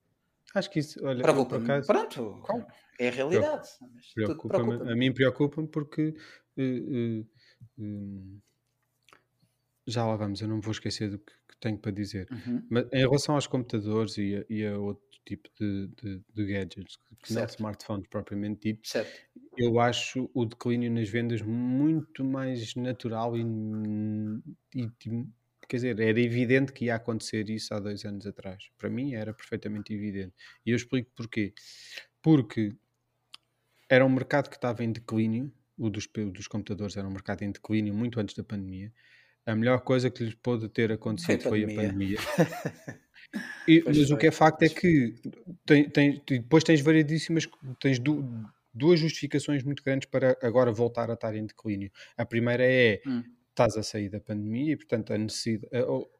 Acho 0.54 0.70
que 0.70 0.78
isso, 0.80 1.04
olha, 1.04 1.22
Preocupa-me. 1.22 1.64
acaso. 1.64 1.86
Pronto, 1.86 2.66
é 2.98 3.08
a 3.08 3.10
realidade. 3.10 3.68
Tudo 4.24 4.36
Preocupa-me, 4.48 4.92
a 4.92 4.94
mim 4.96 5.12
preocupa-me 5.14 5.68
porque 5.68 6.14
hum, 6.56 7.24
já 9.86 10.06
lá 10.06 10.16
vamos, 10.16 10.40
eu 10.40 10.48
não 10.48 10.56
me 10.56 10.62
vou 10.62 10.72
esquecer 10.72 11.10
do 11.10 11.18
que 11.18 11.32
tenho 11.60 11.78
para 11.78 11.92
dizer. 11.92 12.30
Uhum, 12.30 12.70
Mas 12.70 12.86
em 12.92 12.98
relação 13.00 13.34
aos 13.34 13.46
computadores 13.46 14.16
e 14.18 14.36
a, 14.36 14.44
e 14.48 14.66
a 14.66 14.78
outro 14.78 15.04
tipo 15.26 15.48
de, 15.60 15.88
de- 15.88 16.22
de 16.34 16.46
gadgets, 16.46 16.98
que 17.22 17.32
não 17.32 17.44
Certo, 17.44 17.56
smartphones 17.56 18.08
propriamente 18.08 18.60
dito, 18.72 18.82
certo. 18.82 19.20
eu 19.56 19.78
acho 19.80 20.30
o 20.34 20.44
declínio 20.46 20.90
nas 20.90 21.08
vendas 21.08 21.42
muito 21.42 22.24
mais 22.24 22.74
natural 22.76 23.36
e, 23.36 23.42
e, 24.74 24.82
e, 25.06 25.26
quer 25.68 25.76
dizer, 25.76 26.00
era 26.00 26.20
evidente 26.20 26.72
que 26.72 26.86
ia 26.86 26.96
acontecer 26.96 27.48
isso 27.50 27.74
há 27.74 27.80
dois 27.80 28.04
anos 28.04 28.26
atrás. 28.26 28.70
Para 28.78 28.90
mim 28.90 29.14
era 29.14 29.32
perfeitamente 29.34 29.92
evidente. 29.92 30.34
E 30.64 30.70
eu 30.70 30.76
explico 30.76 31.10
porquê. 31.14 31.52
Porque 32.22 32.76
era 33.88 34.04
um 34.04 34.08
mercado 34.08 34.48
que 34.48 34.56
estava 34.56 34.84
em 34.84 34.92
declínio, 34.92 35.52
o 35.76 35.90
dos, 35.90 36.06
o 36.16 36.30
dos 36.30 36.46
computadores 36.48 36.96
era 36.96 37.06
um 37.06 37.10
mercado 37.12 37.42
em 37.42 37.50
declínio 37.50 37.94
muito 37.94 38.20
antes 38.20 38.34
da 38.34 38.44
pandemia. 38.44 38.92
A 39.46 39.54
melhor 39.54 39.80
coisa 39.80 40.10
que 40.10 40.22
lhes 40.24 40.34
pôde 40.34 40.68
ter 40.68 40.88
Foi 40.88 40.94
acontecido 40.94 41.42
foi 41.42 41.64
a 41.64 41.66
pandemia. 41.66 42.18
E- 43.68 43.82
mas 43.86 44.10
o 44.10 44.16
que 44.16 44.26
é 44.26 44.30
foi. 44.32 44.38
facto 44.38 44.62
é 44.62 44.68
que 44.68 45.14
tem, 45.64 45.88
tem- 45.88 46.20
depois 46.26 46.64
tens 46.64 46.80
variedíssimas, 46.80 47.46
tens 47.78 48.00
du- 48.00 48.28
duas 48.74 48.98
justificações 48.98 49.62
muito 49.62 49.84
grandes 49.84 50.08
para 50.08 50.36
agora 50.42 50.72
voltar 50.72 51.08
a 51.10 51.14
estar 51.14 51.36
em 51.36 51.46
declínio. 51.46 51.92
A 52.16 52.24
primeira 52.26 52.64
é 52.64 53.00
Hum. 53.06 53.22
Estás 53.50 53.76
a 53.76 53.82
sair 53.82 54.08
da 54.08 54.20
pandemia 54.20 54.72
e, 54.72 54.76
portanto, 54.76 55.12
a 55.12 55.18
necessidade, 55.18 55.68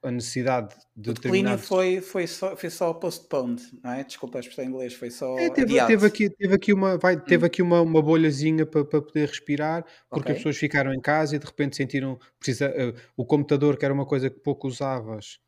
a, 0.02 0.10
necessidade 0.10 0.74
de 0.94 1.10
O 1.10 1.14
declínio 1.14 1.58
foi, 1.58 2.00
foi, 2.00 2.26
só, 2.26 2.56
foi 2.56 2.70
só 2.70 2.92
postponed, 2.92 3.62
não 3.82 3.92
é? 3.92 4.04
Desculpa 4.04 4.38
a 4.38 4.40
expressão 4.40 4.64
em 4.64 4.68
inglês, 4.68 4.94
foi 4.94 5.10
só 5.10 5.38
É, 5.38 5.50
teve, 5.50 5.86
teve 5.86 6.06
aqui, 6.06 6.30
teve 6.30 6.54
aqui 6.54 6.72
uma, 6.72 6.98
vai, 6.98 7.18
teve 7.18 7.44
Hum, 7.44 7.46
aqui 7.46 7.62
uma, 7.62 7.80
uma 7.80 8.02
bolhazinha 8.02 8.66
para 8.66 8.84
poder 8.84 9.28
respirar, 9.28 9.84
porque 10.10 10.32
as 10.32 10.32
ok. 10.32 10.34
pessoas 10.36 10.56
ficaram 10.56 10.92
em 10.92 11.00
casa 11.00 11.36
e 11.36 11.38
de 11.38 11.46
repente 11.46 11.76
sentiram 11.76 12.18
precisa, 12.38 12.66
eh, 12.66 12.94
o 13.16 13.24
computador, 13.24 13.76
que 13.76 13.84
era 13.84 13.94
uma 13.94 14.06
coisa 14.06 14.28
que 14.28 14.40
pouco 14.40 14.68
usavas, 14.68 15.40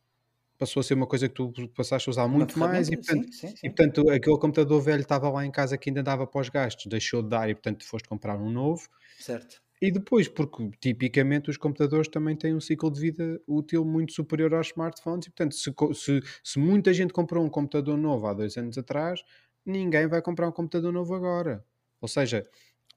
passou 0.58 0.80
a 0.80 0.84
ser 0.84 0.94
uma 0.94 1.06
coisa 1.06 1.28
que 1.28 1.34
tu 1.34 1.52
passaste 1.74 2.08
a 2.08 2.10
usar 2.10 2.28
muito 2.28 2.56
mais 2.58 2.88
e, 2.88 2.96
portanto, 2.96 3.32
sim, 3.32 3.48
sim, 3.48 3.54
e 3.54 3.58
sim. 3.58 3.66
portanto 3.66 4.08
aquele 4.10 4.38
computador 4.38 4.80
velho 4.80 5.02
estava 5.02 5.28
lá 5.28 5.44
em 5.44 5.50
casa 5.50 5.76
que 5.76 5.90
ainda 5.90 6.02
dava 6.02 6.26
para 6.26 6.40
os 6.40 6.48
gastos, 6.48 6.86
deixou 6.86 7.22
de 7.22 7.30
dar 7.30 7.50
e 7.50 7.54
portanto 7.54 7.84
foste 7.84 8.08
comprar 8.08 8.38
um 8.38 8.50
novo. 8.50 8.88
Certo. 9.18 9.60
E 9.82 9.90
depois, 9.90 10.28
porque 10.28 10.70
tipicamente 10.80 11.50
os 11.50 11.56
computadores 11.56 12.08
também 12.08 12.36
têm 12.36 12.54
um 12.54 12.60
ciclo 12.60 12.88
de 12.88 13.00
vida 13.00 13.42
útil 13.48 13.84
muito 13.84 14.12
superior 14.12 14.54
aos 14.54 14.68
smartphones, 14.68 15.26
e 15.26 15.30
portanto, 15.30 15.56
se, 15.56 15.74
se, 15.94 16.20
se 16.44 16.58
muita 16.60 16.94
gente 16.94 17.12
comprou 17.12 17.44
um 17.44 17.50
computador 17.50 17.98
novo 17.98 18.28
há 18.28 18.32
dois 18.32 18.56
anos 18.56 18.78
atrás, 18.78 19.20
ninguém 19.66 20.06
vai 20.06 20.22
comprar 20.22 20.48
um 20.48 20.52
computador 20.52 20.92
novo 20.92 21.12
agora. 21.16 21.64
Ou 22.00 22.06
seja, 22.06 22.44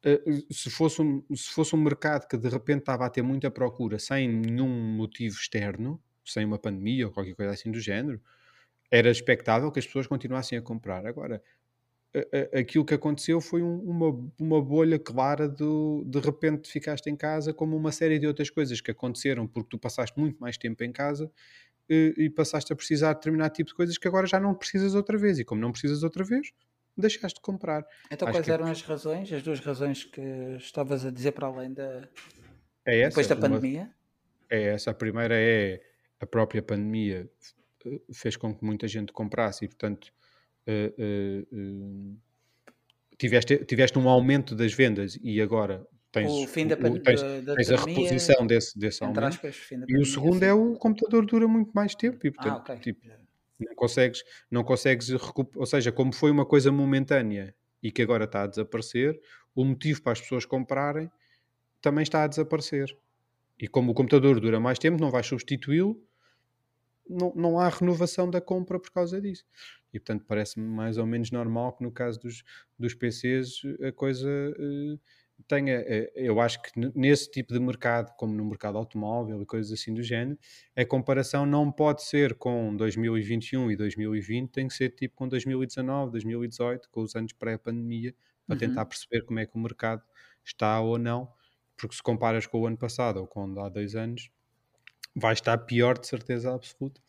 eh, 0.03 0.21
se 0.51 0.69
fosse, 0.69 1.01
um, 1.01 1.23
se 1.35 1.49
fosse 1.51 1.75
um 1.75 1.81
mercado 1.81 2.27
que 2.27 2.37
de 2.37 2.49
repente 2.49 2.81
estava 2.81 3.05
a 3.05 3.09
ter 3.09 3.23
muita 3.23 3.49
procura 3.51 3.97
sem 3.99 4.27
nenhum 4.29 4.69
motivo 4.69 5.35
externo, 5.35 5.99
sem 6.25 6.45
uma 6.45 6.59
pandemia 6.59 7.07
ou 7.07 7.13
qualquer 7.13 7.35
coisa 7.35 7.51
assim 7.53 7.71
do 7.71 7.79
género, 7.79 8.21
era 8.91 9.09
expectável 9.09 9.71
que 9.71 9.79
as 9.79 9.85
pessoas 9.85 10.07
continuassem 10.07 10.57
a 10.57 10.61
comprar. 10.61 11.05
Agora, 11.05 11.41
aquilo 12.53 12.85
que 12.85 12.93
aconteceu 12.93 13.41
foi 13.41 13.61
um- 13.61 13.79
uma, 13.79 14.31
uma 14.39 14.61
bolha 14.61 14.97
clara 14.99 15.47
do 15.49 16.03
de 16.05 16.19
repente 16.19 16.69
ficaste 16.71 17.07
em 17.09 17.15
casa, 17.15 17.53
como 17.53 17.75
uma 17.75 17.91
série 17.91 18.17
de 18.19 18.27
outras 18.27 18.49
coisas 18.49 18.79
que 18.81 18.91
aconteceram 18.91 19.45
porque 19.47 19.69
tu 19.69 19.77
passaste 19.79 20.17
muito 20.19 20.37
mais 20.39 20.57
tempo 20.57 20.83
em 20.83 20.91
casa 20.91 21.31
eh, 21.89 22.13
e 22.17 22.29
passaste 22.29 22.71
a 22.71 22.75
precisar 22.75 23.09
de 23.13 23.19
determinado 23.19 23.53
tipo 23.53 23.69
de 23.69 23.75
coisas 23.75 23.97
que 23.97 24.07
agora 24.07 24.25
já 24.27 24.39
não 24.39 24.53
precisas 24.55 24.95
outra 24.95 25.17
vez. 25.17 25.39
E 25.39 25.43
como 25.45 25.59
não 25.61 25.71
precisas 25.71 26.03
outra 26.03 26.23
vez, 26.23 26.51
deixaste 26.97 27.35
de 27.37 27.41
comprar. 27.41 27.85
Então, 28.09 28.27
Acho 28.27 28.37
quais 28.37 28.47
é 28.49 28.51
eram 28.53 28.65
as 28.67 28.81
razões, 28.81 29.31
as 29.33 29.43
duas 29.43 29.59
razões 29.59 30.03
que 30.05 30.21
estavas 30.57 31.05
a 31.05 31.11
dizer 31.11 31.33
para 31.33 31.47
além 31.47 31.73
da. 31.73 32.07
é 32.85 33.07
depois 33.09 33.25
essa. 33.25 33.35
da 33.35 33.47
Uma, 33.47 33.55
pandemia? 33.57 33.91
é 34.49 34.63
essa. 34.73 34.91
A 34.91 34.93
primeira 34.93 35.35
é 35.37 35.81
a 36.19 36.25
própria 36.25 36.61
pandemia 36.63 37.29
eh, 37.85 37.99
fez 38.13 38.35
com 38.37 38.55
que 38.55 38.63
muita 38.63 38.87
gente 38.87 39.11
comprasse 39.11 39.65
e, 39.65 39.67
portanto, 39.67 40.13
eh, 40.67 40.93
eh, 40.97 41.45
tiveste, 43.17 43.65
tiveste 43.65 43.97
um 43.99 44.09
aumento 44.09 44.55
das 44.55 44.73
vendas 44.73 45.17
e 45.21 45.41
agora 45.41 45.85
tens, 46.11 46.31
O 46.31 46.47
fim 46.47 46.67
da, 46.67 46.75
o- 46.75 46.93
o- 46.93 46.99
tens, 46.99 47.21
da, 47.21 47.41
da 47.41 47.55
tens 47.55 47.71
a 47.71 47.77
pandemia, 47.77 48.03
reposição 48.03 48.47
desse, 48.47 48.77
desse 48.79 49.03
aumento. 49.03 49.23
aspas, 49.25 49.55
E 49.71 49.75
o 49.75 49.79
pandemia, 49.79 50.05
segundo 50.05 50.39
sim. 50.39 50.45
é 50.45 50.53
o 50.53 50.73
computador 50.75 51.25
dura 51.25 51.47
muito 51.47 51.71
mais 51.73 51.95
tempo 51.95 52.25
e, 52.25 52.29
Ah, 52.29 52.31
portanto, 52.31 52.59
ok. 52.71 52.79
tipo, 52.79 53.01
não 53.59 53.75
consegues, 53.75 54.23
não 54.51 54.63
consegues 54.63 55.09
recuperar, 55.09 55.59
ou 55.59 55.65
seja, 55.65 55.91
como 55.91 56.13
foi 56.13 56.31
uma 56.31 56.45
coisa 56.45 56.71
momentânea 56.71 57.55
e 57.81 57.91
que 57.91 58.01
agora 58.01 58.25
está 58.25 58.43
a 58.43 58.47
desaparecer, 58.47 59.19
o 59.55 59.63
motivo 59.63 60.01
para 60.01 60.13
as 60.13 60.21
pessoas 60.21 60.45
comprarem 60.45 61.09
também 61.81 62.03
está 62.03 62.23
a 62.23 62.27
desaparecer. 62.27 62.97
E 63.59 63.67
como 63.67 63.91
o 63.91 63.95
computador 63.95 64.39
dura 64.41 64.59
mais 64.59 64.79
tempo, 64.79 64.99
não 64.99 65.11
vais 65.11 65.25
substituí-lo, 65.27 66.01
não, 67.07 67.33
não 67.35 67.59
há 67.59 67.69
renovação 67.69 68.29
da 68.29 68.41
compra 68.41 68.79
por 68.79 68.91
causa 68.91 69.21
disso. 69.21 69.45
E 69.95 69.99
portanto 69.99 70.25
parece-me 70.27 70.65
mais 70.67 70.97
ou 70.97 71.05
menos 71.05 71.31
normal 71.31 71.73
que 71.75 71.83
no 71.83 71.91
caso 71.91 72.19
dos, 72.19 72.43
dos 72.77 72.93
PCs 72.93 73.61
a 73.87 73.91
coisa 73.91 74.29
eh, 74.29 74.97
tenha. 75.47 75.73
eh, 75.87 76.11
eu 76.15 76.39
acho 76.39 76.61
que 76.61 76.71
nesse 76.95 77.29
tipo 77.31 77.53
de 77.53 77.59
mercado, 77.59 78.13
como 78.17 78.33
no 78.33 78.45
mercado 78.45 78.77
automóvel 78.77 79.41
e 79.41 79.45
coisas 79.45 79.71
assim 79.71 79.93
do 79.93 80.01
género, 80.03 80.37
a 80.75 80.85
comparação 80.85 81.45
não 81.45 81.71
pode 81.71 82.03
ser 82.03 82.35
com 82.35 82.75
2021 82.75 83.69
e 83.71 83.75
2020, 83.75 84.51
tem 84.51 84.67
que 84.67 84.73
ser 84.73 84.89
tipo 84.91 85.15
com 85.15 85.27
2019, 85.27 86.11
2018, 86.11 86.89
com 86.89 87.01
os 87.01 87.15
anos 87.15 87.33
pré-pandemia, 87.33 88.13
para 88.47 88.55
tentar 88.55 88.85
Uhum. 88.85 88.85
perceber 88.85 89.23
como 89.25 89.39
é 89.39 89.45
que 89.45 89.55
o 89.55 89.59
mercado 89.59 90.01
está 90.43 90.79
ou 90.81 90.97
não. 90.97 91.31
Porque 91.77 91.95
se 91.95 92.03
comparas 92.03 92.47
com 92.47 92.59
o 92.61 92.67
ano 92.67 92.77
passado 92.77 93.17
ou 93.19 93.27
com 93.27 93.59
há 93.59 93.69
dois 93.69 93.95
anos, 93.95 94.29
vai 95.15 95.33
estar 95.33 95.57
pior 95.59 95.97
de 95.99 96.07
certeza 96.07 96.53
absoluta. 96.53 97.01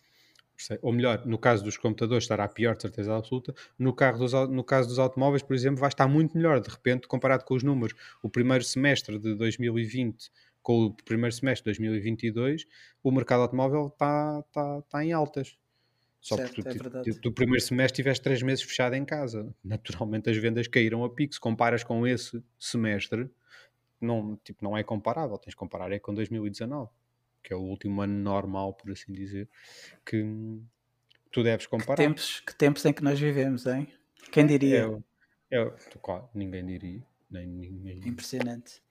Ou 0.82 0.92
melhor, 0.92 1.24
no 1.26 1.38
caso 1.38 1.62
dos 1.62 1.76
computadores 1.76 2.24
estará 2.24 2.48
pior 2.48 2.76
de 2.76 2.82
certeza 2.82 3.16
absoluta. 3.16 3.54
No, 3.78 3.92
carro 3.92 4.18
dos, 4.18 4.32
no 4.32 4.64
caso 4.64 4.88
dos 4.88 4.98
automóveis, 4.98 5.42
por 5.42 5.54
exemplo, 5.54 5.80
vai 5.80 5.88
estar 5.88 6.09
muito 6.09 6.36
melhor. 6.36 6.61
De 6.61 6.68
repente, 6.68 7.07
comparado 7.07 7.44
com 7.44 7.54
os 7.54 7.62
números, 7.62 7.94
o 8.22 8.28
primeiro 8.28 8.64
semestre 8.64 9.18
de 9.18 9.34
2020 9.34 10.30
com 10.66 10.86
o 10.86 10.92
primeiro 10.92 11.32
semestre 11.32 11.72
de 11.72 11.78
2022, 11.78 12.66
o 13.00 13.12
mercado 13.12 13.42
automóvel 13.42 13.86
está 13.86 14.42
tá, 14.52 14.82
tá 14.82 15.04
em 15.04 15.12
altas. 15.12 15.57
Só 16.20 16.34
Certo, 16.34 16.57
porque 16.57 16.68
é 16.68 17.12
tu, 17.12 17.20
tu 17.20 17.30
primeiro 17.30 17.64
semestre 17.64 18.02
tiveste 18.02 18.24
três 18.24 18.42
meses 18.42 18.64
fechado 18.64 18.94
em 18.94 19.04
casa. 19.04 19.54
Naturalmente 19.62 20.28
as 20.28 20.36
vendas 20.36 20.66
caíram 20.66 21.04
a 21.04 21.09
pico. 21.09 21.32
Se 21.32 21.38
comparas 21.38 21.84
com 21.84 22.04
esse 22.04 22.42
semestre, 22.59 23.30
não, 24.00 24.36
tipo, 24.42 24.64
não 24.64 24.76
é 24.76 24.82
comparável. 24.82 25.38
Tens 25.38 25.52
de 25.52 25.57
comparar 25.57 25.92
é 25.92 26.00
com 26.00 26.12
2019, 26.12 26.90
que 27.47 27.53
é 27.53 27.57
o 27.57 27.61
último 27.61 28.03
ano 28.03 28.12
normal, 28.12 28.74
por 28.74 28.90
assim 28.90 29.12
dizer, 29.12 29.49
que 30.05 30.24
tu 31.30 31.42
deves 31.44 31.66
comparar. 31.66 31.97
Tempos, 31.97 32.40
que 32.40 32.55
tempos 32.57 32.84
em 32.84 32.92
que 32.92 33.05
nós 33.05 33.20
vivemos, 33.20 33.66
hein? 33.66 33.86
Quem 34.32 34.44
É, 34.44 34.49
diria? 34.59 34.86
o- 34.86 35.05
é, 35.51 35.70
claro, 36.03 36.28
ninguém 36.34 36.66
diria. 36.66 37.03
Nem, 37.30 37.47
ninguém, 37.47 38.01
Impressionante. 38.05 38.82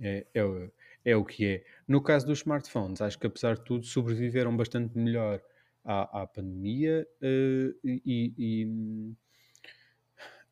é, 0.00 0.26
é, 0.34 0.44
o- 0.44 0.70
é 1.04 1.16
o 1.16 1.24
que 1.24 1.46
é. 1.46 1.64
No 1.86 2.02
caso 2.02 2.26
dos 2.26 2.38
smartphones, 2.38 3.00
acho 3.00 3.18
que 3.18 3.26
apesar 3.26 3.56
de 3.56 3.64
tudo 3.64 3.84
sobreviveram 3.84 4.56
bastante 4.56 4.96
melhor 4.96 5.42
à, 5.84 6.22
à 6.22 6.26
pandemia 6.26 7.06
eh, 7.20 7.74
e, 7.84 8.32
e, 8.38 9.14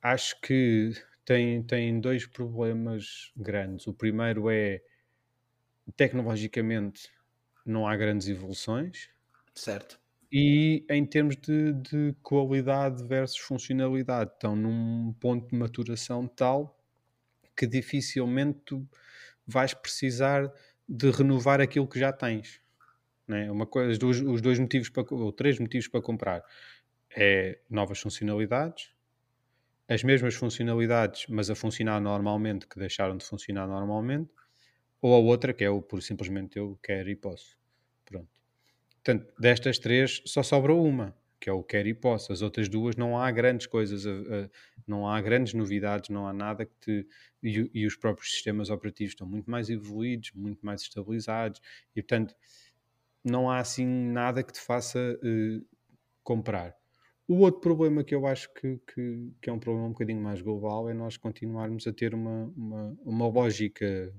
acho 0.03 0.41
que 0.41 0.93
tem, 1.25 1.63
tem 1.63 2.01
dois 2.01 2.27
problemas 2.27 3.33
grandes. 3.37 3.87
O 3.87 3.95
primeiro 3.95 4.51
é 4.51 4.81
tecnologicamente 5.97 7.09
não 7.67 7.87
há 7.87 7.97
grandes 7.97 8.29
evoluções 8.29 9.11
Certo. 9.55 9.99
e 10.31 10.85
em 10.89 11.05
termos 11.05 11.37
de, 11.37 11.73
de 11.73 12.15
qualidade 12.23 13.05
versus 13.05 13.39
funcionalidade 13.39 14.33
estão 14.33 14.55
num 14.57 15.13
ponto 15.21 15.49
de 15.49 15.57
maturação 15.57 16.27
tal 16.29 16.79
que 17.57 17.67
dificilmente 17.67 18.61
tu 18.65 18.89
vais 19.47 19.73
precisar 19.75 20.53
de 20.89 21.11
renovar 21.11 21.61
aquilo 21.61 21.89
que 21.89 21.99
já 21.99 22.13
tens. 22.13 22.61
Né? 23.27 23.51
Uma 23.51 23.67
coisa, 23.67 23.91
os, 23.91 23.99
dois, 23.99 24.21
os 24.21 24.41
dois 24.41 24.59
motivos 24.59 24.89
para, 24.89 25.05
ou 25.11 25.33
três 25.33 25.59
motivos 25.59 25.89
para 25.89 26.03
comprar 26.03 26.45
é 27.11 27.59
novas 27.69 27.99
funcionalidades, 27.99 28.93
as 29.89 30.03
mesmas 30.03 30.35
funcionalidades, 30.35 31.27
mas 31.29 31.49
a 31.49 31.55
funcionar 31.55 32.01
normalmente 32.01 32.67
que 32.67 32.79
deixaram 32.79 33.17
de 33.17 33.25
funcionar 33.25 33.67
normalmente, 33.67 34.31
ou 35.07 35.15
a 35.15 35.19
outra 35.19 35.55
que 35.55 35.63
é 35.63 35.71
o 35.71 35.81
por 35.81 36.03
simplesmente 36.03 36.59
eu 36.59 36.79
quero 36.83 37.09
e 37.09 37.17
posso. 37.17 37.57
Pronto. 38.05 38.29
Portanto, 39.05 39.33
destas 39.39 39.79
três 39.79 40.21
só 40.27 40.43
sobra 40.43 40.75
uma, 40.75 41.17
que 41.41 41.49
é 41.49 41.53
o 41.53 41.63
quero 41.63 41.89
e 41.89 41.95
posso. 41.95 42.33
As 42.33 42.43
outras 42.43 42.69
duas 42.69 42.97
não 42.97 43.17
há 43.17 43.31
grandes 43.31 43.67
coisas, 43.67 44.05
não 44.87 45.09
há 45.09 45.21
grandes 45.21 45.55
novidades, 45.55 46.11
não 46.11 46.27
há 46.27 46.33
nada 46.33 46.67
que 46.67 46.75
te. 46.81 47.07
E, 47.43 47.71
e 47.73 47.87
os 47.87 47.97
próprios 47.97 48.33
sistemas 48.33 48.69
operativos 48.69 49.13
estão 49.13 49.29
muito 49.29 49.49
mais 49.49 49.71
evoluídos, 49.71 50.33
muito 50.35 50.67
mais 50.67 50.83
estabilizados, 50.83 51.61
e 51.95 52.03
portanto 52.03 52.35
não 53.25 53.51
há 53.51 53.59
assim 53.59 53.87
nada 53.87 54.43
que 54.43 54.53
te 54.53 54.61
faça 54.61 54.99
eh, 55.23 55.61
comprar. 56.23 56.75
O 57.29 57.39
outro 57.39 57.61
problema 57.61 58.05
que 58.05 58.15
eu 58.15 58.27
acho 58.27 58.53
que, 58.55 58.81
que, 58.93 59.33
que 59.43 59.51
é 59.51 59.53
um 59.53 59.59
problema 59.59 59.89
um 59.89 59.93
bocadinho 59.93 60.21
mais 60.21 60.41
global 60.41 60.89
é 60.89 60.95
nós 60.95 61.17
continuarmos 61.17 61.87
a 61.89 61.93
ter 61.93 62.15
uma, 62.15 62.53
uma, 62.57 62.99
uma 63.05 63.29
lógica 63.29 64.15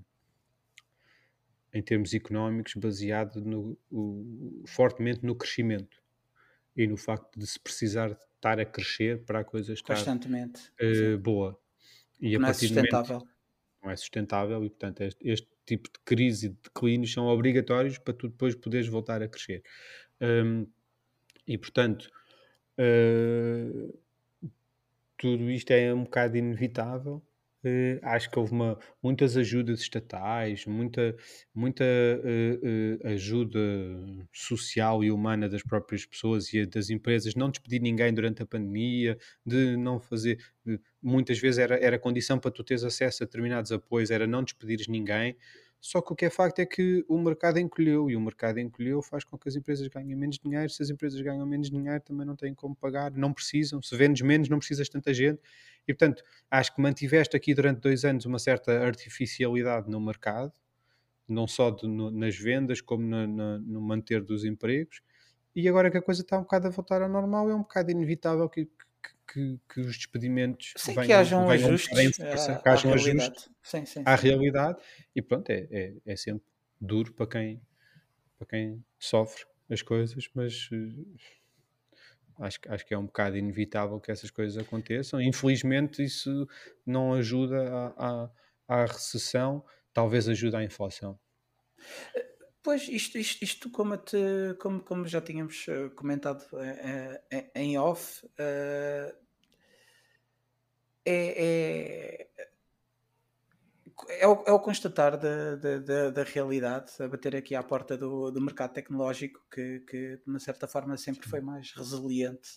em 1.77 1.81
termos 1.83 2.13
económicos 2.13 2.73
baseada 2.75 3.39
no, 3.41 3.77
o- 3.91 4.63
fortemente 4.67 5.25
no 5.25 5.35
crescimento 5.35 5.97
e 6.75 6.87
no 6.87 6.97
facto 6.97 7.39
de 7.39 7.47
se 7.47 7.59
precisar 7.59 8.11
estar 8.35 8.59
a 8.59 8.65
crescer 8.65 9.25
para 9.25 9.39
a 9.39 9.43
coisa 9.43 9.73
estar 9.73 9.95
Constantemente. 9.95 10.71
Sim. 10.79 11.17
boa. 11.17 11.59
E 12.19 12.35
a 12.35 12.39
Não 12.39 12.47
é 12.49 12.53
do 12.53 12.69
momento 12.69 12.91
sustentável. 12.91 13.27
não 13.83 13.91
é 13.91 13.95
sustentável 13.95 14.65
e, 14.65 14.69
portanto, 14.69 15.01
este, 15.01 15.27
este 15.29 15.49
tipo 15.65 15.89
de 15.91 15.99
crise 16.05 16.47
e 16.47 16.49
de 16.49 16.57
declínios 16.63 17.13
são 17.13 17.27
obrigatórios 17.27 17.97
para 17.97 18.13
tu 18.13 18.27
depois 18.29 18.55
poderes 18.55 18.87
voltar 18.87 19.21
a 19.21 19.27
crescer. 19.27 19.63
Hum, 20.21 20.67
e, 21.47 21.57
portanto, 21.57 22.09
eh, 22.77 23.93
tudo 25.17 25.49
isto 25.49 25.71
é 25.71 25.93
um 25.93 26.03
bocado 26.03 26.37
inevitável. 26.37 27.21
Acho 28.01 28.29
que 28.29 28.39
houve 28.39 28.51
uma, 28.51 28.79
muitas 29.01 29.37
ajudas 29.37 29.79
estatais, 29.81 30.65
muita, 30.65 31.15
muita 31.53 31.83
eh, 31.83 32.59
eh, 33.03 33.07
ajuda 33.13 33.59
social 34.31 35.03
e 35.03 35.11
humana 35.11 35.47
das 35.49 35.63
próprias 35.63 36.05
pessoas 36.05 36.53
e 36.53 36.65
das 36.65 36.89
empresas, 36.89 37.35
não 37.35 37.49
despedir 37.49 37.81
ninguém 37.81 38.13
durante 38.13 38.41
a 38.43 38.45
pandemia, 38.45 39.17
de 39.45 39.77
não 39.77 39.99
fazer. 39.99 40.39
muitas 41.01 41.39
vezes 41.39 41.59
era, 41.59 41.75
era 41.77 41.99
condição 41.99 42.39
para 42.39 42.51
tu 42.51 42.63
teres 42.63 42.83
acesso 42.83 43.23
a 43.23 43.25
determinados 43.25 43.71
apoios, 43.71 44.11
era 44.11 44.27
não 44.27 44.43
despedires 44.43 44.87
ninguém. 44.87 45.35
Só 45.79 46.01
que 46.01 46.11
o 46.11 46.15
que 46.15 46.25
é 46.25 46.29
facto 46.29 46.59
é 46.59 46.65
que 46.65 47.05
o 47.07 47.17
mercado 47.19 47.59
encolheu 47.59 48.09
e 48.09 48.15
o 48.15 48.19
mercado 48.21 48.59
encolheu 48.59 49.01
faz 49.01 49.23
com 49.23 49.37
que 49.37 49.47
as 49.47 49.55
empresas 49.55 49.87
ganhem 49.87 50.15
menos 50.15 50.37
dinheiro. 50.39 50.69
Se 50.69 50.81
as 50.81 50.89
empresas 50.89 51.21
ganham 51.21 51.45
menos 51.45 51.69
dinheiro, 51.69 52.01
também 52.01 52.25
não 52.25 52.35
têm 52.35 52.53
como 52.53 52.75
pagar, 52.75 53.11
não 53.11 53.31
precisam. 53.31 53.81
Se 53.81 53.95
vendes 53.95 54.21
menos, 54.21 54.49
não 54.49 54.57
precisas 54.57 54.89
tanta 54.89 55.13
gente. 55.13 55.39
E 55.87 55.93
portanto, 55.93 56.23
acho 56.49 56.73
que 56.75 56.81
mantiveste 56.81 57.37
aqui 57.37 57.53
durante 57.53 57.79
dois 57.81 58.03
anos 58.03 58.25
uma 58.25 58.39
certa 58.39 58.71
artificialidade 58.83 59.89
no 59.89 60.01
mercado, 60.01 60.51
não 61.27 61.47
só 61.47 61.69
de- 61.71 61.87
no- 61.87 62.09
nas 62.11 62.35
vendas, 62.35 62.81
como 62.81 63.05
na- 63.07 63.27
na- 63.27 63.59
no 63.59 63.79
manter 63.81 64.23
dos 64.23 64.43
empregos. 64.45 65.01
E 65.55 65.67
agora 65.69 65.89
que 65.91 65.97
a 65.97 66.01
coisa 66.01 66.21
está 66.21 66.37
um 66.37 66.41
bocado 66.41 66.67
a 66.67 66.69
voltar 66.71 67.01
ao 67.01 67.09
normal, 67.09 67.49
é 67.49 67.55
um 67.55 67.61
bocado 67.61 67.91
inevitável 67.91 68.47
que, 68.49 68.67
que- 69.07 69.33
que- 69.33 69.59
que 69.73 69.79
os 69.81 69.97
despedimentos 69.97 70.73
Sim, 70.77 70.93
que 70.93 70.99
venham, 70.99 71.19
hajam 71.19 71.47
venham 71.47 71.69
ajustes 71.69 71.97
em 71.99 72.11
força, 72.11 72.53
à, 72.53 72.59
que. 72.59 73.49
Sim, 73.63 73.85
sim, 73.85 74.03
à 74.05 74.15
realidade 74.15 74.79
e 75.15 75.21
pronto, 75.21 75.49
é, 75.49 75.67
é, 75.71 75.93
é 76.05 76.15
sempre 76.15 76.45
duro 76.79 77.13
para 77.13 77.27
quem, 77.27 77.61
para 78.37 78.47
quem 78.47 78.83
sofre 78.99 79.45
as 79.69 79.81
coisas, 79.81 80.29
mas 80.35 80.69
eh, 80.73 81.19
acho, 82.39 82.59
que- 82.61 82.69
acho 82.69 82.85
que 82.85 82.93
é 82.93 82.97
um 82.97 83.05
bocado 83.05 83.37
inevitável 83.37 83.99
que 83.99 84.11
essas 84.11 84.31
coisas 84.31 84.57
aconteçam. 84.57 85.21
Infelizmente, 85.21 86.03
isso 86.03 86.47
não 86.85 87.13
ajuda 87.13 87.57
à, 87.97 88.23
à, 88.25 88.31
à 88.67 88.85
recessão, 88.85 89.63
talvez 89.93 90.27
ajude 90.29 90.55
à 90.55 90.63
inflação. 90.63 91.19
Pois, 92.67 92.83
isto, 92.89 93.17
isto, 93.17 93.43
isto 93.49 93.65
como, 93.77 93.95
te, 93.97 94.17
como, 94.61 94.81
como 94.89 95.07
já 95.07 95.21
tínhamos 95.21 95.57
eh, 95.69 95.89
comentado 95.99 96.43
eh, 96.59 97.23
eh, 97.37 97.51
em 97.55 97.77
off, 97.77 98.27
eh, 98.37 99.15
é, 101.05 102.27
é, 102.35 102.47
é, 104.09 104.27
o, 104.27 104.43
é 104.45 104.51
o 104.51 104.59
constatar 104.59 105.17
da, 105.17 105.55
da, 105.55 105.79
da, 105.79 106.09
da 106.11 106.23
realidade, 106.23 106.91
a 106.99 107.07
bater 107.07 107.35
aqui 107.35 107.55
à 107.55 107.63
porta 107.63 107.97
do, 107.97 108.31
do 108.31 108.41
mercado 108.41 108.73
tecnológico, 108.73 109.39
que, 109.51 109.79
que 109.81 110.17
de 110.17 110.23
uma 110.27 110.39
certa 110.39 110.67
forma 110.67 110.97
sempre 110.97 111.27
foi 111.27 111.41
mais 111.41 111.71
resiliente 111.71 112.49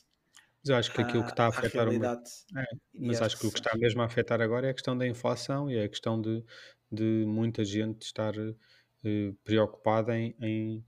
Mas 0.63 0.71
eu 0.71 0.77
acho 0.77 0.93
que 0.93 1.01
aquilo 1.01 1.25
que 1.25 1.31
está 1.31 1.45
a 1.45 1.49
afetar 1.49 1.89
o 1.89 1.93
mer- 1.93 2.11
realidade. 2.11 2.31
É, 2.57 2.65
mas 2.95 3.21
às 3.21 3.23
acho 3.23 3.39
que 3.39 3.47
o 3.47 3.53
que 3.53 3.59
está 3.59 3.77
mesmo 3.79 4.03
a 4.03 4.07
afetar 4.07 4.41
agora 4.41 4.67
é 4.67 4.71
a 4.71 4.75
questão 4.75 4.97
da 4.97 5.07
inflação 5.07 5.71
e 5.71 5.77
é 5.77 5.85
a 5.85 5.89
questão 5.89 6.21
de, 6.21 6.45
de 6.91 7.25
muita 7.27 7.65
gente 7.65 8.03
estar 8.05 8.35
eh, 9.05 9.33
preocupada 9.45 10.17
em, 10.17 10.35
em, 10.41 10.85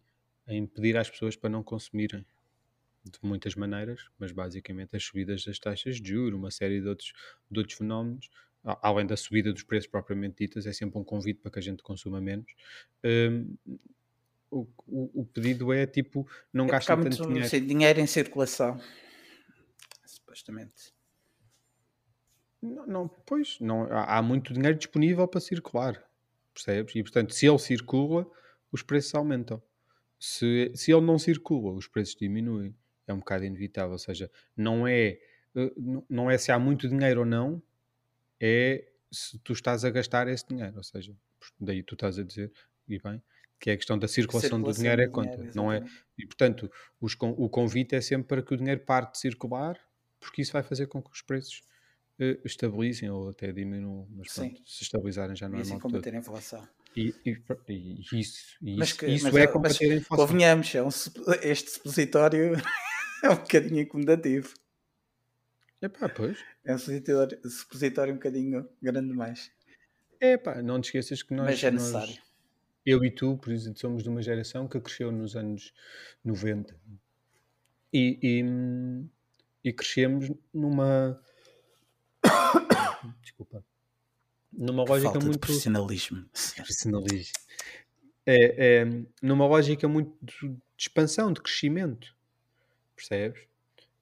em 0.46 0.66
pedir 0.66 0.96
às 0.96 1.08
pessoas 1.10 1.36
para 1.36 1.50
não 1.50 1.62
consumirem. 1.62 2.24
de 3.04 3.18
muitas 3.22 3.56
maneiras, 3.56 4.08
mas 4.16 4.30
basicamente 4.30 4.94
as 4.94 5.02
subidas 5.02 5.44
das 5.44 5.58
taxas 5.58 6.00
de 6.00 6.10
juros, 6.10 6.38
uma 6.38 6.52
série 6.52 6.80
de 6.80 6.86
outros, 6.86 7.12
de 7.50 7.58
outros 7.58 7.76
fenómenos, 7.76 8.30
além 8.64 9.06
da 9.06 9.16
subida 9.16 9.52
dos 9.52 9.62
preços 9.62 9.90
propriamente 9.90 10.36
ditas, 10.38 10.66
é 10.66 10.72
sempre 10.72 10.98
um 10.98 11.04
convite 11.04 11.40
para 11.40 11.50
que 11.50 11.58
a 11.58 11.62
gente 11.62 11.82
consuma 11.82 12.20
menos. 12.20 12.46
Um, 13.04 13.56
o, 14.50 14.66
o, 14.86 15.24
pedido 15.24 15.72
é 15.72 15.86
tipo, 15.86 16.28
não 16.52 16.66
é 16.66 16.68
gasta 16.68 16.94
tanto 16.94 17.04
muito, 17.04 17.26
dinheiro. 17.26 17.48
Sim, 17.48 17.66
dinheiro 17.66 18.00
em 18.00 18.06
circulação, 18.06 18.78
supostamente. 20.04 20.92
Não, 22.60 22.86
não, 22.86 23.08
pois, 23.08 23.58
não, 23.60 23.84
há, 23.84 24.18
há 24.18 24.22
muito 24.22 24.52
dinheiro 24.52 24.76
disponível 24.76 25.26
para 25.26 25.40
circular, 25.40 26.06
percebes? 26.52 26.94
E 26.94 27.02
portanto, 27.02 27.34
se 27.34 27.46
ele 27.46 27.58
circula, 27.58 28.26
os 28.70 28.82
preços 28.82 29.14
aumentam. 29.14 29.62
Se, 30.18 30.70
se 30.74 30.92
ele 30.92 31.00
não 31.00 31.18
circula, 31.18 31.72
os 31.72 31.88
preços 31.88 32.14
diminuem. 32.14 32.74
É 33.06 33.12
um 33.12 33.18
bocado 33.18 33.44
inevitável. 33.44 33.92
Ou 33.92 33.98
seja, 33.98 34.30
não 34.56 34.86
é, 34.86 35.18
eh, 35.56 35.72
não 36.08 36.30
é 36.30 36.38
se 36.38 36.52
há 36.52 36.58
muito 36.58 36.88
dinheiro 36.88 37.20
ou 37.20 37.26
não, 37.26 37.62
é 38.40 38.88
se 39.10 39.38
tu 39.40 39.52
estás 39.52 39.84
a 39.84 39.90
gastar 39.90 40.28
esse 40.28 40.46
dinheiro. 40.46 40.76
Ou 40.76 40.82
seja, 40.82 41.14
daí 41.60 41.82
tu 41.82 41.94
estás 41.94 42.18
a 42.18 42.22
dizer, 42.22 42.52
e 42.88 42.98
bem, 42.98 43.22
que 43.58 43.70
é 43.70 43.74
a 43.74 43.76
questão 43.76 43.98
da 43.98 44.08
circulação, 44.08 44.50
circulação 44.50 44.72
do 44.72 44.76
dinheiro 44.76 45.02
é 45.02 45.08
conta. 45.08 45.36
Dinheiro, 45.36 45.56
não 45.56 45.72
é? 45.72 45.84
E 46.18 46.26
portanto, 46.26 46.70
os, 47.00 47.16
o 47.20 47.48
convite 47.48 47.94
é 47.94 48.00
sempre 48.00 48.28
para 48.28 48.42
que 48.42 48.54
o 48.54 48.56
dinheiro 48.56 48.80
pare 48.80 49.10
de 49.10 49.18
circular, 49.18 49.78
porque 50.18 50.42
isso 50.42 50.52
vai 50.52 50.62
fazer 50.62 50.86
com 50.86 51.02
que 51.02 51.10
os 51.10 51.22
preços 51.22 51.62
estabilizem 52.44 53.10
ou 53.10 53.30
até 53.30 53.52
diminuam. 53.52 54.06
Mas 54.10 54.34
pronto, 54.34 54.60
se 54.64 54.82
estabilizarem 54.82 55.36
já 55.36 55.48
não 55.48 55.56
e 55.56 55.60
é 55.60 55.62
assim 55.62 55.78
combater 55.78 56.14
a 56.14 56.18
inflação. 56.18 56.68
E, 56.96 57.14
e, 57.24 57.42
e 57.68 58.20
isso, 58.20 58.56
e 58.60 58.80
isso, 58.80 58.98
que, 58.98 59.06
isso 59.06 59.38
é 59.38 59.46
combater 59.46 59.90
a 59.90 59.96
inflação. 59.96 60.26
Convenhamos, 60.26 60.74
é 60.74 60.82
um, 60.82 60.88
este 61.42 61.70
supositório 61.70 62.52
é 63.24 63.30
um 63.30 63.36
bocadinho 63.36 63.80
incomodativo. 63.80 64.52
Epá, 65.80 66.08
pois. 66.08 66.38
É 66.64 66.74
um 66.74 66.78
supositório, 66.78 67.50
supositório 67.50 68.12
um 68.12 68.16
bocadinho 68.16 68.68
grande 68.80 69.08
demais. 69.08 69.50
É 70.20 70.36
pá, 70.36 70.62
não 70.62 70.80
te 70.80 70.86
esqueças 70.86 71.22
que 71.22 71.34
nós. 71.34 71.46
Mas 71.46 71.64
é 71.64 71.70
necessário. 71.70 72.14
Nós, 72.14 72.32
eu 72.84 73.04
e 73.04 73.10
tu, 73.10 73.36
por 73.38 73.52
exemplo, 73.52 73.78
somos 73.78 74.02
de 74.02 74.08
uma 74.08 74.22
geração 74.22 74.68
que 74.68 74.80
cresceu 74.80 75.10
nos 75.10 75.36
anos 75.36 75.72
90 76.24 76.76
e, 77.92 78.18
e, 78.22 79.68
e 79.68 79.72
crescemos 79.72 80.30
numa. 80.52 81.20
Desculpa. 83.22 83.64
Numa 84.52 84.84
lógica 84.84 85.10
Falta 85.10 85.24
muito. 85.24 85.38
Profissionalismo. 85.38 86.24
Profissionalismo. 86.56 87.32
É, 88.24 88.80
é, 88.80 88.84
numa 89.20 89.46
lógica 89.46 89.88
muito 89.88 90.16
de 90.22 90.56
expansão, 90.76 91.32
de 91.32 91.40
crescimento. 91.40 92.14
Percebes? 92.94 93.42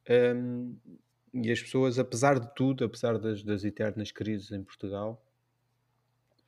Um, 0.08 0.76
e 1.32 1.50
as 1.50 1.62
pessoas, 1.62 1.98
apesar 1.98 2.38
de 2.40 2.52
tudo, 2.54 2.84
apesar 2.84 3.16
das, 3.18 3.42
das 3.42 3.64
eternas 3.64 4.10
crises 4.10 4.50
em 4.50 4.62
Portugal, 4.62 5.24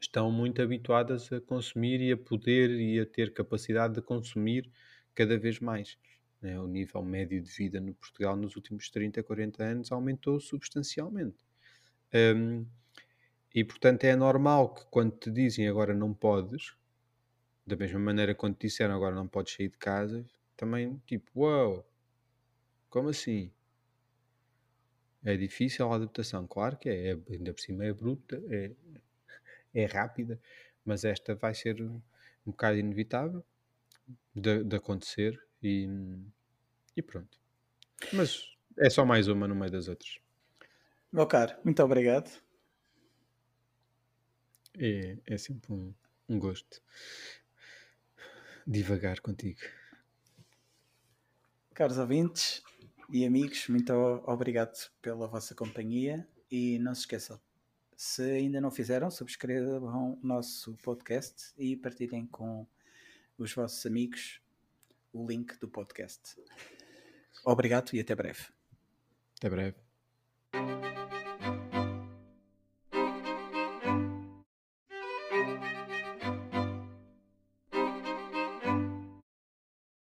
estão 0.00 0.30
muito 0.32 0.60
habituadas 0.60 1.32
a 1.32 1.40
consumir 1.40 2.00
e 2.00 2.12
a 2.12 2.16
poder 2.16 2.70
e 2.70 2.98
a 2.98 3.06
ter 3.06 3.32
capacidade 3.32 3.94
de 3.94 4.02
consumir 4.02 4.68
cada 5.14 5.38
vez 5.38 5.60
mais. 5.60 5.96
Né? 6.40 6.58
O 6.58 6.66
nível 6.66 7.02
médio 7.02 7.40
de 7.40 7.50
vida 7.50 7.80
no 7.80 7.94
Portugal 7.94 8.36
nos 8.36 8.56
últimos 8.56 8.90
30, 8.90 9.22
40 9.22 9.62
anos 9.62 9.92
aumentou 9.92 10.40
substancialmente. 10.40 11.36
Um, 12.14 12.66
e 13.54 13.64
portanto 13.64 14.04
é 14.04 14.16
normal 14.16 14.74
que 14.74 14.84
quando 14.86 15.12
te 15.16 15.30
dizem 15.30 15.68
agora 15.68 15.94
não 15.94 16.12
podes, 16.12 16.74
da 17.66 17.76
mesma 17.76 17.98
maneira 17.98 18.34
quando 18.34 18.56
te 18.56 18.66
disseram 18.66 18.94
agora 18.94 19.14
não 19.14 19.28
podes 19.28 19.54
sair 19.54 19.68
de 19.68 19.78
casa, 19.78 20.24
também 20.56 21.00
tipo, 21.06 21.30
uau, 21.40 21.70
wow, 21.70 21.86
como 22.88 23.08
assim? 23.08 23.50
É 25.24 25.36
difícil 25.36 25.90
a 25.90 25.94
adaptação, 25.94 26.46
claro 26.46 26.76
que 26.76 26.88
é, 26.88 27.12
é 27.12 27.18
ainda 27.30 27.52
por 27.52 27.60
cima 27.60 27.84
é 27.84 27.92
bruta, 27.92 28.42
é, 28.48 28.72
é 29.74 29.84
rápida, 29.86 30.40
mas 30.84 31.04
esta 31.04 31.34
vai 31.34 31.54
ser 31.54 31.80
um 31.80 32.00
bocado 32.46 32.76
inevitável 32.78 33.44
de, 34.34 34.64
de 34.64 34.76
acontecer 34.76 35.40
e, 35.62 35.88
e 36.96 37.02
pronto. 37.02 37.38
Mas 38.12 38.52
é 38.78 38.90
só 38.90 39.04
mais 39.04 39.28
uma 39.28 39.46
no 39.46 39.54
meio 39.54 39.70
das 39.70 39.88
outras. 39.88 40.18
Meu 41.12 41.26
caro, 41.26 41.54
muito 41.62 41.82
obrigado. 41.82 42.30
É, 44.78 45.18
é 45.26 45.36
sempre 45.36 45.72
um, 45.72 45.92
um 46.28 46.38
gosto 46.38 46.82
divagar 48.66 49.20
contigo. 49.20 49.60
Caros 51.74 51.98
ouvintes, 51.98 52.62
e 53.10 53.26
amigos, 53.26 53.68
muito 53.68 53.92
obrigado 54.24 54.90
pela 55.02 55.26
vossa 55.26 55.54
companhia 55.54 56.26
e 56.50 56.78
não 56.78 56.94
se 56.94 57.02
esqueçam, 57.02 57.38
se 57.94 58.22
ainda 58.22 58.58
não 58.58 58.70
fizeram, 58.70 59.10
subscrevam 59.10 60.18
o 60.22 60.26
nosso 60.26 60.74
podcast 60.82 61.52
e 61.58 61.76
partilhem 61.76 62.26
com 62.26 62.66
os 63.36 63.52
vossos 63.52 63.84
amigos 63.84 64.40
o 65.12 65.26
link 65.26 65.58
do 65.58 65.68
podcast. 65.68 66.36
Obrigado 67.44 67.92
e 67.92 68.00
até 68.00 68.14
breve. 68.14 68.46
Até 69.36 69.50
breve. 69.50 69.76